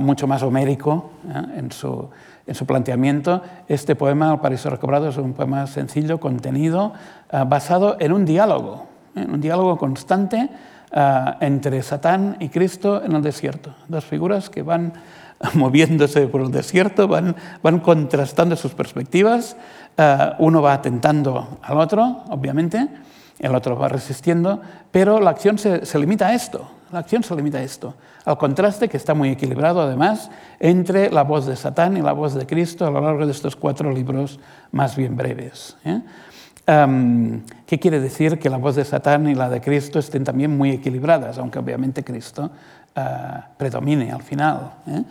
mucho 0.02 0.28
más 0.28 0.42
homérico 0.42 1.12
en 1.56 1.72
su, 1.72 2.10
en, 2.48 2.56
su, 2.56 2.66
planteamiento. 2.66 3.42
Este 3.68 3.96
poema, 3.96 4.34
El 4.34 4.40
Paraíso 4.40 4.70
Recobrado, 4.70 5.10
es 5.10 5.18
un 5.18 5.34
poema 5.34 5.68
sencillo, 5.68 6.20
contenido, 6.20 6.94
basado 7.48 7.98
en 8.00 8.14
un 8.14 8.26
diálogo, 8.26 8.88
en 9.16 9.32
un 9.32 9.42
diálogo 9.42 9.78
constante 9.78 10.50
entre 11.40 11.82
Satán 11.82 12.38
y 12.40 12.50
Cristo 12.50 13.04
en 13.04 13.14
el 13.14 13.22
desierto. 13.22 13.74
Dos 13.88 14.06
figuras 14.06 14.50
que 14.50 14.62
van 14.62 14.94
moviéndose 15.54 16.28
por 16.28 16.42
el 16.42 16.52
desierto, 16.52 17.08
van, 17.08 17.36
van 17.62 17.80
contrastando 17.80 18.56
sus 18.56 18.74
perspectivas, 18.74 19.58
eh, 19.98 20.32
uno 20.40 20.62
va 20.62 20.74
atentando 20.74 21.60
al 21.62 21.78
otro, 21.80 22.24
obviamente, 22.30 22.88
el 23.40 23.56
otro 23.56 23.78
va 23.78 23.90
resistiendo, 23.90 24.62
pero 24.92 25.20
la 25.20 25.32
acción 25.32 25.58
se, 25.58 25.86
se 25.86 26.00
limita 26.00 26.28
a 26.28 26.34
esto, 26.34 26.70
la 26.92 27.00
acción 27.00 27.24
se 27.24 27.36
limita 27.36 27.58
a 27.58 27.64
esto, 27.64 27.96
al 28.26 28.38
contraste 28.38 28.88
que 28.88 28.98
está 28.98 29.14
muy 29.14 29.30
equilibrado 29.30 29.82
además 29.82 30.30
entre 30.60 31.12
la 31.12 31.24
voz 31.24 31.46
de 31.46 31.56
Satán 31.56 31.98
y 31.98 32.02
la 32.02 32.14
voz 32.14 32.36
de 32.36 32.46
Cristo 32.46 32.86
a 32.86 32.92
lo 32.92 33.02
largo 33.02 33.26
de 33.26 33.32
estos 33.32 33.56
cuatro 33.56 33.92
libros 33.92 34.40
más 34.72 34.96
bien 34.96 35.18
breves. 35.18 35.76
¿eh? 35.84 36.02
¿Qué 36.66 37.80
quiere 37.80 38.00
decir? 38.00 38.40
Que 38.40 38.50
la 38.50 38.58
voz 38.58 38.76
de 38.76 38.86
Satán 38.86 39.28
y 39.28 39.36
la 39.36 39.50
de 39.50 39.60
Cristo 39.60 40.00
estén 40.00 40.24
también 40.24 40.56
muy 40.56 40.72
equilibradas, 40.72 41.38
aunque 41.38 41.60
obviamente 41.60 42.04
Cristo 42.04 42.52
uh, 42.96 43.02
predomine 43.58 44.12
al 44.12 44.22
final 44.22 44.72
¿eh? 44.88 45.04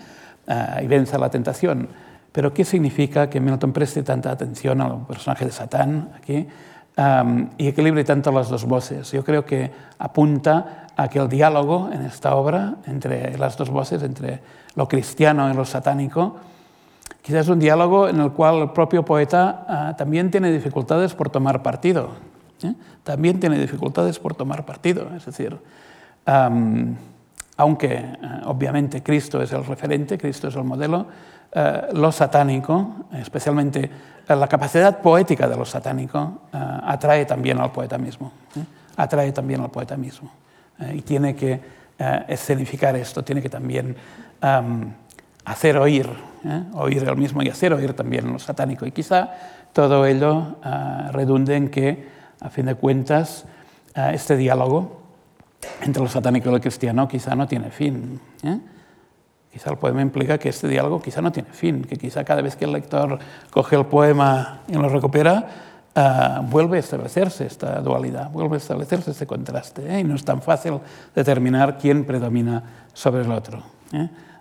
uh, 0.49 0.83
y 0.83 0.87
venza 0.87 1.19
la 1.19 1.29
tentación. 1.29 1.89
Pero 2.33 2.55
¿qué 2.55 2.65
significa 2.65 3.29
que 3.29 3.41
Milton 3.41 3.73
preste 3.73 4.03
tanta 4.03 4.31
atención 4.31 4.81
al 4.81 5.07
personaje 5.07 5.45
de 5.45 5.53
Satán 5.53 6.09
aquí 6.17 6.49
um, 6.97 7.51
y 7.59 7.69
equilibre 7.69 8.05
tanto 8.05 8.33
las 8.33 8.49
dos 8.49 8.65
voces? 8.65 9.13
Yo 9.13 9.23
creo 9.23 9.45
que 9.45 9.71
apunta 9.99 10.87
a 10.97 11.09
que 11.09 11.19
el 11.19 11.29
diálogo 11.29 11.91
en 11.93 12.03
esta 12.03 12.35
obra 12.35 12.77
entre 12.87 13.37
las 13.37 13.59
dos 13.59 13.69
voces, 13.69 14.03
entre 14.03 14.41
lo 14.75 14.89
cristiano 14.89 15.51
y 15.51 15.55
lo 15.55 15.67
satánico, 15.67 16.37
Quizás 17.23 17.49
un 17.49 17.61
diálogo 17.61 18.09
en 18.09 18.21
el 18.21 18.33
cual 18.33 18.63
el 18.63 18.71
propio 18.71 19.05
poeta 19.05 19.93
uh, 19.93 19.97
también 19.97 20.31
tiene 20.31 20.51
dificultades 20.51 21.15
por 21.15 21.31
tomar 21.31 21.63
partido. 21.63 22.11
¿eh? 22.65 22.75
También 23.05 23.39
tiene 23.39 23.59
dificultades 23.59 24.19
por 24.19 24.35
tomar 24.35 24.67
partido. 24.67 25.09
Es 25.17 25.25
decir, 25.25 25.57
um, 26.27 26.97
aunque 27.57 27.95
uh, 27.97 28.49
obviamente 28.49 29.05
Cristo 29.05 29.41
es 29.41 29.53
el 29.53 29.65
referente, 29.65 30.19
Cristo 30.19 30.49
es 30.49 30.57
el 30.57 30.65
modelo, 30.65 31.07
uh, 31.55 31.97
lo 31.97 32.11
satánico, 32.11 33.07
especialmente 33.13 33.89
la 34.29 34.49
capacidad 34.49 34.99
poética 35.01 35.49
de 35.49 35.57
lo 35.57 35.65
satánico, 35.65 36.43
atrae 36.53 37.27
también 37.27 37.61
al 37.61 37.71
poeta 37.71 37.99
mismo. 37.99 38.33
¿eh? 38.57 38.65
Atrae 38.97 39.31
también 39.31 39.61
al 39.61 39.71
poeta 39.71 39.97
mismo. 39.97 40.31
y 40.95 41.03
tiene 41.03 41.37
que 41.37 41.61
escenificar 42.29 42.97
esto, 42.97 43.23
tiene 43.23 43.43
que 43.43 43.51
también 43.51 43.95
um, 44.43 44.93
hacer 45.45 45.77
oír, 45.77 46.09
¿eh? 46.45 46.65
oír 46.75 47.05
el 47.09 47.17
mismo 47.17 47.43
y 47.43 47.49
hacer 47.49 47.73
oír 47.73 47.95
también 47.95 48.33
lo 48.33 48.39
satánico. 48.39 48.87
Y 48.87 48.93
quizá 48.93 49.31
todo 49.73 50.07
ello 50.07 50.57
uh, 50.65 51.13
redunde 51.13 51.57
en 51.57 51.71
que, 51.71 52.09
a 52.41 52.51
fin 52.51 52.67
de 52.67 52.75
cuentas, 52.75 53.45
uh, 53.97 54.11
este 54.13 54.37
diálogo 54.37 55.03
entre 55.83 56.03
lo 56.03 56.09
satánico 56.09 56.49
y 56.49 56.53
lo 56.53 56.61
cristiano 56.61 57.09
quizá 57.09 57.35
no 57.35 57.47
tiene 57.47 57.71
fin. 57.71 58.21
¿eh? 58.43 58.59
Quizá 59.53 59.71
el 59.71 59.77
poema 59.77 60.01
implica 60.01 60.39
que 60.39 60.49
este 60.49 60.69
diálogo 60.69 61.01
quizá 61.01 61.21
no 61.21 61.31
tiene 61.31 61.51
fin, 61.53 61.83
que 61.83 61.97
quizá 61.97 62.25
cada 62.25 62.43
vez 62.43 62.57
que 62.57 62.65
el 62.65 62.73
lector 62.73 63.19
coge 63.51 63.77
el 63.77 63.87
poema 63.87 64.61
y 64.67 64.75
lo 64.75 64.89
recupera, 64.89 65.47
uh, 65.95 66.43
vuelve 66.43 66.79
a 66.79 66.81
establecerse 66.81 67.47
esta 67.47 67.81
dualidad, 67.81 68.31
vuelve 68.31 68.57
a 68.57 68.59
establecerse 68.59 69.11
este 69.11 69.27
contraste. 69.27 69.95
¿eh? 69.95 70.01
Y 70.01 70.05
no 70.05 70.15
es 70.15 70.25
tan 70.25 70.43
fácil 70.43 70.81
determinar 71.15 71.79
quién 71.79 72.05
predomina 72.05 72.63
sobre 72.93 73.23
el 73.23 73.33
otro. 73.33 73.63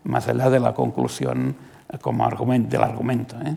Más 0.04 0.28
allá 0.28 0.50
de 0.50 0.60
la 0.60 0.74
conclusión 0.74 1.56
como 2.02 2.26
argumento, 2.26 2.70
del 2.70 2.84
argumento. 2.84 3.36
¿eh? 3.44 3.56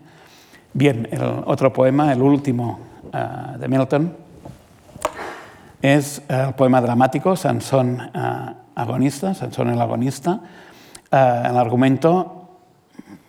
Bien, 0.72 1.08
el 1.10 1.22
otro 1.46 1.72
poema, 1.72 2.12
el 2.12 2.20
último 2.20 2.78
uh, 3.12 3.58
de 3.58 3.68
Milton, 3.68 4.16
es 5.80 6.22
el 6.28 6.54
poema 6.54 6.80
dramático 6.80 7.36
Sansón 7.36 8.00
agonista, 8.74 9.34
Sansón 9.34 9.68
el 9.68 9.80
agonista. 9.80 10.40
El 11.10 11.56
argumento, 11.56 12.48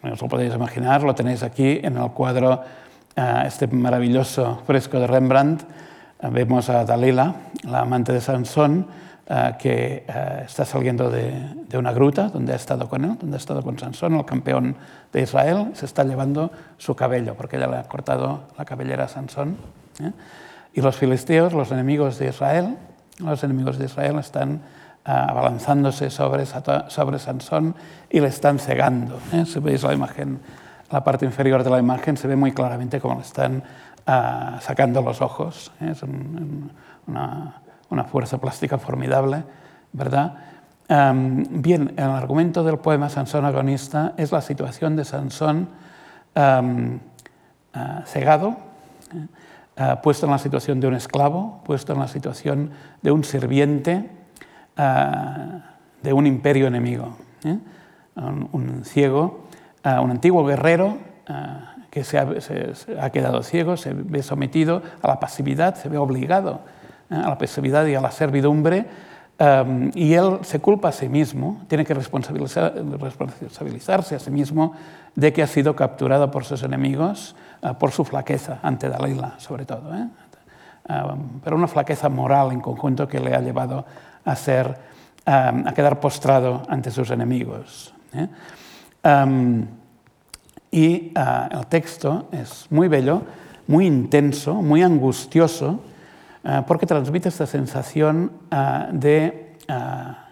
os 0.02 0.22
lo 0.22 0.28
podéis 0.28 0.56
imaginar, 0.56 1.04
lo 1.04 1.14
tenéis 1.14 1.44
aquí 1.44 1.80
en 1.84 1.98
el 1.98 2.12
cuadro, 2.12 2.64
este 3.46 3.68
maravilloso 3.68 4.62
fresco 4.66 5.00
de 5.00 5.06
Rembrandt. 5.06 5.64
vemos 6.32 6.70
a 6.70 6.86
Dalila, 6.86 7.36
la 7.64 7.82
amante 7.82 8.14
de 8.14 8.22
Sansón, 8.22 8.88
Uh, 9.27 9.57
que 9.57 10.06
uh, 10.07 10.45
está 10.45 10.65
saliendo 10.65 11.10
de, 11.10 11.34
de, 11.68 11.80
una 11.80 11.91
gruta 11.91 12.30
donde 12.30 12.53
ha 12.53 12.56
estado 12.56 12.88
con 12.88 13.03
él, 13.03 13.18
donde 13.19 13.38
ha 13.38 13.39
estado 13.39 13.64
con 13.64 13.80
Sansón, 13.80 14.14
el 14.14 14.23
campeón 14.23 14.76
de 15.11 15.23
Israel, 15.23 15.72
se 15.73 15.88
está 15.88 16.03
llevando 16.03 16.52
su 16.77 16.95
cabello, 16.95 17.34
porque 17.34 17.57
ella 17.57 17.65
le 17.65 17.77
ha 17.77 17.84
cortado 17.85 18.43
la 18.56 18.65
cabellera 18.65 19.06
a 19.06 19.07
Sansón. 19.07 19.57
¿eh? 19.99 20.11
Y 20.76 20.81
los 20.81 20.95
filisteos, 20.95 21.53
los 21.53 21.72
enemigos 21.72 22.19
de 22.19 22.27
Israel, 22.27 22.77
los 23.18 23.43
enemigos 23.43 23.80
de 23.80 23.85
Israel 23.85 24.19
están 24.19 24.61
uh, 25.07 25.10
abalanzándose 25.10 26.11
sobre, 26.11 26.45
sobre 26.45 27.18
Sansón 27.18 27.73
y 28.11 28.19
le 28.19 28.27
están 28.27 28.60
cegando. 28.60 29.18
¿eh? 29.34 29.45
Si 29.47 29.60
veis 29.60 29.81
la 29.81 29.93
imagen, 29.93 30.39
la 30.91 31.03
parte 31.03 31.26
inferior 31.26 31.64
de 31.64 31.72
la 31.72 31.80
imagen, 31.80 32.15
se 32.15 32.27
ve 32.27 32.35
muy 32.35 32.52
claramente 32.52 33.02
cómo 33.02 33.15
le 33.15 33.22
están 33.22 33.64
sacando 34.61 35.02
los 35.02 35.19
ojos. 35.19 35.72
¿eh? 35.81 35.89
Es 35.93 36.03
un, 36.03 36.69
una 37.07 37.56
una 37.95 38.03
fuerza 38.03 38.38
plástica 38.38 38.77
formidable, 38.77 39.43
¿verdad? 39.93 40.35
Um, 40.88 41.61
bien, 41.61 41.93
el 41.95 42.03
argumento 42.03 42.63
del 42.63 42.77
poema 42.77 43.09
Sansón 43.09 43.45
agonista 43.45 44.13
es 44.17 44.31
la 44.31 44.41
situación 44.41 44.95
de 44.95 45.05
Sansón 45.05 45.69
um, 46.35 46.95
uh, 46.95 48.05
cegado, 48.05 48.49
uh, 48.49 50.01
puesto 50.03 50.26
en 50.26 50.34
la 50.34 50.38
situación 50.38 50.80
de 50.80 50.88
un 50.88 50.93
esclavo, 50.93 51.61
puesto 51.65 51.93
en 51.93 51.99
la 51.99 52.07
situación 52.07 52.72
de 53.01 53.11
un 53.11 53.23
sirviente 53.23 54.11
uh, 54.77 55.61
de 56.03 56.13
un 56.13 56.27
imperio 56.27 56.67
enemigo. 56.67 57.15
¿eh? 57.45 57.57
Un, 58.15 58.49
un, 58.51 58.85
ciego, 58.85 59.47
un 59.84 60.11
antiguo 60.11 60.45
guerrero 60.45 60.97
que 61.89 62.05
se 62.05 62.17
ha, 62.17 62.39
se, 62.39 62.76
se 62.76 62.99
ha 62.99 63.09
quedado 63.09 63.43
ciego, 63.43 63.76
se 63.76 63.93
ve 63.93 64.23
sometido 64.23 64.81
a 65.01 65.07
la 65.07 65.19
pasividad, 65.19 65.76
se 65.76 65.89
ve 65.89 65.97
obligado. 65.97 66.61
A 67.10 67.30
la 67.30 67.38
pasividad 67.38 67.86
y 67.86 67.95
a 67.95 68.02
la 68.02 68.11
servidumbre, 68.11 68.86
um, 69.40 69.91
y 69.94 70.14
él 70.14 70.40
se 70.41 70.60
culpa 70.60 70.90
a 70.90 70.91
sí 70.91 71.10
mismo, 71.10 71.64
tiene 71.68 71.86
que 71.86 71.94
responsabilizar, 71.94 72.73
responsabilizarse 72.99 74.15
a 74.15 74.19
sí 74.19 74.32
mismo 74.32 74.73
de 75.15 75.32
que 75.32 75.44
ha 75.44 75.48
sido 75.48 75.76
capturado 75.76 76.32
por 76.32 76.45
sus 76.45 76.64
enemigos 76.64 77.36
uh, 77.61 77.73
por 77.76 77.91
su 77.91 78.03
flaqueza 78.03 78.60
ante 78.61 78.90
Dalila, 78.90 79.36
sobre 79.38 79.65
todo. 79.65 79.94
¿eh? 79.95 80.07
Um, 80.88 81.40
pero 81.44 81.56
una 81.56 81.68
flaqueza 81.68 82.10
moral 82.10 82.52
en 82.52 82.61
conjunto 82.61 83.07
que 83.07 83.19
le 83.19 83.34
ha 83.34 83.41
llevado 83.41 83.86
a, 84.23 84.36
ser, 84.36 84.68
um, 85.26 85.68
a 85.68 85.73
quedar 85.73 85.99
postrado 85.99 86.64
ante 86.69 86.91
sus 86.91 87.10
enemigos. 87.11 87.94
¿eh? 88.14 88.27
Y 90.72 91.14
el 91.15 91.68
texto 91.69 92.27
es 92.34 92.68
muy 92.69 92.90
bello, 92.90 93.22
muy 93.68 93.86
intenso, 93.86 94.56
muy 94.56 94.84
angustioso, 94.84 95.80
porque 96.67 96.85
transmite 96.85 97.30
esta 97.30 97.45
sensación 97.45 98.31
uh, 98.51 98.91
de 98.91 99.57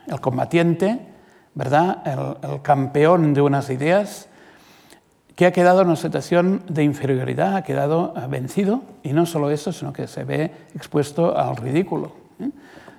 el 0.08 0.20
combatiente, 0.22 1.00
¿verdad? 1.56 2.04
El, 2.06 2.52
el, 2.52 2.62
campeón 2.62 3.34
de 3.34 3.42
unas 3.42 3.70
ideas 3.70 4.30
que 5.36 5.46
ha 5.46 5.52
quedado 5.52 5.82
en 5.82 5.88
una 5.88 5.96
situación 5.96 6.64
de 6.68 6.84
inferioridad, 6.84 7.56
ha 7.56 7.64
quedado 7.64 8.14
vencido, 8.30 8.84
y 9.02 9.14
no 9.14 9.26
solo 9.26 9.50
eso, 9.50 9.72
sino 9.72 9.92
que 9.92 10.08
se 10.08 10.24
ve 10.24 10.52
expuesto 10.76 11.36
al 11.38 11.56
ridículo, 11.56 12.12
¿eh? 12.40 12.52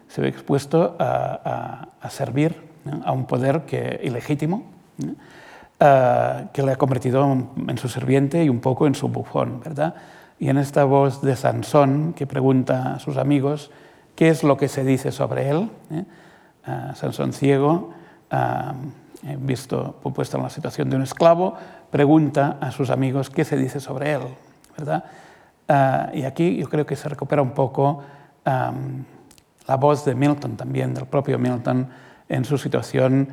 se 0.08 0.20
ve 0.20 0.28
expuesto 0.28 0.96
a, 0.98 1.88
a, 2.00 2.06
a 2.06 2.10
servir 2.10 2.60
¿no? 2.84 3.02
a 3.04 3.12
un 3.12 3.26
poder 3.26 3.62
que, 3.62 4.00
ilegítimo, 4.02 4.64
uh, 4.98 6.48
que 6.52 6.62
le 6.62 6.72
ha 6.72 6.76
convertido 6.76 7.24
en 7.68 7.78
su 7.78 7.88
sirviente 7.88 8.42
y 8.42 8.48
un 8.48 8.60
poco 8.60 8.86
en 8.86 8.94
su 8.94 9.08
bufón, 9.08 9.60
¿verdad? 9.60 9.94
Y 10.39 10.48
en 10.48 10.59
esta 10.59 10.85
voz 10.85 11.23
de 11.23 11.36
Sansón 11.36 12.12
que 12.15 12.27
pregunta 12.27 12.94
a 12.94 12.98
sus 12.98 13.16
amigos 13.16 13.70
qué 14.16 14.28
es 14.28 14.43
lo 14.43 14.56
que 14.56 14.69
se 14.69 14.85
dice 14.85 15.12
sobre 15.12 15.48
él. 15.48 15.70
¿eh? 15.90 16.05
Sansón 16.94 17.32
ciego, 17.32 17.93
uh, 18.32 19.36
visto 19.39 20.01
puesto 20.15 20.36
en 20.36 20.43
la 20.43 20.51
situación 20.51 20.90
de 20.90 20.97
un 20.97 21.02
esclavo, 21.02 21.55
pregunta 21.90 22.59
a 22.61 22.70
sus 22.70 22.90
amigos 22.90 23.31
qué 23.31 23.44
se 23.44 23.56
dice 23.56 23.81
sobre 23.81 24.12
él. 24.12 24.23
¿verdad? 24.77 25.05
Uh, 25.69 26.16
y 26.16 26.24
aquí 26.24 26.56
yo 26.56 26.69
creo 26.69 26.85
que 26.85 26.97
se 26.97 27.09
recupera 27.09 27.43
un 27.43 27.52
poco 27.52 28.02
la 28.44 29.77
voz 29.77 30.05
de 30.05 30.15
Milton 30.15 30.55
también, 30.56 30.93
del 30.93 31.06
propio 31.06 31.39
Milton, 31.39 31.89
en 32.28 32.44
su 32.44 32.59
situación 32.59 33.27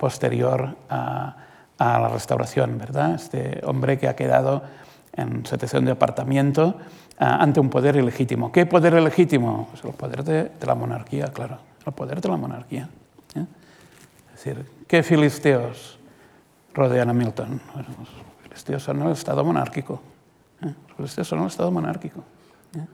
posterior 0.00 0.76
a, 0.90 1.36
a 1.78 1.98
la 2.00 2.08
restauración. 2.08 2.76
¿verdad? 2.78 3.14
Este 3.14 3.60
hombre 3.64 3.96
que 3.96 4.08
ha 4.08 4.16
quedado 4.16 4.64
en 5.16 5.46
situación 5.46 5.84
de 5.84 5.92
apartamiento 5.92 6.76
uh, 7.20 7.24
ante 7.24 7.60
un 7.60 7.70
poder 7.70 7.96
ilegítimo. 7.96 8.50
¿Qué 8.50 8.66
poder 8.66 8.94
ilegítimo? 8.94 9.68
Pues 9.70 9.84
el 9.84 9.92
poder 9.92 10.24
de, 10.24 10.44
de, 10.44 10.66
la 10.66 10.74
monarquía, 10.74 11.26
claro, 11.28 11.58
el 11.86 11.92
poder 11.92 12.20
de 12.20 12.28
la 12.28 12.36
monarquía. 12.36 12.88
¿eh? 13.34 13.46
Es 14.34 14.44
decir, 14.44 14.66
¿qué 14.86 15.02
filisteos 15.02 15.98
rodean 16.72 17.10
a 17.10 17.12
Milton? 17.12 17.60
Bueno, 17.72 17.88
los 17.98 18.08
filisteos 18.42 18.82
son 18.82 19.02
el 19.02 19.12
Estado 19.12 19.44
monárquico. 19.44 20.00
¿eh? 20.62 20.74
Los 20.88 20.96
filisteos 20.96 21.28
son 21.28 21.40
el 21.40 21.46
Estado 21.46 21.70
monárquico. 21.70 22.24
¿eh? 22.76 22.86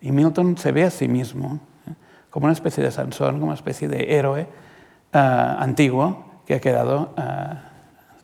Y 0.00 0.12
Milton 0.12 0.56
se 0.56 0.72
ve 0.72 0.84
a 0.84 0.90
sí 0.90 1.08
mismo 1.08 1.60
como 2.30 2.44
una 2.44 2.52
especie 2.52 2.84
de 2.84 2.90
Sansón, 2.90 3.34
como 3.34 3.46
una 3.46 3.54
especie 3.54 3.88
de 3.88 4.14
héroe 4.14 4.46
antiguo 5.12 6.42
que 6.44 6.54
ha 6.54 6.60
quedado 6.60 7.14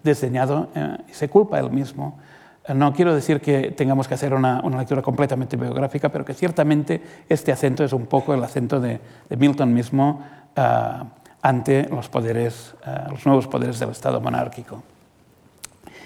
desdeñado 0.02 0.68
y 1.08 1.14
se 1.14 1.30
culpa 1.30 1.58
él 1.58 1.70
mismo. 1.70 2.18
No 2.68 2.92
quiero 2.92 3.14
decir 3.14 3.40
que 3.40 3.72
tengamos 3.72 4.06
que 4.06 4.14
hacer 4.14 4.32
una, 4.34 4.62
lectura 4.62 5.02
completamente 5.02 5.56
biográfica, 5.56 6.10
pero 6.10 6.24
que 6.24 6.32
ciertamente 6.32 7.02
este 7.28 7.50
acento 7.50 7.82
es 7.82 7.92
un 7.92 8.06
poco 8.06 8.34
el 8.34 8.44
acento 8.44 8.80
de, 8.80 9.00
Milton 9.36 9.74
mismo 9.74 10.22
ante 11.42 11.88
los, 11.88 12.08
poderes, 12.08 12.74
los 13.10 13.26
nuevos 13.26 13.48
poderes 13.48 13.80
del 13.80 13.90
Estado 13.90 14.20
monárquico. 14.20 14.82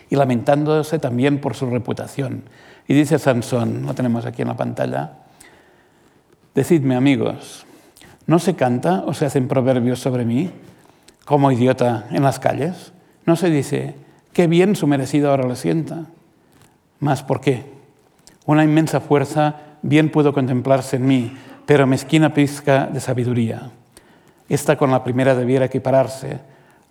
Y 0.08 0.16
lamentándose 0.16 0.98
también 0.98 1.40
por 1.40 1.54
su 1.54 1.68
reputación. 1.68 2.44
Y 2.88 2.94
dice 2.94 3.18
Sansón, 3.18 3.84
lo 3.84 3.94
tenemos 3.94 4.24
aquí 4.24 4.42
en 4.42 4.48
la 4.48 4.56
pantalla, 4.56 5.12
decidme 6.54 6.96
amigos, 6.96 7.66
¿no 8.26 8.38
se 8.38 8.54
canta 8.54 9.02
o 9.06 9.12
se 9.12 9.26
hacen 9.26 9.48
proverbios 9.48 9.98
sobre 9.98 10.24
mí 10.24 10.50
como 11.24 11.52
idiota 11.52 12.06
en 12.12 12.22
las 12.22 12.38
calles? 12.38 12.92
No 13.26 13.36
se 13.36 13.50
dice, 13.50 13.94
qué 14.32 14.46
bien 14.46 14.76
su 14.76 14.86
merecido 14.86 15.30
ahora 15.30 15.46
lo 15.46 15.56
sienta. 15.56 16.06
Más 17.00 17.22
por 17.22 17.40
qué. 17.40 17.64
Una 18.46 18.64
inmensa 18.64 19.00
fuerza 19.00 19.56
bien 19.82 20.10
pudo 20.10 20.32
contemplarse 20.32 20.96
en 20.96 21.06
mí, 21.06 21.36
pero 21.66 21.86
mezquina 21.86 22.32
pizca 22.32 22.86
de 22.86 23.00
sabiduría. 23.00 23.70
Esta 24.48 24.76
con 24.76 24.90
la 24.90 25.02
primera 25.02 25.34
debiera 25.34 25.66
equipararse, 25.66 26.40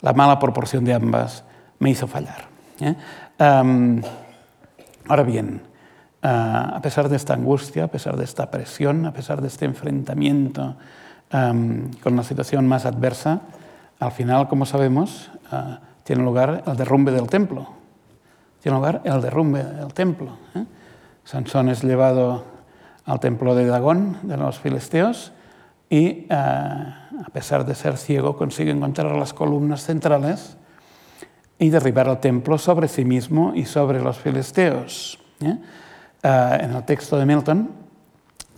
la 0.02 0.14
mala 0.14 0.40
proporción 0.40 0.84
de 0.84 0.94
ambas 0.94 1.44
me 1.80 1.90
hizo 1.90 2.08
fallar. 2.08 2.46
¿eh? 2.82 2.96
ahora 3.40 5.24
bien, 5.24 5.62
ah, 6.22 6.74
a 6.76 6.82
pesar 6.82 7.10
de 7.10 7.16
esta 7.16 7.34
angustia, 7.34 7.86
a 7.86 7.88
pesar 7.88 8.18
de 8.18 8.24
esta 8.24 8.52
presión, 8.52 9.06
a 9.06 9.14
pesar 9.14 9.42
de 9.42 9.48
este 9.48 9.66
enfrentamiento 9.66 10.76
con 11.32 12.16
la 12.16 12.24
situación 12.24 12.66
más 12.68 12.86
adversa, 12.86 13.42
al 14.00 14.12
final, 14.12 14.48
como 14.48 14.66
sabemos, 14.66 15.32
ah, 15.52 15.80
tiene 16.04 16.24
lugar 16.24 16.64
el 16.66 16.78
derrumbe 16.78 17.12
del 17.12 17.28
templo. 17.28 17.70
Tiene 18.66 18.80
lugar 18.80 19.02
el 19.04 19.22
derrumbe 19.22 19.64
del 19.64 19.94
templo. 19.94 20.40
¿eh? 20.56 20.66
Sansón 21.24 21.70
es 21.70 21.84
llevado 21.84 22.46
al 23.06 23.20
templo 23.20 23.54
de 23.54 23.68
Dagón, 23.68 24.18
de 24.24 24.38
los 24.38 24.58
filisteos, 24.58 25.34
y 25.88 26.26
ah, 26.32 27.10
a 27.24 27.30
pesar 27.30 27.64
de 27.64 27.76
ser 27.76 27.96
ciego 27.96 28.36
consigue 28.36 28.72
encontrar 28.72 29.12
las 29.12 29.36
columnas 29.36 29.84
centrales 29.84 30.58
y 31.60 31.70
derribar 31.70 32.08
el 32.08 32.18
templo 32.18 32.58
sobre 32.58 32.88
sí 32.88 33.06
mismo 33.06 33.54
y 33.54 33.66
sobre 33.66 34.02
los 34.02 34.18
filisteos. 34.18 35.20
¿eh? 35.42 35.60
Ah, 36.24 36.58
en 36.60 36.72
el 36.72 36.84
texto 36.86 37.20
de 37.20 37.26
Milton, 37.28 37.70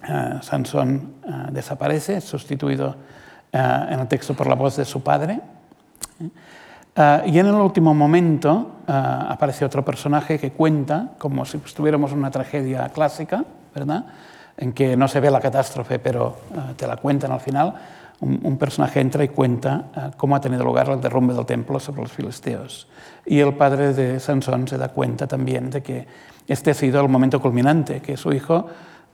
ah, 0.03 0.39
Sansón 0.41 1.15
desaparece, 1.51 2.15
es 2.15 2.23
sustituido 2.23 2.95
en 3.51 3.99
el 3.99 4.07
texto 4.07 4.33
por 4.33 4.47
la 4.47 4.55
voz 4.55 4.77
de 4.77 4.85
su 4.85 5.03
padre. 5.03 5.41
¿Eh? 6.97 7.21
y 7.27 7.39
en 7.39 7.45
el 7.45 7.55
último 7.55 7.93
momento 7.93 8.71
aparece 8.87 9.65
otro 9.65 9.83
personaje 9.83 10.39
que 10.39 10.51
cuenta, 10.51 11.09
como 11.17 11.45
si 11.45 11.57
estuviéramos 11.57 12.11
en 12.11 12.19
una 12.19 12.31
tragedia 12.31 12.87
clásica, 12.89 13.43
¿verdad? 13.75 14.05
en 14.57 14.73
que 14.73 14.97
no 14.97 15.07
se 15.07 15.19
ve 15.19 15.29
la 15.29 15.39
catástrofe, 15.39 15.99
pero 15.99 16.35
eh, 16.51 16.73
te 16.75 16.87
la 16.87 16.97
cuentan 16.97 17.31
al 17.31 17.39
final, 17.39 17.73
un, 18.19 18.57
personaje 18.57 18.99
entra 18.99 19.23
y 19.23 19.27
cuenta 19.27 19.85
eh, 19.95 19.99
cómo 20.17 20.35
ha 20.35 20.41
tenido 20.41 20.63
lugar 20.63 20.89
el 20.89 20.99
derrumbe 20.99 21.35
del 21.35 21.45
templo 21.45 21.79
sobre 21.79 22.01
los 22.01 22.11
filisteos. 22.11 22.87
Y 23.23 23.39
el 23.39 23.53
padre 23.53 23.93
de 23.93 24.19
Sansón 24.19 24.67
se 24.67 24.79
da 24.79 24.89
cuenta 24.89 25.27
también 25.27 25.69
de 25.69 25.83
que 25.83 26.07
este 26.47 26.71
ha 26.71 26.73
sido 26.73 26.99
el 26.99 27.09
momento 27.09 27.39
culminante, 27.39 28.01
que 28.01 28.17
su 28.17 28.33
hijo, 28.33 28.65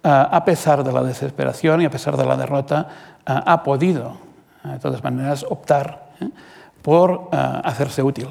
eh, 0.01 0.10
a 0.10 0.45
pesar 0.45 0.85
de 0.85 0.93
la 0.93 1.03
desesperación 1.03 1.81
y 1.81 1.85
a 1.85 1.91
pesar 1.91 2.15
de 2.15 2.26
la 2.26 2.38
derrota, 2.38 2.88
ha 3.26 3.64
podido, 3.64 4.18
de 4.64 4.80
todas 4.80 5.01
maneras, 5.01 5.45
optar 5.49 6.07
por 6.84 7.30
hacerse 7.31 8.03
útil, 8.03 8.27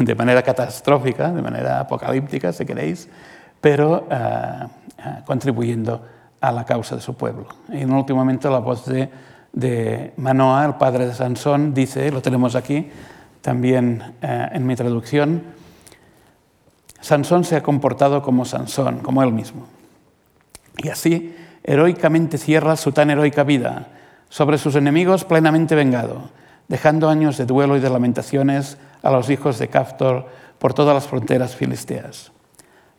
de 0.00 0.14
manera 0.14 0.42
catastrófica, 0.42 1.30
de 1.30 1.42
manera 1.42 1.80
apocalíptica, 1.80 2.52
si 2.52 2.64
queréis, 2.64 3.08
pero 3.60 4.08
eh, 4.10 5.22
contribuyendo 5.24 6.02
a 6.40 6.50
la 6.50 6.64
causa 6.64 6.96
de 6.96 7.02
su 7.02 7.14
pueblo. 7.14 7.46
Y 7.68 7.82
en 7.82 7.92
último 7.92 8.18
momento 8.18 8.50
la 8.50 8.58
voz 8.58 8.86
de, 8.86 9.08
de 9.52 10.12
Manoa, 10.16 10.64
el 10.64 10.74
padre 10.74 11.06
de 11.06 11.14
Sansón, 11.14 11.72
dice, 11.72 12.10
lo 12.10 12.20
tenemos 12.20 12.56
aquí 12.56 12.90
también 13.40 14.14
eh, 14.22 14.48
en 14.52 14.66
mi 14.66 14.74
traducción, 14.74 15.42
Sansón 17.00 17.44
se 17.44 17.56
ha 17.56 17.62
comportado 17.62 18.22
como 18.22 18.46
Sansón, 18.46 19.00
como 19.00 19.22
él 19.22 19.32
mismo. 19.32 19.66
Y 20.78 20.88
así, 20.88 21.36
heroicamente 21.62 22.38
cierra 22.38 22.76
su 22.76 22.92
tan 22.92 23.10
heroica 23.10 23.44
vida 23.44 23.88
sobre 24.30 24.56
sus 24.56 24.74
enemigos 24.76 25.24
plenamente 25.24 25.74
vengado, 25.74 26.30
dejando 26.68 27.08
años 27.08 27.36
de 27.36 27.46
duelo 27.46 27.76
y 27.76 27.80
de 27.80 27.90
lamentaciones 27.90 28.78
a 29.02 29.10
los 29.10 29.28
hijos 29.30 29.58
de 29.58 29.68
Caftor 29.68 30.26
por 30.58 30.74
todas 30.74 30.94
las 30.94 31.06
fronteras 31.06 31.54
filisteas. 31.54 32.32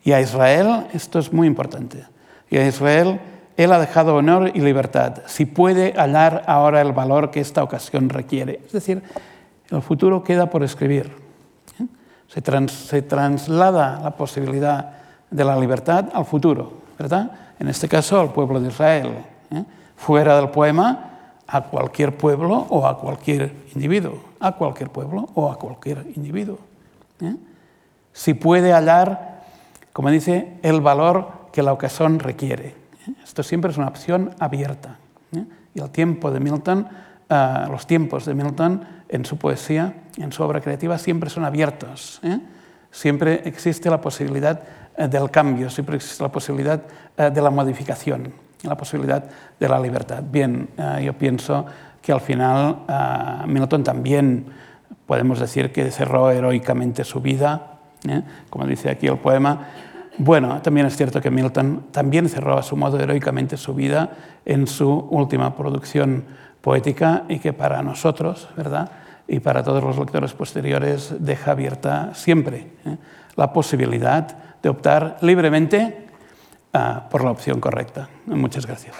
Y 0.04 0.12
a 0.12 0.20
Israel, 0.20 0.86
esto 0.92 1.18
es 1.18 1.32
muy 1.32 1.46
importante, 1.46 2.04
y 2.48 2.58
a 2.58 2.66
Israel 2.66 3.20
Él 3.56 3.72
ha 3.72 3.78
dejado 3.78 4.14
honor 4.14 4.52
y 4.54 4.60
libertad, 4.60 5.22
si 5.26 5.46
puede 5.46 5.92
hallar 5.96 6.44
ahora 6.46 6.80
el 6.80 6.92
valor 6.92 7.30
que 7.30 7.40
esta 7.40 7.62
ocasión 7.62 8.08
requiere. 8.08 8.60
Es 8.66 8.72
decir, 8.72 9.02
el 9.70 9.82
futuro 9.82 10.22
queda 10.22 10.48
por 10.48 10.62
escribir. 10.62 11.10
¿eh? 11.80 11.86
Se, 12.28 13.02
traslada 13.02 14.00
la 14.00 14.10
posibilidad 14.12 14.92
de 15.30 15.44
la 15.44 15.58
libertad 15.58 16.06
al 16.12 16.24
futuro, 16.24 16.82
¿verdad? 16.98 17.30
En 17.58 17.68
este 17.68 17.88
caso 17.88 18.20
al 18.20 18.32
pueblo 18.32 18.60
de 18.60 18.68
Israel. 18.68 19.12
¿eh? 19.50 19.64
Fuera 19.96 20.36
del 20.36 20.50
poema, 20.50 21.15
a 21.48 21.62
cualquier 21.62 22.16
pueblo 22.16 22.66
o 22.70 22.86
a 22.86 22.98
cualquier 22.98 23.52
individuo, 23.74 24.20
a 24.40 24.52
cualquier 24.52 24.90
pueblo 24.90 25.28
o 25.34 25.50
a 25.50 25.58
cualquier 25.58 26.06
individuo. 26.16 26.58
¿eh? 27.20 27.36
Si 28.12 28.34
puede 28.34 28.72
hallar 28.72 29.36
como 29.96 30.10
dice, 30.10 30.58
el 30.60 30.82
valor 30.82 31.48
que 31.52 31.62
la 31.62 31.72
ocasión 31.72 32.18
requiere. 32.18 32.74
Esto 33.24 33.42
siempre 33.42 33.70
es 33.70 33.78
una 33.78 33.88
opción 33.88 34.34
abierta. 34.38 34.98
¿eh? 35.34 35.42
Y 35.74 35.80
de 35.80 36.38
Milton, 36.38 36.86
eh, 37.30 37.64
los 37.70 37.86
tiempos 37.86 38.26
de 38.26 38.34
Milton 38.34 38.86
en 39.08 39.24
su 39.24 39.38
poesía, 39.38 39.94
en 40.18 40.32
su 40.32 40.42
obra 40.42 40.60
creativa, 40.60 40.98
siempre 40.98 41.30
son 41.30 41.46
abiertos. 41.46 42.20
¿eh? 42.22 42.40
Siempre 42.90 43.40
existe 43.46 43.88
la 43.88 43.98
posibilidad 43.98 44.60
del 44.98 45.30
cambio, 45.30 45.70
siempre 45.70 45.96
existe 45.96 46.22
la 46.22 46.30
posibilidad 46.30 46.82
de 47.16 47.40
la 47.40 47.48
modificación, 47.48 48.34
la 48.66 48.76
posibilidad 48.76 49.24
de 49.58 49.68
la 49.68 49.80
libertad. 49.80 50.22
Bien, 50.22 50.68
yo 51.02 51.12
pienso 51.14 51.66
que 52.02 52.12
al 52.12 52.20
final 52.20 52.78
Milton 53.46 53.82
también 53.82 54.46
podemos 55.06 55.40
decir 55.40 55.72
que 55.72 55.90
cerró 55.90 56.30
heroicamente 56.30 57.04
su 57.04 57.20
vida, 57.20 57.78
como 58.50 58.66
dice 58.66 58.90
aquí 58.90 59.06
el 59.06 59.18
poema, 59.18 59.66
bueno, 60.18 60.62
también 60.62 60.86
es 60.86 60.96
cierto 60.96 61.20
que 61.20 61.30
Milton 61.30 61.88
también 61.90 62.28
cerró 62.28 62.56
a 62.56 62.62
su 62.62 62.74
modo 62.76 62.98
heroicamente 62.98 63.58
su 63.58 63.74
vida 63.74 64.10
en 64.46 64.66
su 64.66 64.90
última 65.10 65.54
producción 65.54 66.24
poética 66.62 67.24
y 67.28 67.38
que 67.38 67.52
para 67.52 67.82
nosotros, 67.82 68.48
¿verdad? 68.56 68.90
Y 69.28 69.40
para 69.40 69.62
todos 69.62 69.84
los 69.84 69.98
lectores 69.98 70.32
posteriores 70.32 71.14
deja 71.18 71.50
abierta 71.50 72.14
siempre 72.14 72.72
¿eh? 72.86 72.96
la 73.36 73.52
posibilidad 73.52 74.56
de 74.62 74.68
optar 74.68 75.18
libremente 75.20 76.05
ah, 76.72 77.08
por 77.10 77.24
la 77.24 77.30
opción 77.30 77.60
correcta. 77.60 78.08
Muchas 78.26 78.66
gracias. 78.66 78.94